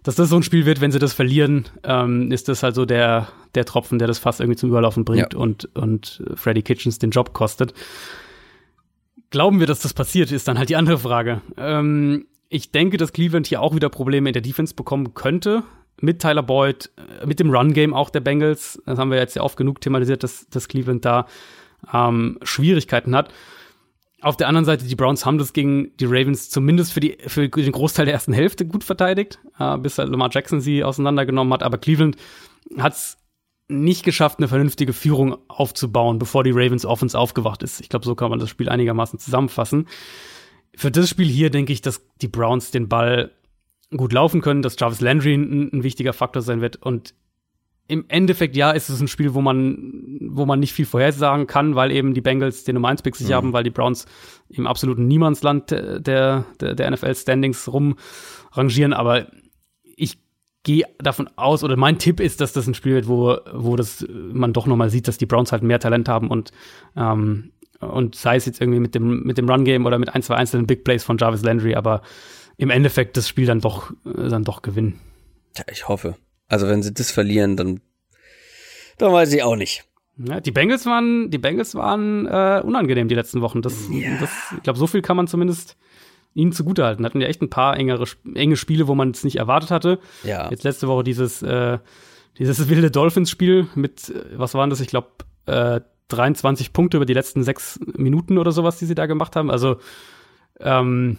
[0.03, 2.85] dass das so ein Spiel wird, wenn sie das verlieren, ähm, ist das halt so
[2.85, 5.39] der, der Tropfen, der das fast irgendwie zum Überlaufen bringt ja.
[5.39, 7.75] und, und Freddy Kitchens den Job kostet.
[9.31, 11.43] Glauben wir, dass das passiert, ist dann halt die andere Frage.
[11.57, 15.65] Ähm, ich denke, dass Cleveland hier auch wieder Probleme in der Defense bekommen könnte.
[16.01, 18.81] Mit Tyler Boyd, äh, mit dem Run-Game auch der Bengals.
[18.87, 21.27] Das haben wir jetzt ja oft genug thematisiert, dass, dass Cleveland da
[21.93, 23.31] ähm, Schwierigkeiten hat.
[24.21, 27.49] Auf der anderen Seite, die Browns haben das gegen die Ravens zumindest für, die, für
[27.49, 31.63] den Großteil der ersten Hälfte gut verteidigt, äh, bis halt Lamar Jackson sie auseinandergenommen hat.
[31.63, 32.17] Aber Cleveland
[32.79, 33.17] hat es
[33.69, 37.81] nicht geschafft, eine vernünftige Führung aufzubauen, bevor die Ravens Offense aufgewacht ist.
[37.81, 39.87] Ich glaube, so kann man das Spiel einigermaßen zusammenfassen.
[40.75, 43.31] Für das Spiel hier denke ich, dass die Browns den Ball
[43.97, 46.77] gut laufen können, dass Jarvis Landry ein, ein wichtiger Faktor sein wird.
[46.77, 47.15] Und
[47.89, 51.75] im Endeffekt, ja, ist es ein Spiel, wo man, wo man nicht viel vorhersagen kann,
[51.75, 53.33] weil eben die Bengals den Nummer 1 Pick sich mhm.
[53.33, 54.05] haben, weil die Browns
[54.51, 58.93] im absoluten Niemandsland der, der, der NFL-Standings rumrangieren.
[58.93, 59.27] Aber
[59.97, 60.19] ich
[60.65, 64.07] gehe davon aus, oder mein Tipp ist, dass das ein Spiel wird, wo, wo das
[64.11, 66.53] man doch nochmal sieht, dass die Browns halt mehr Talent haben und,
[66.95, 70.35] ähm, und sei es jetzt irgendwie mit dem, mit dem Run-Game oder mit ein, zwei
[70.35, 72.03] einzelnen Big Plays von Jarvis Landry, aber
[72.59, 75.01] im Endeffekt das Spiel dann doch, dann doch gewinnen.
[75.57, 76.17] Ja, ich hoffe.
[76.49, 77.81] Also wenn sie das verlieren, dann,
[78.97, 79.85] dann weiß ich auch nicht.
[80.17, 83.63] Ja, die Bengals waren, die Bengals waren äh, unangenehm die letzten Wochen.
[83.63, 84.19] Das, ja.
[84.19, 85.77] das ich glaube, so viel kann man zumindest
[86.35, 87.05] ihnen zugutehalten.
[87.05, 88.05] Hatten ja echt ein paar engere,
[88.35, 90.01] enge Spiele, wo man es nicht erwartet hatte.
[90.25, 90.51] Ja.
[90.51, 91.79] Jetzt letzte Woche dieses, äh,
[92.39, 94.81] dieses wilde Dolphins-Spiel mit, äh, was waren das?
[94.81, 95.09] Ich glaube,
[95.47, 99.51] äh, 23 Punkte über die letzten sechs Minuten oder sowas, die sie da gemacht haben.
[99.51, 99.77] Also
[100.59, 101.19] ähm,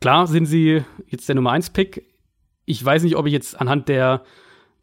[0.00, 2.09] klar sind sie jetzt der Nummer 1 Pick
[2.70, 4.22] ich weiß nicht, ob ich jetzt anhand der,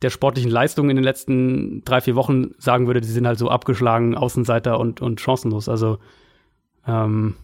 [0.02, 3.50] der sportlichen Leistung in den letzten drei, vier Wochen sagen würde, die sind halt so
[3.50, 5.70] abgeschlagen, Außenseiter und, und chancenlos.
[5.70, 5.98] Also,
[6.86, 7.36] ähm,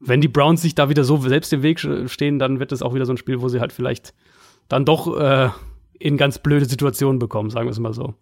[0.00, 2.94] wenn die Browns sich da wieder so selbst im Weg stehen, dann wird es auch
[2.94, 4.14] wieder so ein Spiel, wo sie halt vielleicht
[4.68, 5.50] dann doch äh,
[5.98, 8.14] in ganz blöde Situationen bekommen, sagen wir es mal so.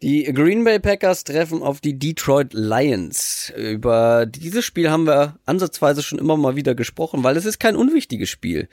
[0.00, 3.52] Die Green Bay Packers treffen auf die Detroit Lions.
[3.56, 7.74] Über dieses Spiel haben wir ansatzweise schon immer mal wieder gesprochen, weil es ist kein
[7.76, 8.68] unwichtiges Spiel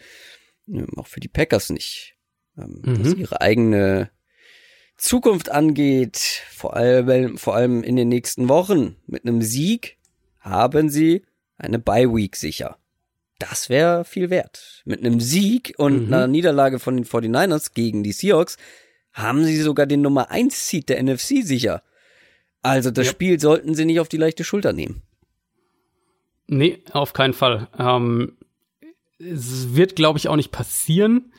[0.98, 2.16] auch für die Packers nicht,
[2.58, 3.06] ähm, mhm.
[3.06, 4.10] was ihre eigene
[4.98, 6.18] Zukunft angeht,
[6.52, 8.96] vor allem, vor allem in den nächsten Wochen.
[9.08, 9.98] Mit einem Sieg
[10.40, 11.24] haben sie
[11.58, 12.78] eine Bye Week sicher.
[13.40, 14.82] Das wäre viel wert.
[14.86, 16.14] Mit einem Sieg und mhm.
[16.14, 18.58] einer Niederlage von den 49ers gegen die Seahawks
[19.12, 21.84] haben sie sogar den Nummer 1 Seed der NFC sicher.
[22.62, 23.12] Also das ja.
[23.12, 25.02] Spiel sollten sie nicht auf die leichte Schulter nehmen.
[26.48, 27.68] Nee, auf keinen Fall.
[27.78, 28.38] Ähm,
[29.20, 31.32] es wird, glaube ich, auch nicht passieren.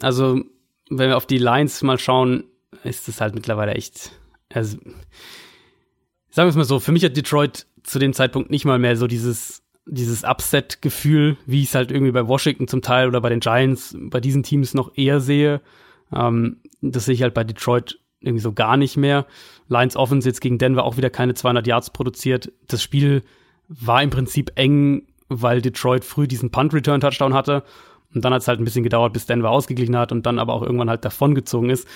[0.00, 0.42] Also,
[0.90, 2.44] wenn wir auf die Lines mal schauen,
[2.84, 4.12] ist es halt mittlerweile echt.
[4.52, 4.78] Also,
[6.30, 8.96] sagen wir es mal so, für mich hat Detroit zu dem Zeitpunkt nicht mal mehr
[8.96, 13.30] so dieses, dieses Upset-Gefühl, wie ich es halt irgendwie bei Washington zum Teil oder bei
[13.30, 15.60] den Giants, bei diesen Teams noch eher sehe.
[16.12, 19.26] Ähm, das sehe ich halt bei Detroit irgendwie so gar nicht mehr.
[19.68, 22.52] Lions Offense jetzt gegen Denver auch wieder keine 200 Yards produziert.
[22.66, 23.22] Das Spiel
[23.68, 27.64] war im Prinzip eng weil Detroit früh diesen Punt-Return-Touchdown hatte.
[28.14, 30.54] Und dann hat es halt ein bisschen gedauert, bis Denver ausgeglichen hat und dann aber
[30.54, 31.86] auch irgendwann halt davongezogen ist.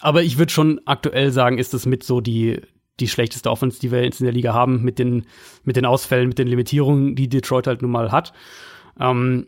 [0.00, 2.60] Aber ich würde schon aktuell sagen, ist es mit so die,
[3.00, 5.24] die schlechteste Offense, die wir jetzt in der Liga haben, mit den,
[5.64, 8.34] mit den Ausfällen, mit den Limitierungen, die Detroit halt nun mal hat.
[9.00, 9.46] Ähm,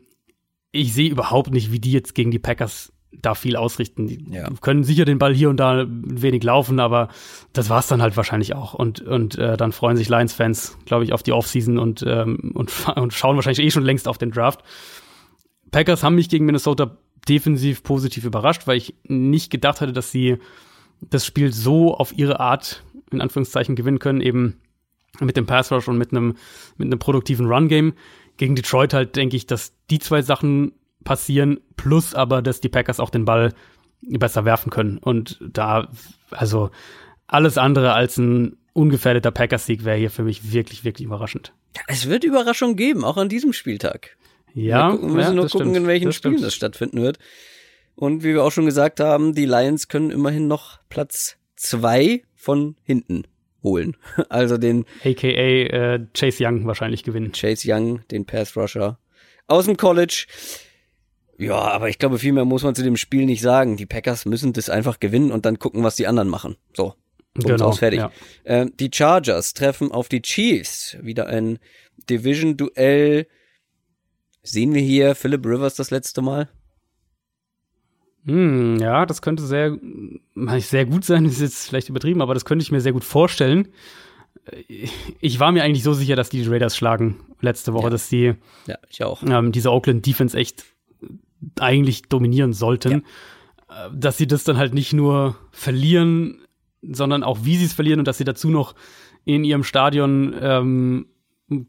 [0.73, 4.07] ich sehe überhaupt nicht, wie die jetzt gegen die Packers da viel ausrichten.
[4.07, 4.49] Die ja.
[4.61, 7.09] können sicher den Ball hier und da ein wenig laufen, aber
[7.53, 8.74] das war's dann halt wahrscheinlich auch.
[8.74, 12.73] Und, und äh, dann freuen sich Lions-Fans, glaube ich, auf die Offseason und, ähm, und,
[12.97, 14.62] und schauen wahrscheinlich eh schon längst auf den Draft.
[15.70, 16.97] Packers haben mich gegen Minnesota
[17.28, 20.39] defensiv positiv überrascht, weil ich nicht gedacht hatte, dass sie
[21.01, 24.61] das Spiel so auf ihre Art in Anführungszeichen gewinnen können, eben
[25.20, 26.36] mit dem Pass Rush und mit einem
[26.77, 27.95] mit einem produktiven Run Game.
[28.36, 30.73] Gegen Detroit halt denke ich, dass die zwei Sachen
[31.05, 33.53] passieren, plus aber, dass die Packers auch den Ball
[34.03, 34.99] besser werfen können.
[34.99, 35.89] Und da,
[36.31, 36.71] also
[37.27, 41.53] alles andere als ein ungefährdeter Packers-Sieg wäre hier für mich wirklich, wirklich überraschend.
[41.87, 44.17] Es wird Überraschungen geben, auch an diesem Spieltag.
[44.53, 45.77] Ja, wir müssen ja, nur gucken, stimmt.
[45.77, 46.47] in welchen das Spielen stimmt.
[46.47, 47.19] das stattfinden wird.
[47.97, 52.77] Und wie wir auch schon gesagt haben, die Lions können immerhin noch Platz zwei von
[52.83, 53.25] hinten
[53.63, 53.97] holen.
[54.29, 57.33] Also den AKA äh, Chase Young wahrscheinlich gewinnen.
[57.33, 58.99] Chase Young, den Pass Rusher
[59.47, 60.27] aus dem College.
[61.39, 63.77] Ja, aber ich glaube, viel mehr muss man zu dem Spiel nicht sagen.
[63.77, 66.56] Die Packers müssen das einfach gewinnen und dann gucken, was die anderen machen.
[66.74, 66.94] So.
[67.35, 67.98] Genau, aus, fertig.
[67.98, 68.12] Ja.
[68.44, 70.97] Äh, die Chargers treffen auf die Chiefs.
[71.02, 71.59] Wieder ein
[72.09, 73.27] Division-Duell.
[74.43, 76.48] Sehen wir hier Philip Rivers das letzte Mal?
[78.27, 79.77] Hm, ja, das könnte sehr,
[80.59, 83.69] sehr gut sein, ist jetzt vielleicht übertrieben, aber das könnte ich mir sehr gut vorstellen.
[85.20, 87.90] Ich war mir eigentlich so sicher, dass die Raiders schlagen letzte Woche, ja.
[87.90, 88.35] dass die
[88.66, 89.23] ja, ich auch.
[89.23, 90.65] Ähm, diese Oakland Defense echt
[91.59, 93.05] eigentlich dominieren sollten.
[93.69, 93.86] Ja.
[93.86, 96.43] Äh, dass sie das dann halt nicht nur verlieren,
[96.82, 98.74] sondern auch wie sie es verlieren und dass sie dazu noch
[99.24, 101.06] in ihrem Stadion ähm,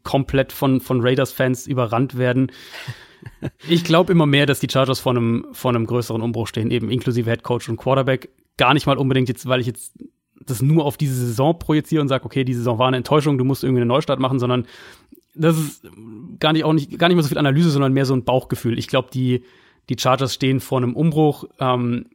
[0.02, 2.52] komplett von, von Raiders-Fans überrannt werden.
[3.66, 6.90] Ich glaube immer mehr, dass die Chargers vor einem, vor einem größeren Umbruch stehen, eben
[6.90, 8.28] inklusive Head Coach und Quarterback.
[8.56, 9.98] Gar nicht mal unbedingt jetzt, weil ich jetzt
[10.44, 13.44] das nur auf diese Saison projiziere und sage, okay, die Saison war eine Enttäuschung, du
[13.44, 14.66] musst irgendwie eine Neustart machen, sondern
[15.36, 15.86] das ist
[16.38, 18.78] gar nicht auch nicht gar nicht mehr so viel Analyse, sondern mehr so ein Bauchgefühl.
[18.78, 19.42] Ich glaube, die
[19.88, 22.06] die Chargers stehen vor einem Umbruch, ähm,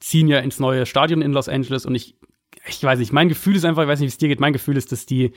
[0.00, 2.16] ziehen ja ins neue Stadion in Los Angeles und ich
[2.66, 4.52] ich weiß nicht, mein Gefühl ist einfach, ich weiß nicht, wie es dir geht, mein
[4.52, 5.32] Gefühl ist, dass die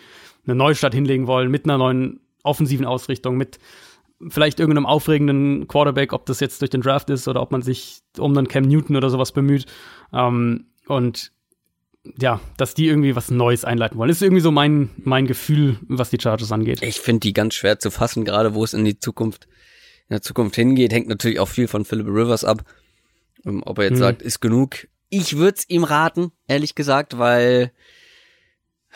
[0.45, 3.59] eine neue Stadt hinlegen wollen mit einer neuen offensiven Ausrichtung, mit
[4.29, 8.01] vielleicht irgendeinem aufregenden Quarterback, ob das jetzt durch den Draft ist oder ob man sich
[8.17, 9.65] um einen Cam Newton oder sowas bemüht.
[10.13, 11.31] Ähm, und
[12.19, 14.09] ja, dass die irgendwie was Neues einleiten wollen.
[14.09, 16.81] Das ist irgendwie so mein, mein Gefühl, was die Chargers angeht.
[16.81, 19.45] Ich finde die ganz schwer zu fassen, gerade wo es in die Zukunft,
[20.09, 22.63] in der Zukunft hingeht, hängt natürlich auch viel von Philip Rivers ab.
[23.45, 23.99] Ähm, ob er jetzt hm.
[23.99, 24.87] sagt, ist genug.
[25.09, 27.71] Ich würde es ihm raten, ehrlich gesagt, weil,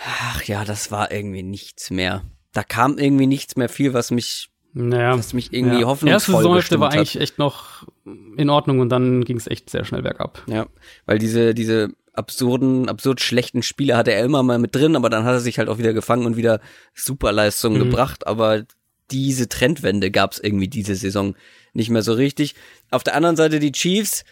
[0.03, 2.23] ach ja, das war irgendwie nichts mehr.
[2.53, 5.87] Da kam irgendwie nichts mehr viel, was mich naja, was mich irgendwie ja.
[5.87, 9.85] hoffnungsvoll Erste Saisonhälfte war eigentlich echt noch in Ordnung und dann ging es echt sehr
[9.85, 10.43] schnell bergab.
[10.47, 10.67] Ja,
[11.05, 15.25] weil diese, diese absurden, absurd schlechten Spiele hatte er immer mal mit drin, aber dann
[15.25, 16.59] hat er sich halt auch wieder gefangen und wieder
[16.93, 17.89] Superleistungen mhm.
[17.89, 18.63] gebracht, aber
[19.11, 21.35] diese Trendwende gab es irgendwie diese Saison
[21.73, 22.55] nicht mehr so richtig.
[22.91, 24.23] Auf der anderen Seite die Chiefs,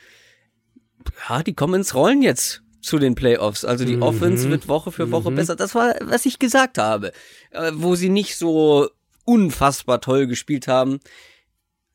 [1.30, 3.66] ja, die kommen ins Rollen jetzt zu den Playoffs.
[3.66, 4.04] Also die mhm.
[4.04, 5.36] Offense wird Woche für Woche mhm.
[5.36, 5.56] besser.
[5.56, 7.12] Das war, was ich gesagt habe.
[7.52, 8.90] Äh, wo sie nicht so
[9.26, 11.00] unfassbar toll gespielt haben.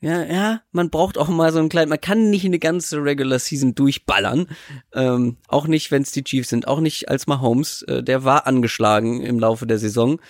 [0.01, 3.39] Ja, ja, man braucht auch mal so ein kleines, man kann nicht eine ganze Regular
[3.41, 4.47] Season durchballern.
[4.93, 8.47] Ähm, auch nicht, wenn es die Chiefs sind, auch nicht als Mahomes, äh, der war
[8.47, 10.21] angeschlagen im Laufe der Saison.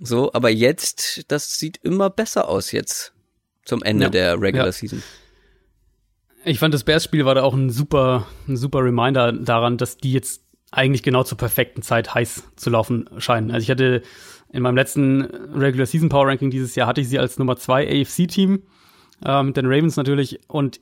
[0.00, 3.12] So, aber jetzt, das sieht immer besser aus jetzt
[3.64, 4.72] zum Ende ja, der Regular ja.
[4.72, 5.02] Season.
[6.44, 10.12] Ich fand das Bears-Spiel war da auch ein super, ein super Reminder daran, dass die
[10.12, 13.50] jetzt eigentlich genau zur perfekten Zeit heiß zu laufen scheinen.
[13.50, 14.02] Also ich hatte
[14.52, 18.02] in meinem letzten Regular Season Power Ranking dieses Jahr hatte ich sie als Nummer 2
[18.02, 18.62] AFC-Team
[19.24, 20.40] äh, mit den Ravens natürlich.
[20.48, 20.80] Und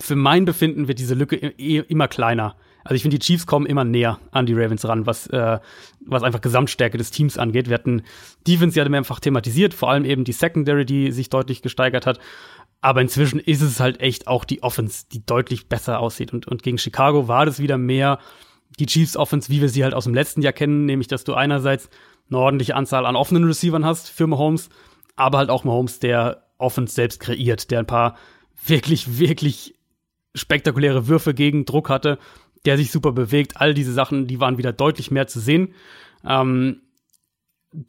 [0.00, 2.56] für mein Befinden wird diese Lücke immer kleiner.
[2.84, 5.58] Also ich finde, die Chiefs kommen immer näher an die Ravens ran, was, äh,
[6.04, 7.68] was einfach Gesamtstärke des Teams angeht.
[7.68, 8.02] Wir hatten
[8.46, 12.18] Defense ja mehrfach thematisiert, vor allem eben die Secondary, die sich deutlich gesteigert hat.
[12.80, 16.32] Aber inzwischen ist es halt echt auch die Offense, die deutlich besser aussieht.
[16.32, 18.18] Und, und gegen Chicago war das wieder mehr
[18.78, 21.34] die Chiefs Offense, wie wir sie halt aus dem letzten Jahr kennen, nämlich dass du
[21.34, 21.90] einerseits
[22.28, 24.70] eine ordentliche Anzahl an offenen Receivern hast für Mahomes,
[25.16, 28.16] aber halt auch Mahomes, der Offense selbst kreiert, der ein paar
[28.66, 29.74] wirklich, wirklich
[30.34, 32.18] spektakuläre Würfe gegen Druck hatte,
[32.64, 33.56] der sich super bewegt.
[33.56, 35.74] All diese Sachen, die waren wieder deutlich mehr zu sehen.
[36.24, 36.82] Ähm,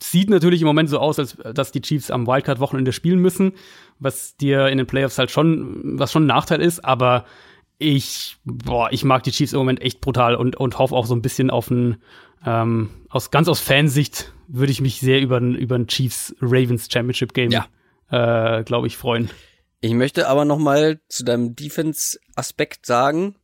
[0.02, 3.54] sieht natürlich im Moment so aus, als dass die Chiefs am Wildcard-Wochenende spielen müssen,
[4.00, 7.26] was dir in den Playoffs halt schon, was schon ein Nachteil ist, aber
[7.80, 11.16] ich, boah, ich mag die Chiefs im Moment echt brutal und, und hoffe auch so
[11.16, 11.98] ein bisschen auf ein,
[12.46, 16.88] ähm, aus, ganz aus Fansicht würde ich mich sehr über ein, über ein Chiefs Ravens
[16.92, 17.66] Championship Game, ja.
[18.12, 19.30] Äh, glaube ich, freuen.
[19.80, 23.36] Ich möchte aber noch mal zu deinem Defense-Aspekt sagen,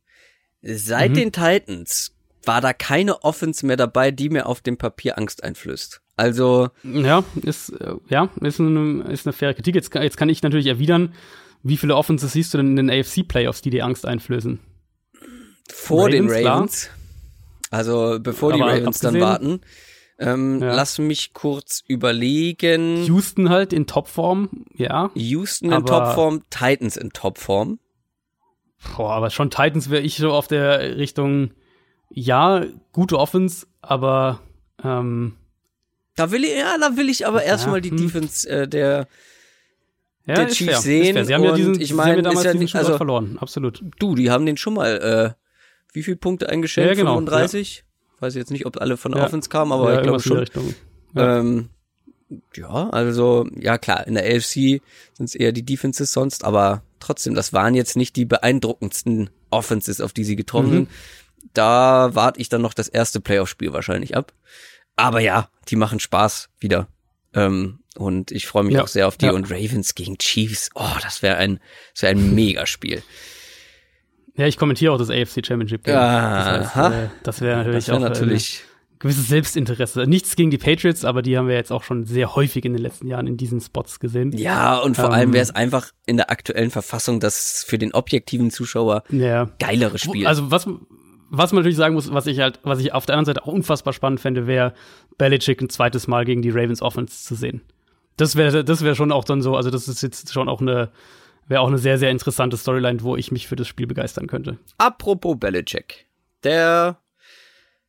[0.62, 1.14] seit mhm.
[1.14, 2.14] den Titans
[2.44, 6.00] war da keine Offense mehr dabei, die mir auf dem Papier Angst einflößt.
[6.16, 9.74] Also ja, ist äh, ja ist eine, ist eine faire Kritik.
[9.74, 11.14] Jetzt, jetzt kann ich natürlich erwidern,
[11.62, 14.60] wie viele Offenses siehst du denn in den AFC Playoffs, die dir Angst einflößen?
[15.70, 16.82] Vor Ravens, den Ravens.
[16.84, 16.94] Klar.
[17.70, 19.60] Also bevor die Ravens dann warten.
[20.18, 20.74] Ähm, ja.
[20.74, 23.04] Lass mich kurz überlegen.
[23.04, 25.10] Houston halt in Topform, ja.
[25.14, 27.78] Houston in Topform, Titans in Topform.
[28.96, 31.52] Boah, aber schon Titans wäre ich so auf der Richtung,
[32.10, 34.40] ja, gute Offense, aber
[34.82, 35.36] ähm,
[36.16, 37.96] da will ich, ja, da will ich aber erstmal die hm.
[37.96, 39.06] Defense äh, der,
[40.26, 41.24] ja, der Chiefs fair, sehen.
[41.24, 43.84] Sie haben ja diesen, ich meine, damals ja nicht, also, verloren, absolut.
[43.98, 45.42] Du, die haben den schon mal, äh,
[45.92, 46.90] wie viele Punkte eingeschenkt?
[46.90, 47.84] Ja, genau, 35?
[48.18, 48.26] Ja.
[48.26, 49.26] Weiß jetzt nicht, ob alle von der ja.
[49.26, 50.44] Offense kamen, aber ich glaube schon.
[51.14, 51.38] Ja.
[51.38, 51.70] Ähm,
[52.54, 54.82] ja, also, ja klar, in der AFC
[55.14, 60.00] sind es eher die Defenses sonst, aber trotzdem, das waren jetzt nicht die beeindruckendsten Offenses,
[60.00, 60.74] auf die sie getroffen mhm.
[60.74, 60.88] sind.
[61.54, 64.34] Da warte ich dann noch das erste Playoff-Spiel wahrscheinlich ab.
[64.96, 66.88] Aber ja, die machen Spaß wieder.
[67.32, 69.26] Ähm, und ich freue mich ja, auch sehr auf die.
[69.26, 69.32] Ja.
[69.32, 71.60] Und Ravens gegen Chiefs, oh, das wäre ein,
[71.94, 73.02] das wäre ein Megaspiel.
[74.38, 75.94] Ja, ich kommentiere auch das AFC Championship Game.
[75.94, 78.62] Das, heißt, äh, das wäre natürlich das wär auch natürlich
[78.92, 80.06] ein gewisses Selbstinteresse.
[80.06, 82.80] Nichts gegen die Patriots, aber die haben wir jetzt auch schon sehr häufig in den
[82.80, 84.30] letzten Jahren in diesen Spots gesehen.
[84.32, 87.92] Ja, und vor ähm, allem wäre es einfach in der aktuellen Verfassung das für den
[87.92, 89.50] objektiven Zuschauer ja.
[89.58, 90.28] geilere Spiel.
[90.28, 90.68] Also was,
[91.30, 93.52] was man natürlich sagen muss, was ich halt, was ich auf der anderen Seite auch
[93.52, 94.72] unfassbar spannend fände, wäre
[95.18, 97.62] Belichick ein zweites Mal gegen die Ravens Offense zu sehen.
[98.16, 100.90] Das wäre, das wäre schon auch dann so, also das ist jetzt schon auch eine,
[101.48, 104.58] wäre auch eine sehr, sehr interessante Storyline, wo ich mich für das Spiel begeistern könnte.
[104.76, 106.06] Apropos Belichick.
[106.44, 107.00] Der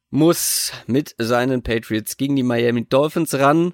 [0.09, 3.73] muss mit seinen Patriots gegen die Miami Dolphins ran.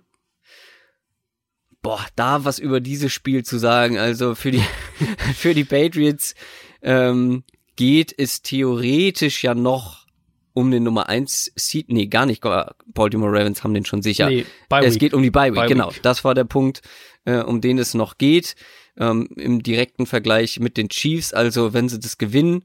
[1.82, 3.98] Boah, da was über dieses Spiel zu sagen.
[3.98, 4.64] Also für die,
[5.36, 6.34] für die Patriots
[6.82, 7.44] ähm,
[7.76, 10.06] geht es theoretisch ja noch
[10.53, 11.90] um den Nummer 1 Seed.
[11.90, 12.41] Nee, gar nicht.
[12.41, 14.30] Baltimore Ravens haben den schon sicher.
[14.30, 14.45] Nee,
[14.82, 15.91] es geht um die Bye Week, genau.
[16.02, 16.82] Das war der Punkt,
[17.26, 18.56] äh, um den es noch geht.
[18.98, 21.34] Ähm, Im direkten Vergleich mit den Chiefs.
[21.34, 22.64] Also, wenn sie das gewinnen,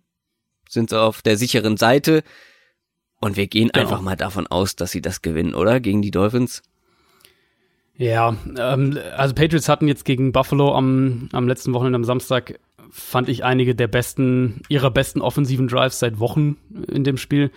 [0.69, 2.23] sind sie auf der sicheren Seite.
[3.20, 3.86] Und wir gehen genau.
[3.86, 5.81] einfach mal davon aus, dass sie das gewinnen, oder?
[5.81, 6.62] Gegen die Dolphins.
[7.97, 12.59] Ja, ähm, also Patriots hatten jetzt gegen Buffalo am, am letzten Wochenende am Samstag
[12.90, 16.57] fand ich einige der besten, ihrer besten offensiven Drives seit Wochen
[16.90, 17.51] in dem Spiel.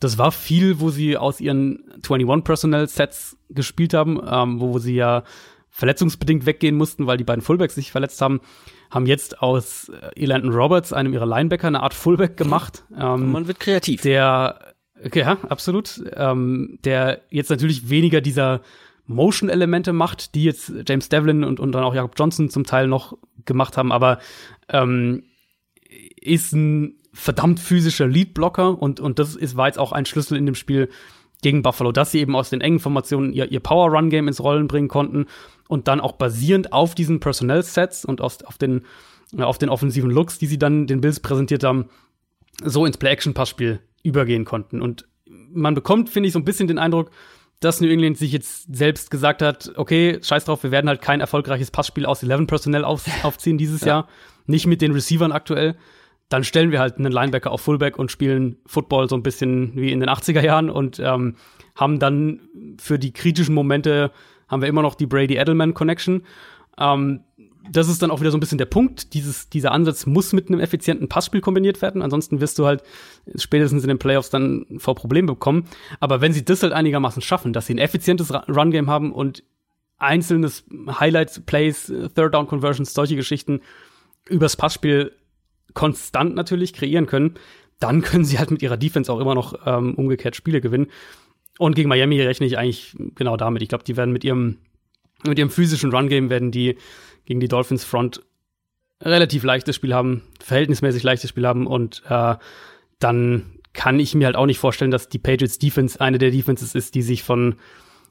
[0.00, 4.94] Das war viel, wo sie aus ihren 21 Personnel Sets gespielt haben, ähm, wo sie
[4.94, 5.24] ja
[5.70, 8.40] verletzungsbedingt weggehen mussten, weil die beiden Fullbacks sich verletzt haben,
[8.90, 12.84] haben jetzt aus äh, Elandon Roberts, einem ihrer Linebacker, eine Art Fullback gemacht.
[12.98, 14.02] Ähm, Man wird kreativ.
[14.02, 14.74] Der,
[15.04, 16.02] okay, ja, absolut.
[16.14, 18.60] Ähm, der jetzt natürlich weniger dieser
[19.06, 23.16] Motion-Elemente macht, die jetzt James Devlin und, und dann auch Jakob Johnson zum Teil noch
[23.44, 24.18] gemacht haben, aber
[24.68, 25.22] ähm,
[26.20, 30.46] ist ein verdammt physischer Lead-Blocker und, und das ist, war jetzt auch ein Schlüssel in
[30.46, 30.88] dem Spiel
[31.42, 34.88] gegen Buffalo, dass sie eben aus den engen Formationen ihr, ihr Power-Run-Game ins Rollen bringen
[34.88, 35.26] konnten
[35.68, 38.82] und dann auch basierend auf diesen Personnel-Sets und aus, auf, den,
[39.38, 41.90] auf den offensiven Looks, die sie dann den Bills präsentiert haben,
[42.64, 44.80] so ins Play-Action-Passspiel übergehen konnten.
[44.80, 47.10] Und man bekommt, finde ich, so ein bisschen den Eindruck,
[47.60, 51.20] dass New England sich jetzt selbst gesagt hat, okay, scheiß drauf, wir werden halt kein
[51.20, 53.86] erfolgreiches Passspiel aus 11 Personnel auf, aufziehen dieses ja.
[53.86, 54.08] Jahr,
[54.46, 55.76] nicht mit den Receivern aktuell.
[56.28, 59.92] Dann stellen wir halt einen Linebacker auf Fullback und spielen Football so ein bisschen wie
[59.92, 61.36] in den 80er Jahren und ähm,
[61.74, 62.40] haben dann
[62.78, 64.12] für die kritischen Momente
[64.48, 66.22] haben wir immer noch die Brady Edelman Connection.
[66.78, 67.20] Ähm,
[67.70, 69.14] das ist dann auch wieder so ein bisschen der Punkt.
[69.14, 72.02] Dieses, dieser Ansatz muss mit einem effizienten Passspiel kombiniert werden.
[72.02, 72.82] Ansonsten wirst du halt
[73.36, 75.66] spätestens in den Playoffs dann vor Probleme bekommen.
[76.00, 79.42] Aber wenn sie das halt einigermaßen schaffen, dass sie ein effizientes Run-Game haben und
[79.98, 83.60] einzelnes Highlights, Plays, Third Down Conversions, solche Geschichten
[84.28, 85.12] übers Passspiel
[85.74, 87.34] konstant natürlich kreieren können,
[87.80, 90.88] dann können sie halt mit ihrer Defense auch immer noch ähm, umgekehrt Spiele gewinnen.
[91.58, 93.62] Und gegen Miami rechne ich eigentlich genau damit.
[93.62, 94.58] Ich glaube, die werden mit ihrem
[95.26, 96.76] mit ihrem physischen Run-Game werden die
[97.24, 98.22] gegen die Dolphins Front
[99.00, 102.36] relativ leichtes Spiel haben, verhältnismäßig leichtes Spiel haben und äh,
[102.98, 106.74] dann kann ich mir halt auch nicht vorstellen, dass die Patriots Defense eine der Defenses
[106.74, 107.56] ist, die sich von,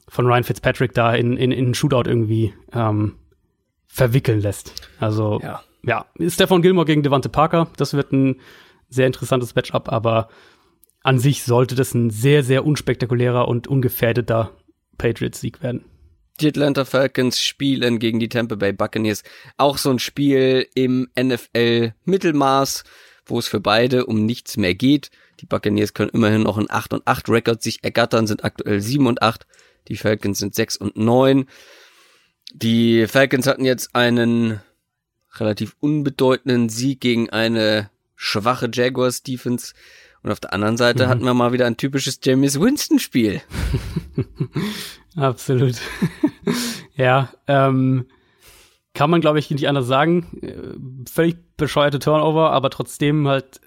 [0.08, 3.16] von Ryan Fitzpatrick da in, in, in einen Shootout irgendwie ähm,
[3.86, 4.88] verwickeln lässt.
[4.98, 5.62] Also, ja.
[5.82, 8.40] ja, Stefan Gilmore gegen Devante Parker, das wird ein
[8.88, 10.28] sehr interessantes Matchup, aber
[11.02, 14.52] an sich sollte das ein sehr, sehr unspektakulärer und ungefährdeter
[14.98, 15.84] Patriots-Sieg werden.
[16.40, 19.24] Die Atlanta Falcons spielen gegen die Tampa Bay Buccaneers.
[19.56, 22.84] Auch so ein Spiel im NFL Mittelmaß,
[23.26, 25.10] wo es für beide um nichts mehr geht.
[25.40, 29.06] Die Buccaneers können immerhin noch ein 8 und 8 Rekord sich ergattern, sind aktuell 7
[29.06, 29.46] und 8.
[29.88, 31.46] Die Falcons sind 6 und 9.
[32.52, 34.60] Die Falcons hatten jetzt einen
[35.34, 39.74] relativ unbedeutenden Sieg gegen eine schwache Jaguars Defense.
[40.22, 41.08] Und auf der anderen Seite mhm.
[41.10, 43.40] hatten wir mal wieder ein typisches James Winston Spiel.
[45.16, 45.76] Absolut.
[46.96, 48.06] ja, ähm,
[48.94, 50.26] kann man, glaube ich, nicht anders sagen.
[50.42, 53.60] Äh, völlig bescheuerte Turnover, aber trotzdem halt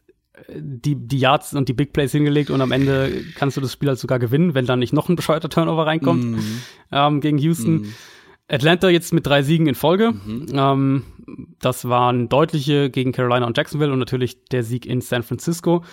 [0.49, 3.89] die, die Yards und die Big Plays hingelegt und am Ende kannst du das Spiel
[3.89, 6.39] halt sogar gewinnen, wenn dann nicht noch ein bescheuerter Turnover reinkommt mm.
[6.91, 7.81] ähm, gegen Houston.
[7.81, 7.93] Mm.
[8.47, 10.11] Atlanta jetzt mit drei Siegen in Folge.
[10.11, 10.47] Mhm.
[10.53, 11.03] Ähm,
[11.59, 15.83] das waren deutliche gegen Carolina und Jacksonville und natürlich der Sieg in San Francisco.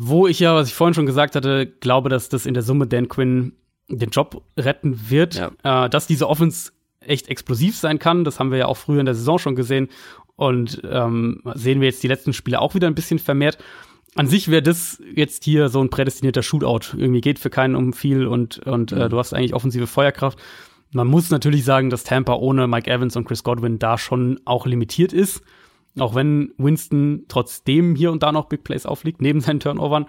[0.00, 2.86] Wo ich ja, was ich vorhin schon gesagt hatte, glaube, dass das in der Summe
[2.86, 3.54] Dan Quinn
[3.88, 5.34] den Job retten wird.
[5.34, 5.84] Ja.
[5.84, 6.70] Äh, dass diese Offense
[7.00, 9.88] echt explosiv sein kann, das haben wir ja auch früher in der Saison schon gesehen.
[10.36, 13.58] Und ähm, sehen wir jetzt die letzten Spiele auch wieder ein bisschen vermehrt.
[14.14, 16.96] An sich wäre das jetzt hier so ein prädestinierter Shootout.
[16.96, 19.00] Irgendwie geht für keinen um viel und, und mhm.
[19.00, 20.38] äh, du hast eigentlich offensive Feuerkraft.
[20.92, 24.64] Man muss natürlich sagen, dass Tampa ohne Mike Evans und Chris Godwin da schon auch
[24.64, 25.42] limitiert ist.
[26.00, 30.06] Auch wenn Winston trotzdem hier und da noch Big Plays aufliegt, neben seinen Turnovern.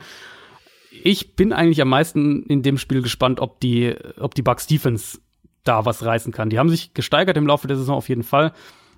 [1.03, 5.19] Ich bin eigentlich am meisten in dem Spiel gespannt, ob die, ob die Bucks Defense
[5.63, 6.49] da was reißen kann.
[6.49, 8.53] Die haben sich gesteigert im Laufe der Saison auf jeden Fall.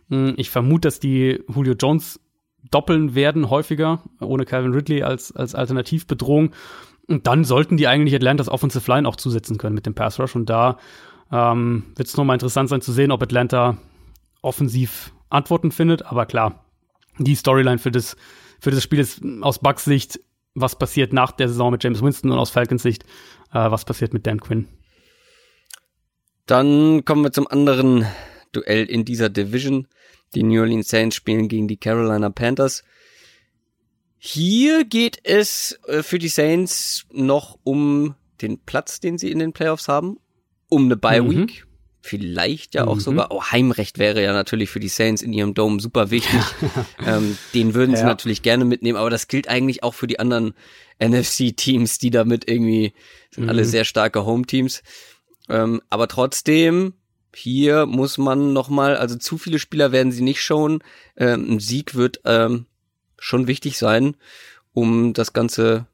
[0.09, 2.19] Hm, ich vermute, dass die Julio Jones
[2.69, 6.51] doppeln werden häufiger, ohne Calvin Ridley als, als Alternativbedrohung.
[7.07, 10.35] Und dann sollten die eigentlich Atlantas Offensive Line auch zusetzen können mit dem Pass Rush.
[10.35, 10.77] Und da
[11.31, 13.77] ähm, Wird es nochmal interessant sein zu sehen, ob Atlanta
[14.41, 16.05] offensiv Antworten findet.
[16.05, 16.60] Aber klar,
[17.23, 18.15] die Storyline für das,
[18.59, 20.19] für das Spiel ist aus Bucks Sicht,
[20.53, 23.03] was passiert nach der Saison mit James Winston und aus Falcons Sicht,
[23.51, 24.67] äh, was passiert mit Dan Quinn.
[26.45, 28.05] Dann kommen wir zum anderen
[28.51, 29.87] Duell in dieser Division.
[30.35, 32.83] Die New Orleans Saints spielen gegen die Carolina Panthers.
[34.17, 39.53] Hier geht es äh, für die Saints noch um den Platz, den sie in den
[39.53, 40.17] Playoffs haben
[40.71, 41.65] um eine Bye Week.
[41.65, 41.70] Mhm.
[42.03, 42.99] Vielleicht ja auch mhm.
[42.99, 46.41] sogar, oh, Heimrecht wäre ja natürlich für die Saints in ihrem Dome super wichtig.
[47.05, 48.07] ähm, den würden sie ja.
[48.07, 50.55] natürlich gerne mitnehmen, aber das gilt eigentlich auch für die anderen
[50.99, 52.93] NFC-Teams, die damit irgendwie
[53.29, 53.49] sind mhm.
[53.49, 54.81] alle sehr starke Home-Teams.
[55.47, 56.93] Ähm, aber trotzdem,
[57.35, 60.83] hier muss man nochmal, also zu viele Spieler werden sie nicht schauen.
[61.15, 62.65] Ähm, ein Sieg wird ähm,
[63.19, 64.17] schon wichtig sein,
[64.73, 65.85] um das Ganze,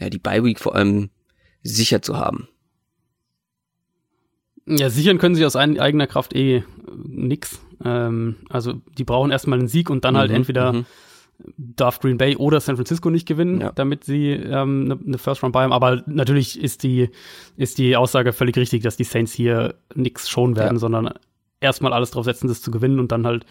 [0.00, 1.10] ja, die Bye Week vor allem
[1.62, 2.48] sicher zu haben.
[4.66, 6.62] Ja, sichern können sie aus eigener Kraft eh äh,
[7.06, 7.60] nix.
[7.84, 10.86] Ähm, also die brauchen erstmal einen Sieg und dann halt mhm, entweder mhm.
[11.56, 13.72] darf Green Bay oder San Francisco nicht gewinnen, ja.
[13.72, 15.72] damit sie ähm, eine ne First Round bei haben.
[15.72, 17.10] Aber natürlich ist die,
[17.56, 20.80] ist die Aussage völlig richtig, dass die Saints hier nix schon werden, ja.
[20.80, 21.12] sondern
[21.60, 23.44] erstmal alles drauf setzen, das zu gewinnen und dann halt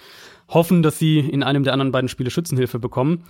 [0.47, 3.25] hoffen, dass sie in einem der anderen beiden Spiele Schützenhilfe bekommen.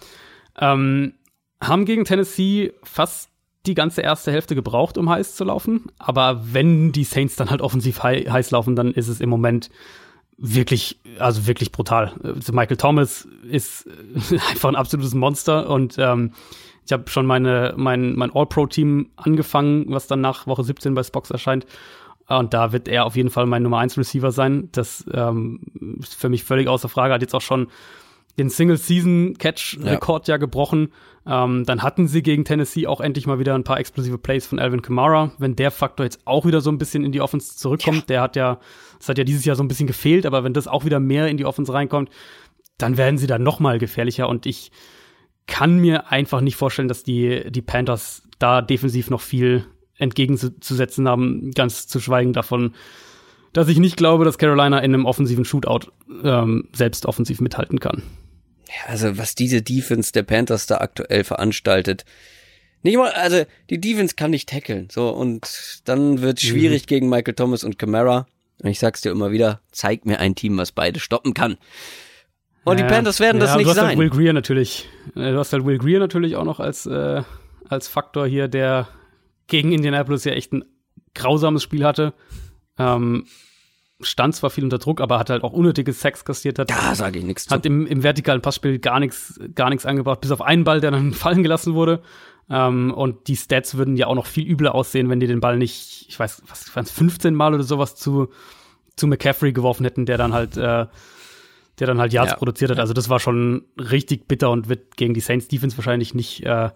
[0.57, 1.13] Ähm,
[1.61, 3.29] haben gegen Tennessee fast
[3.65, 5.85] die ganze erste Hälfte gebraucht, um heiß zu laufen.
[5.97, 9.69] Aber wenn die Saints dann halt offensiv heiß laufen, dann ist es im Moment
[10.37, 12.11] wirklich, also wirklich brutal.
[12.23, 13.87] Also Michael Thomas ist
[14.49, 16.33] einfach ein absolutes Monster und ähm,
[16.85, 21.31] ich habe schon meine, mein, mein All-Pro-Team angefangen, was dann nach Woche 17 bei Spox
[21.31, 21.65] erscheint.
[22.27, 24.69] Und da wird er auf jeden Fall mein Nummer 1 Receiver sein.
[24.71, 25.61] Das ähm,
[26.01, 27.13] ist für mich völlig außer Frage.
[27.13, 27.67] Hat jetzt auch schon
[28.37, 30.35] den Single-Season-Catch-Rekord ja.
[30.35, 30.37] ja.
[30.37, 30.91] gebrochen.
[31.25, 34.59] Ähm, dann hatten sie gegen Tennessee auch endlich mal wieder ein paar explosive Plays von
[34.59, 35.31] Alvin Kamara.
[35.37, 38.05] Wenn der Faktor jetzt auch wieder so ein bisschen in die Offense zurückkommt, ja.
[38.07, 38.59] der hat ja,
[38.97, 41.27] das hat ja dieses Jahr so ein bisschen gefehlt, aber wenn das auch wieder mehr
[41.27, 42.09] in die Offense reinkommt,
[42.77, 44.71] dann werden sie dann noch mal gefährlicher und ich
[45.45, 49.65] kann mir einfach nicht vorstellen, dass die, die Panthers da defensiv noch viel
[49.97, 52.73] entgegenzusetzen haben, ganz zu schweigen davon,
[53.51, 55.91] dass ich nicht glaube, dass Carolina in einem offensiven Shootout
[56.23, 58.01] ähm, selbst offensiv mithalten kann
[58.87, 62.05] also was diese Defense der Panthers da aktuell veranstaltet.
[62.81, 64.89] Nicht mal, also die Defense kann nicht tackeln.
[64.91, 66.87] So, und dann wird schwierig mhm.
[66.87, 68.27] gegen Michael Thomas und Camara.
[68.61, 71.57] Und ich sag's dir immer wieder, zeig mir ein Team, was beide stoppen kann.
[72.65, 73.87] Und ja, die Panthers werden ja, das nicht du hast sein.
[73.87, 74.89] Halt Will Greer natürlich.
[75.15, 77.21] Äh, du hast halt Will Greer natürlich auch noch als, äh,
[77.67, 78.87] als Faktor hier, der
[79.47, 80.63] gegen Indianapolis ja echt ein
[81.13, 82.13] grausames Spiel hatte.
[82.77, 83.27] Ähm,
[84.01, 86.59] stand zwar viel unter Druck, aber hat halt auch unnötige Sex kassiert.
[86.59, 87.49] Hat, da sage ich nichts.
[87.49, 90.91] Hat im, im vertikalen Passspiel gar nichts gar nichts angebracht, bis auf einen Ball, der
[90.91, 92.01] dann fallen gelassen wurde.
[92.49, 95.57] Ähm, und die Stats würden ja auch noch viel übler aussehen, wenn die den Ball
[95.57, 98.29] nicht, ich weiß, was waren es, 15 Mal oder sowas zu,
[98.95, 100.85] zu McCaffrey geworfen hätten, der dann halt, äh,
[101.79, 102.37] der dann halt Yards ja.
[102.37, 102.79] produziert hat.
[102.79, 106.69] Also das war schon richtig bitter und wird gegen die Saints Defense wahrscheinlich nicht, äh,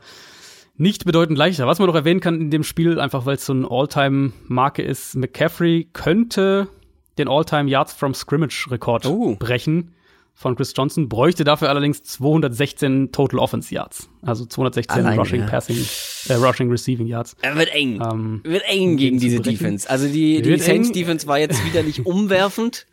[0.78, 1.68] nicht bedeutend leichter.
[1.68, 5.16] Was man noch erwähnen kann in dem Spiel, einfach weil es so ein All-Time-Marke ist,
[5.16, 6.70] McCaffrey könnte
[7.18, 9.36] den All-Time Yards from Scrimmage Rekord oh.
[9.36, 9.94] brechen
[10.38, 14.08] von Chris Johnson, bräuchte dafür allerdings 216 Total Offense Yards.
[14.22, 15.48] Also 216 Alleine, Rushing, ja.
[15.48, 15.84] Passing,
[16.30, 17.36] äh, Rushing, Receiving Yards.
[17.42, 18.00] Er wird eng.
[18.00, 19.90] Ähm, wird eng gegen diese Defense.
[19.90, 22.86] Also die, die Saints Defense war jetzt wieder nicht umwerfend.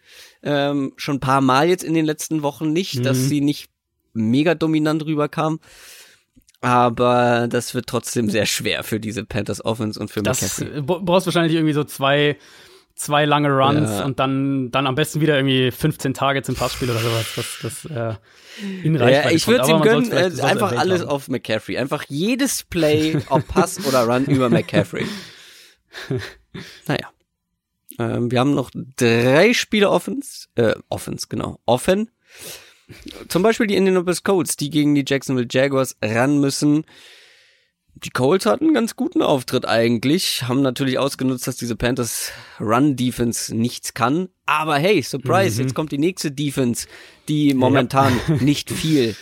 [0.43, 3.03] Ähm, schon ein paar Mal jetzt in den letzten Wochen nicht, mhm.
[3.03, 3.69] dass sie nicht
[4.15, 5.61] mega dominant rüberkam.
[6.63, 10.81] Aber das wird trotzdem sehr schwer für diese Panthers Offense und für das, McCaffrey.
[10.81, 12.39] Du brauchst wahrscheinlich irgendwie so zwei
[12.95, 14.05] zwei lange Runs ja.
[14.05, 17.27] und dann, dann am besten wieder irgendwie 15 Tage zum Passspiel oder sowas.
[17.37, 18.15] Das, das äh,
[18.83, 21.09] in ja, ich würde ihm gönnen, äh, einfach alles haben.
[21.09, 21.77] auf McCaffrey.
[21.77, 25.07] Einfach jedes Play, ob Pass oder Run über McCaffrey.
[26.87, 27.11] naja.
[27.99, 32.11] Ähm, wir haben noch drei Spiele Offens, äh, Offens, genau, offen.
[33.29, 36.85] Zum Beispiel die Indianapolis Colts, die gegen die Jacksonville Jaguars ran müssen.
[37.97, 42.97] Die Colts hatten einen ganz guten Auftritt eigentlich, haben natürlich ausgenutzt, dass diese Panthers Run
[42.97, 44.29] Defense nichts kann.
[44.47, 45.67] Aber hey, Surprise, mhm.
[45.67, 46.89] jetzt kommt die nächste Defense,
[47.29, 48.35] die momentan ja.
[48.41, 49.17] nicht viel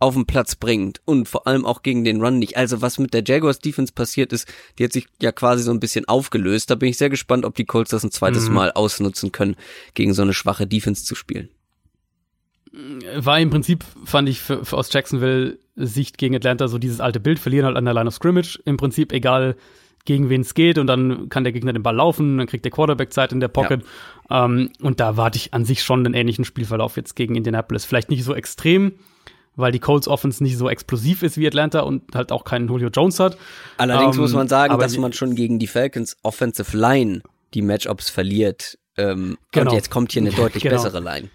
[0.00, 2.56] auf den Platz bringt und vor allem auch gegen den Run nicht.
[2.56, 4.48] Also was mit der Jaguars Defense passiert ist,
[4.78, 6.70] die hat sich ja quasi so ein bisschen aufgelöst.
[6.70, 8.54] Da bin ich sehr gespannt, ob die Colts das ein zweites mhm.
[8.54, 9.56] Mal ausnutzen können,
[9.94, 11.50] gegen so eine schwache Defense zu spielen.
[13.16, 17.20] War im Prinzip, fand ich, für, für aus Jacksonville Sicht gegen Atlanta so dieses alte
[17.20, 18.60] Bild, verlieren halt an der Line of Scrimmage.
[18.64, 19.56] Im Prinzip egal,
[20.04, 22.72] gegen wen es geht und dann kann der Gegner den Ball laufen, dann kriegt der
[22.72, 23.82] Quarterback Zeit in der Pocket.
[24.30, 24.44] Ja.
[24.44, 27.84] Ähm, und da warte ich an sich schon einen ähnlichen Spielverlauf jetzt gegen Indianapolis.
[27.84, 28.92] Vielleicht nicht so extrem,
[29.56, 32.88] weil die Colts Offense nicht so explosiv ist wie Atlanta und halt auch keinen Julio
[32.88, 33.36] Jones hat.
[33.76, 37.22] Allerdings ähm, muss man sagen, dass man schon gegen die Falcons Offensive Line
[37.54, 38.78] die Matchups verliert.
[38.96, 39.70] Ähm, genau.
[39.70, 40.76] Und jetzt kommt hier eine deutlich genau.
[40.76, 41.28] bessere Line.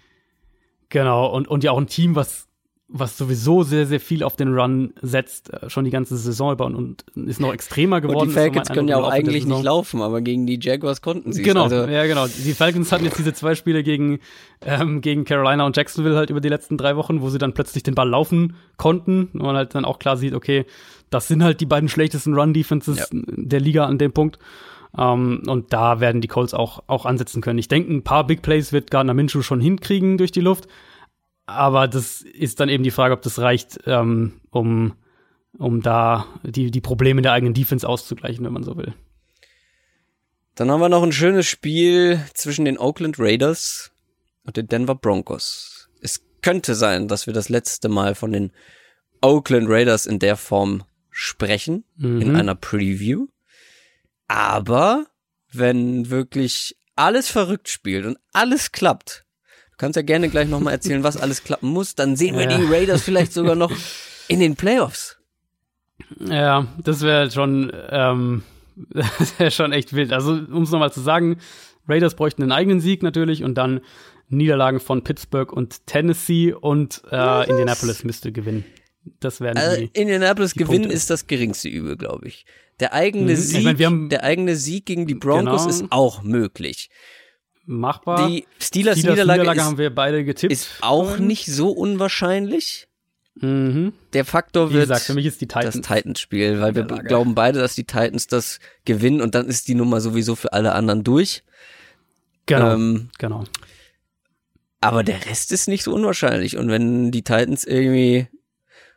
[0.88, 2.46] Genau, und, und ja auch ein Team, was,
[2.88, 6.66] was sowieso sehr, sehr viel auf den Run setzt, äh, schon die ganze Saison über
[6.66, 8.20] und, und ist noch extremer geworden.
[8.20, 11.42] Und die Falcons können ja auch eigentlich nicht laufen, aber gegen die Jaguars konnten sie
[11.42, 12.26] Genau, also ja genau.
[12.26, 14.20] Die Falcons hatten jetzt diese zwei Spiele gegen,
[14.60, 17.82] ähm, gegen Carolina und Jacksonville halt über die letzten drei Wochen, wo sie dann plötzlich
[17.82, 20.64] den Ball laufen konnten und man halt dann auch klar sieht, okay,
[21.10, 23.06] das sind halt die beiden schlechtesten Run-Defenses ja.
[23.10, 24.38] der Liga an dem Punkt.
[24.96, 27.58] Um, ähm, und da werden die Colts auch, auch ansetzen können.
[27.58, 30.68] Ich denke, ein paar Big Plays wird Gardner Minshew schon hinkriegen durch die Luft.
[31.44, 34.94] Aber das ist dann eben die Frage, ob das reicht, ähm, um,
[35.58, 38.94] um da die, die Probleme der eigenen Defense auszugleichen, wenn man so will.
[40.54, 43.92] Dann haben wir noch ein schönes Spiel zwischen den Oakland Raiders
[44.44, 45.90] und den Denver Broncos.
[46.00, 48.50] Es könnte sein, dass wir das letzte Mal von den
[49.20, 52.20] Oakland Raiders in der Form sprechen, mhm.
[52.22, 53.26] in einer Preview.
[54.28, 55.06] Aber
[55.52, 59.24] wenn wirklich alles verrückt spielt und alles klappt,
[59.70, 62.56] du kannst ja gerne gleich nochmal erzählen, was alles klappen muss, dann sehen wir ja.
[62.56, 63.72] die Raiders vielleicht sogar noch
[64.28, 65.18] in den Playoffs.
[66.18, 68.42] Ja, das wäre schon, ähm,
[68.90, 70.12] das wäre schon echt wild.
[70.12, 71.38] Also, um es nochmal zu sagen,
[71.88, 73.80] Raiders bräuchten einen eigenen Sieg natürlich und dann
[74.28, 78.64] Niederlagen von Pittsburgh und Tennessee und äh, Indianapolis müsste gewinnen.
[79.20, 80.96] Das wären also, die, Indianapolis die gewinnen Punkte.
[80.96, 82.44] ist das geringste Übel, glaube ich.
[82.80, 83.36] Der eigene mhm.
[83.36, 85.68] Sieg, ich mein, der eigene Sieg gegen die Broncos genau.
[85.68, 86.90] ist auch möglich.
[87.64, 88.28] Machbar.
[88.28, 90.52] Die Steelers, Steelers Niederlage, Niederlage ist, haben wir beide getippt.
[90.52, 92.86] Ist auch nicht so unwahrscheinlich.
[93.34, 93.92] Mhm.
[94.12, 97.34] Der Faktor wird Wie gesagt, für mich ist die Titans das Titans-Spiel, weil wir glauben
[97.34, 101.04] beide, dass die Titans das gewinnen und dann ist die Nummer sowieso für alle anderen
[101.04, 101.42] durch.
[102.46, 103.44] Genau, ähm, genau.
[104.80, 106.56] Aber der Rest ist nicht so unwahrscheinlich.
[106.56, 108.28] Und wenn die Titans irgendwie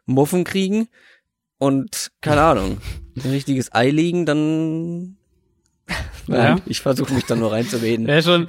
[0.05, 0.87] Muffen kriegen
[1.57, 2.77] und, keine Ahnung,
[3.25, 5.17] ein richtiges Ei liegen, dann
[6.27, 6.61] Nein, ja.
[6.65, 8.07] ich versuche mich da nur reinzureden.
[8.07, 8.47] Wäre schon,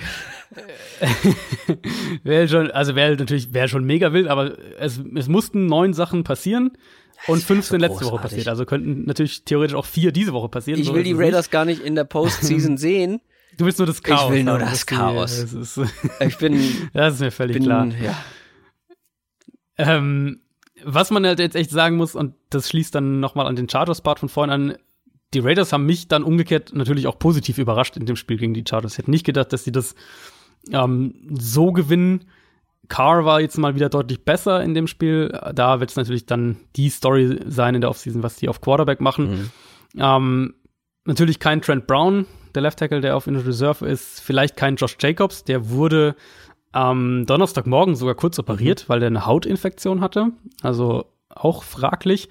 [2.22, 6.24] wäre schon, also wäre natürlich, wäre schon mega wild, aber es, es mussten neun Sachen
[6.24, 6.72] passieren
[7.26, 8.48] und fünf sind so letzte Woche passiert.
[8.48, 10.80] Also könnten natürlich theoretisch auch vier diese Woche passieren.
[10.80, 11.50] Ich so will die Raiders nicht.
[11.50, 13.20] gar nicht in der Postseason sehen.
[13.56, 14.30] Du willst nur das Chaos.
[14.30, 15.36] Ich will nur das, das Chaos.
[15.36, 17.88] Die, das ist, ich bin, das ist mir völlig bin, klar.
[18.02, 18.16] Ja.
[19.76, 20.40] Ähm,
[20.84, 24.18] was man halt jetzt echt sagen muss, und das schließt dann nochmal an den Chargers-Part
[24.18, 24.76] von vorhin an,
[25.32, 28.64] die Raiders haben mich dann umgekehrt natürlich auch positiv überrascht in dem Spiel gegen die
[28.68, 28.92] Chargers.
[28.92, 29.94] Ich hätte nicht gedacht, dass sie das
[30.72, 32.24] ähm, so gewinnen.
[32.88, 35.28] Carr war jetzt mal wieder deutlich besser in dem Spiel.
[35.54, 39.00] Da wird es natürlich dann die Story sein in der Offseason, was die auf Quarterback
[39.00, 39.30] machen.
[39.30, 39.50] Mhm.
[39.98, 40.54] Ähm,
[41.04, 44.20] natürlich kein Trent Brown, der Left Tackle, der auf Injured Reserve ist.
[44.20, 46.16] Vielleicht kein Josh Jacobs, der wurde
[46.72, 48.88] am Donnerstagmorgen sogar kurz operiert, mhm.
[48.88, 50.32] weil der eine Hautinfektion hatte.
[50.62, 52.28] Also auch fraglich.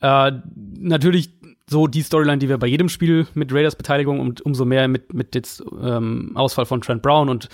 [0.00, 0.32] Äh,
[0.78, 1.30] natürlich
[1.68, 5.12] so die Storyline, die wir bei jedem Spiel mit Raiders Beteiligung und umso mehr mit,
[5.12, 7.48] mit jetzt ähm, Ausfall von Trent Brown und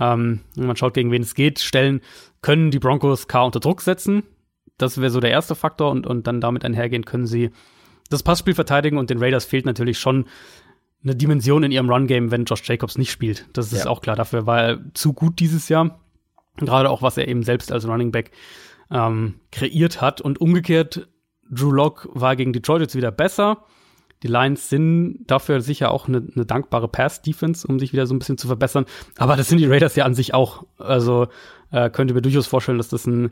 [0.00, 2.00] ähm, man schaut, gegen wen es geht, stellen,
[2.42, 4.24] können die Broncos K unter Druck setzen.
[4.78, 7.50] Das wäre so der erste Faktor und, und dann damit einhergehen können sie
[8.08, 10.24] das Passspiel verteidigen und den Raiders fehlt natürlich schon
[11.02, 13.46] eine Dimension in ihrem Run-Game, wenn Josh Jacobs nicht spielt.
[13.52, 13.90] Das ist ja.
[13.90, 14.16] auch klar.
[14.16, 16.00] Dafür war er zu gut dieses Jahr.
[16.56, 18.32] Gerade auch, was er eben selbst als Running Back
[18.90, 20.20] ähm, kreiert hat.
[20.20, 21.08] Und umgekehrt
[21.50, 23.64] Drew Lock war gegen Detroit jetzt wieder besser.
[24.22, 28.18] Die Lions sind dafür sicher auch eine, eine dankbare Pass-Defense, um sich wieder so ein
[28.18, 28.84] bisschen zu verbessern.
[29.16, 30.64] Aber das sind die Raiders ja an sich auch.
[30.76, 31.28] Also
[31.70, 33.30] äh, könnte mir durchaus vorstellen, dass das ein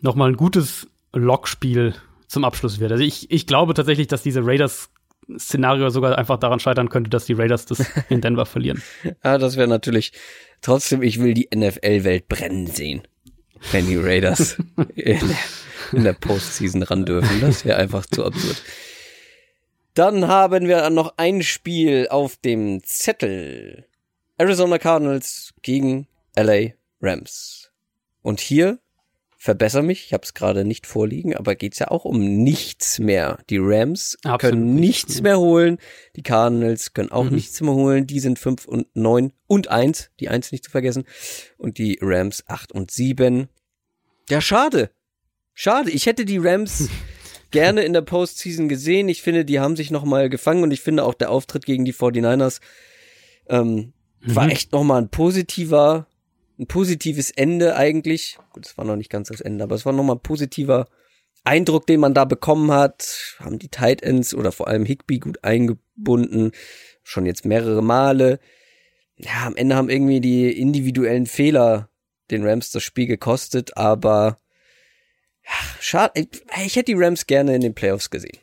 [0.00, 1.94] nochmal ein gutes Lock-Spiel
[2.26, 2.92] zum Abschluss wird.
[2.92, 4.90] Also ich, ich glaube tatsächlich, dass diese Raiders
[5.38, 8.82] Szenario sogar einfach daran scheitern könnte, dass die Raiders das in Denver verlieren.
[9.24, 10.12] Ja, das wäre natürlich
[10.60, 13.02] trotzdem, ich will die NFL-Welt brennen sehen,
[13.70, 14.56] wenn die Raiders
[14.94, 15.20] in,
[15.92, 17.40] in der Postseason ran dürfen.
[17.40, 18.62] Das wäre einfach zu absurd.
[19.94, 23.86] Dann haben wir noch ein Spiel auf dem Zettel.
[24.38, 26.70] Arizona Cardinals gegen LA
[27.02, 27.70] Rams.
[28.22, 28.78] Und hier
[29.42, 33.38] verbessere mich, ich habe es gerade nicht vorliegen, aber geht's ja auch um nichts mehr.
[33.50, 35.78] Die Rams Absolut können nicht, nichts mehr holen,
[36.14, 37.34] die Cardinals können auch Mhm.
[37.34, 41.04] nichts mehr holen, die sind 5 und 9 und 1, die 1 nicht zu vergessen,
[41.58, 43.48] und die Rams 8 und 7.
[44.30, 44.90] Ja, schade.
[45.54, 46.88] Schade, ich hätte die Rams
[47.50, 49.08] gerne in der Postseason gesehen.
[49.08, 51.92] Ich finde, die haben sich nochmal gefangen und ich finde auch der Auftritt gegen die
[51.92, 52.60] 49ers
[53.48, 53.92] ähm,
[54.24, 54.50] war Mhm.
[54.50, 56.06] echt nochmal ein positiver,
[56.62, 58.38] ein positives Ende eigentlich.
[58.52, 60.86] Gut, es war noch nicht ganz das Ende, aber es war nochmal ein positiver
[61.44, 63.36] Eindruck, den man da bekommen hat.
[63.40, 66.52] Haben die Tight Ends oder vor allem Higby gut eingebunden.
[67.02, 68.38] Schon jetzt mehrere Male.
[69.16, 71.88] Ja, am Ende haben irgendwie die individuellen Fehler
[72.30, 74.38] den Rams das Spiel gekostet, aber
[75.44, 76.12] ja, schade.
[76.14, 76.28] Ich,
[76.64, 78.38] ich hätte die Rams gerne in den Playoffs gesehen.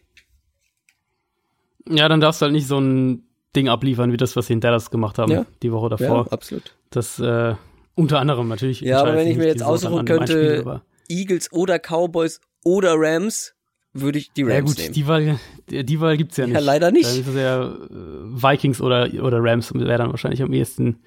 [1.88, 3.24] Ja, dann darfst du halt nicht so ein
[3.56, 5.46] Ding abliefern, wie das, was sie in Dallas gemacht haben, Ja.
[5.64, 6.32] die Woche davor.
[6.32, 6.76] absolut.
[6.92, 7.56] Das, äh,
[8.00, 8.82] unter anderem natürlich.
[8.82, 13.54] Ja, aber wenn ich mir jetzt aussuchen könnte, Spiel, Eagles oder Cowboys oder Rams,
[13.94, 14.94] würde ich die Rams Ja gut, nehmen.
[14.94, 15.40] die Wahl,
[15.70, 16.64] die, Wahl gibt's ja Ja, nicht.
[16.66, 17.06] leider nicht.
[17.10, 21.00] Dann ist es ja äh, Vikings oder, oder Rams wäre dann wahrscheinlich am ehesten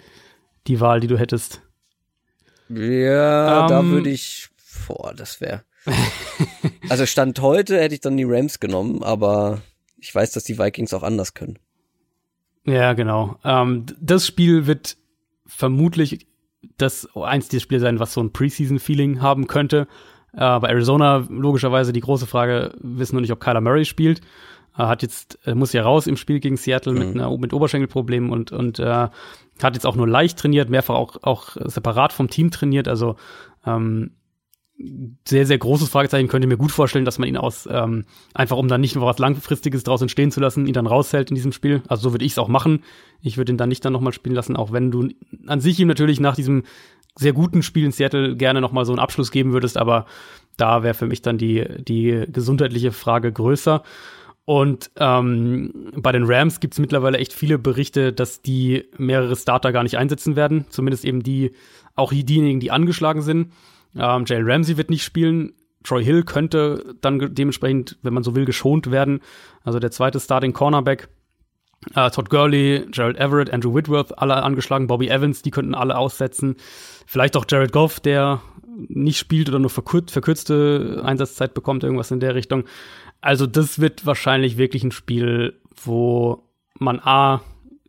[0.67, 1.63] die Wahl, die du hättest.
[2.69, 4.49] Ja, da Ähm, würde ich,
[4.87, 5.63] boah, das wäre.
[6.89, 9.61] also Stand heute hätte ich dann die Rams genommen, aber
[9.99, 11.59] ich weiß, dass die Vikings auch anders können.
[12.65, 13.37] Ja, genau.
[13.45, 14.97] Ähm, das Spiel wird
[15.47, 16.27] vermutlich
[16.79, 19.87] das eins der Spiele sein, was so ein Preseason-Feeling haben könnte.
[20.33, 24.21] Äh, bei Arizona logischerweise die große Frage, wissen noch nicht, ob Kyler Murray spielt.
[24.77, 27.21] Er hat jetzt, er muss ja raus im Spiel gegen Seattle mit, Mhm.
[27.21, 28.85] einer, mit Oberschenkelproblemen und, und äh,
[29.63, 32.89] hat jetzt auch nur leicht trainiert, mehrfach auch, auch separat vom Team trainiert.
[32.89, 33.17] Also
[33.67, 34.13] ähm,
[35.27, 36.29] sehr, sehr großes Fragezeichen.
[36.29, 38.05] Könnte mir gut vorstellen, dass man ihn aus, ähm,
[38.35, 41.35] einfach um dann nicht noch was Langfristiges draus entstehen zu lassen, ihn dann raushält in
[41.35, 41.83] diesem Spiel.
[41.89, 42.83] Also so würde ich es auch machen.
[43.21, 45.09] Ich würde ihn dann nicht dann nochmal spielen lassen, auch wenn du
[45.47, 46.65] an sich ihm natürlich nach diesem
[47.17, 50.07] sehr guten Spiel in Seattle gerne nochmal so einen Abschluss geben würdest, aber
[50.57, 53.83] da wäre für mich dann die, die gesundheitliche Frage größer.
[54.45, 59.73] Und ähm, bei den Rams gibt es mittlerweile echt viele Berichte, dass die mehrere Starter
[59.73, 60.67] gar nicht einsetzen werden.
[60.69, 61.53] Zumindest eben die,
[61.95, 63.53] auch diejenigen, die angeschlagen sind.
[63.97, 65.55] Ähm, Jalen Ramsey wird nicht spielen.
[65.85, 69.21] Troy Hill könnte dann dementsprechend, wenn man so will, geschont werden.
[69.65, 71.09] Also der zweite Starting Cornerback.
[71.95, 74.87] Äh, Todd Gurley, Gerald Everett, Andrew Whitworth, alle angeschlagen.
[74.87, 76.57] Bobby Evans, die könnten alle aussetzen.
[77.07, 78.41] Vielleicht auch Jared Goff, der
[78.89, 82.65] nicht spielt oder nur verkür verkürzte Einsatzzeit bekommt, irgendwas in der Richtung.
[83.21, 86.49] Also das wird wahrscheinlich wirklich ein Spiel, wo
[86.79, 87.43] man A,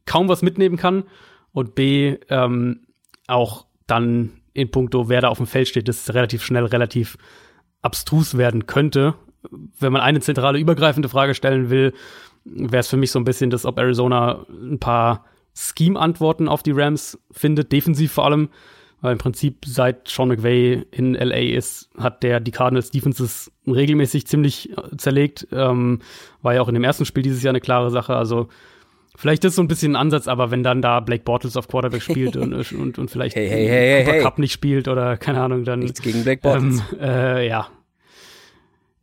[0.06, 1.04] kaum was mitnehmen kann
[1.52, 2.82] und B, ähm,
[3.28, 7.18] auch dann in puncto, wer da auf dem Feld steht, das relativ schnell relativ
[7.82, 9.16] abstrus werden könnte.
[9.80, 11.94] Wenn man eine zentrale übergreifende Frage stellen will,
[12.46, 16.72] wäre es für mich so ein bisschen das, ob Arizona ein paar Scheme-Antworten auf die
[16.72, 18.50] Rams findet, defensiv vor allem.
[19.02, 24.28] Weil im Prinzip seit Sean McVay in LA ist, hat der die Cardinals Defenses regelmäßig
[24.28, 25.46] ziemlich äh, zerlegt.
[25.52, 26.00] Ähm,
[26.42, 28.16] war ja auch in dem ersten Spiel dieses Jahr eine klare Sache.
[28.16, 28.48] Also
[29.16, 32.02] vielleicht ist so ein bisschen ein Ansatz, aber wenn dann da Blake Bortles auf Quarterback
[32.02, 34.22] spielt und, und, und vielleicht Hey, hey, hey, hey.
[34.22, 36.82] Cup nicht spielt oder keine Ahnung, dann Nichts gegen Black Bortles.
[36.94, 37.68] ähm, äh, ja.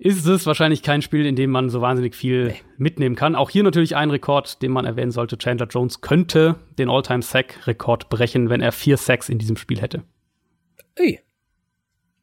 [0.02, 3.36] Ist es wahrscheinlich kein Spiel, in dem man so wahnsinnig viel mitnehmen kann.
[3.36, 5.36] Auch hier natürlich ein Rekord, den man erwähnen sollte.
[5.36, 10.02] Chandler Jones könnte den All-Time-Sack-Rekord brechen, wenn er vier Sacks in diesem Spiel hätte.
[10.94, 11.20] Ey,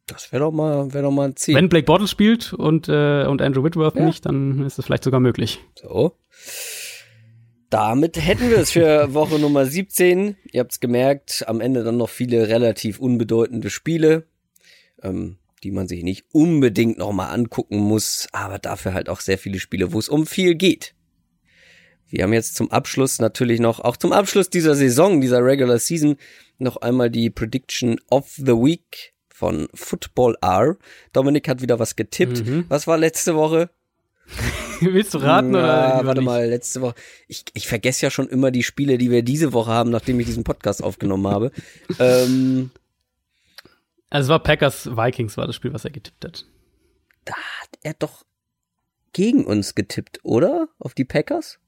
[0.07, 1.53] das wäre doch mal, wäre doch mal ein Ziel.
[1.53, 4.05] Wenn Blake Bortles spielt und, äh, und Andrew Whitworth Ja.
[4.05, 5.59] nicht, dann ist es vielleicht sogar möglich.
[5.75, 6.13] So.
[7.69, 10.37] Damit hätten wir es für Woche Nummer 17.
[10.51, 14.25] Ihr habt's gemerkt, am Ende dann noch viele relativ unbedeutende Spiele,
[15.03, 19.59] ähm, die man sich nicht unbedingt nochmal angucken muss, aber dafür halt auch sehr viele
[19.59, 20.93] Spiele, wo es um viel geht.
[22.09, 26.15] Wir haben jetzt zum Abschluss natürlich noch, auch zum Abschluss dieser Saison, dieser Regular Season,
[26.57, 30.77] noch einmal die Prediction of the Week von Football R.
[31.11, 32.45] Dominik hat wieder was getippt.
[32.45, 32.65] Mhm.
[32.69, 33.69] Was war letzte Woche?
[34.93, 35.59] Willst du raten ja,
[35.99, 36.05] oder?
[36.05, 36.25] warte nicht?
[36.25, 36.95] mal, letzte Woche.
[37.27, 40.25] Ich, ich vergesse ja schon immer die Spiele, die wir diese Woche haben, nachdem ich
[40.25, 41.51] diesen Podcast aufgenommen habe.
[41.99, 42.71] ähm,
[44.09, 46.45] Also es war Packers Vikings war das Spiel, was er getippt hat.
[47.25, 48.25] da hat er doch
[49.13, 50.69] gegen uns getippt, oder?
[50.79, 51.59] Auf die Packers?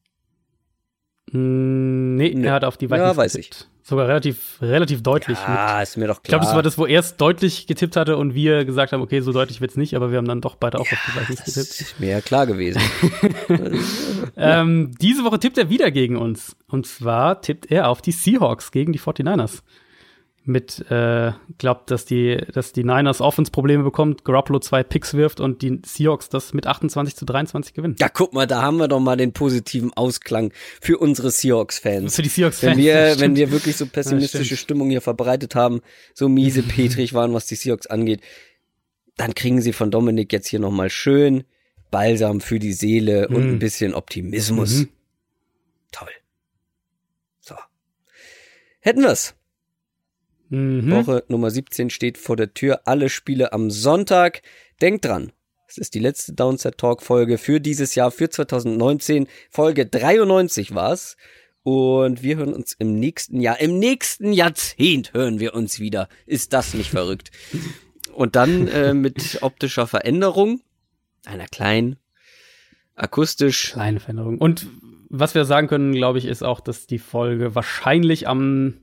[1.31, 3.68] Mm, nee, nee, er hat auf die Vikings Ja, weiß getippt.
[3.84, 3.88] ich.
[3.88, 5.38] Sogar relativ, relativ deutlich.
[5.39, 6.26] Ah, ist mir doch klar.
[6.26, 9.01] Ich glaube, das war das, wo er es deutlich getippt hatte und wir gesagt haben,
[9.01, 11.19] okay, so deutlich wird's nicht, aber wir haben dann doch beide auch ja, auf die
[11.19, 11.69] Vikings getippt.
[11.69, 12.80] Das ist mir ja klar gewesen.
[14.38, 16.56] ähm, diese Woche tippt er wieder gegen uns.
[16.68, 19.64] Und zwar tippt er auf die Seahawks gegen die 49ers
[20.45, 25.61] mit, äh, glaubt, dass die, dass die Niners Offense-Probleme bekommt, Garoppolo zwei Picks wirft und
[25.61, 27.95] die Seahawks das mit 28 zu 23 gewinnen.
[27.99, 30.52] Ja, guck mal, da haben wir doch mal den positiven Ausklang
[30.82, 32.16] für unsere Seahawks-Fans.
[32.16, 32.78] Für die Seahawks-Fans.
[32.78, 35.82] Wenn wir, wenn wir wirklich so pessimistische Stimmung hier verbreitet haben,
[36.14, 38.22] so miese Petrig waren, was die Seahawks angeht,
[39.18, 41.44] dann kriegen sie von Dominik jetzt hier nochmal schön
[41.91, 43.49] Balsam für die Seele und mhm.
[43.53, 44.80] ein bisschen Optimismus.
[44.80, 44.90] Mhm.
[45.91, 46.11] Toll.
[47.40, 47.56] So.
[48.80, 49.36] Hätten wir's.
[50.49, 50.91] Mhm.
[50.91, 52.81] Woche Nummer 17 steht vor der Tür.
[52.85, 54.41] Alle Spiele am Sonntag.
[54.81, 55.31] Denkt dran.
[55.67, 59.27] Es ist die letzte Downset Talk Folge für dieses Jahr, für 2019.
[59.51, 61.15] Folge 93 war's.
[61.61, 66.09] Und wir hören uns im nächsten Jahr, im nächsten Jahrzehnt hören wir uns wieder.
[66.26, 67.31] Ist das nicht verrückt?
[68.13, 70.61] Und dann äh, mit optischer Veränderung,
[71.26, 71.97] einer kleinen,
[72.95, 73.71] akustisch.
[73.71, 74.39] Kleine Veränderung.
[74.39, 74.67] Und
[75.09, 78.76] was wir sagen können, glaube ich, ist auch, dass die Folge wahrscheinlich am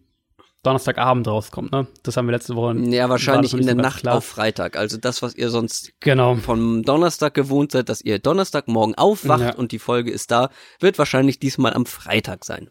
[0.67, 1.87] Donnerstagabend rauskommt, ne?
[2.03, 2.77] Das haben wir letzte Woche.
[2.77, 4.17] Ja, wahrscheinlich in der Nacht klar.
[4.17, 4.77] auf Freitag.
[4.77, 6.35] Also das, was ihr sonst genau.
[6.35, 9.55] vom Donnerstag gewohnt seid, dass ihr Donnerstagmorgen aufwacht ja.
[9.55, 12.69] und die Folge ist da, wird wahrscheinlich diesmal am Freitag sein.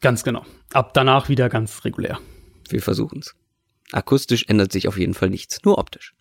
[0.00, 0.44] Ganz genau.
[0.72, 2.18] Ab danach wieder ganz regulär.
[2.68, 3.34] Wir versuchen's.
[3.90, 6.14] Akustisch ändert sich auf jeden Fall nichts, nur optisch.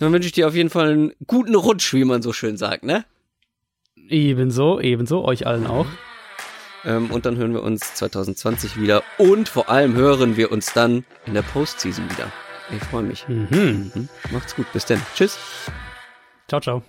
[0.00, 2.82] Dann wünsche ich dir auf jeden Fall einen guten Rutsch, wie man so schön sagt,
[2.82, 3.04] ne?
[4.08, 5.86] Ebenso, ebenso, euch allen auch.
[6.86, 9.02] Ähm, und dann hören wir uns 2020 wieder.
[9.18, 12.30] Und vor allem hören wir uns dann in der Postseason wieder.
[12.70, 13.28] Ich freue mich.
[13.28, 13.90] Mhm.
[13.94, 14.08] Mhm.
[14.30, 14.72] Macht's gut.
[14.72, 15.02] Bis dann.
[15.14, 15.38] Tschüss.
[16.48, 16.82] Ciao, ciao.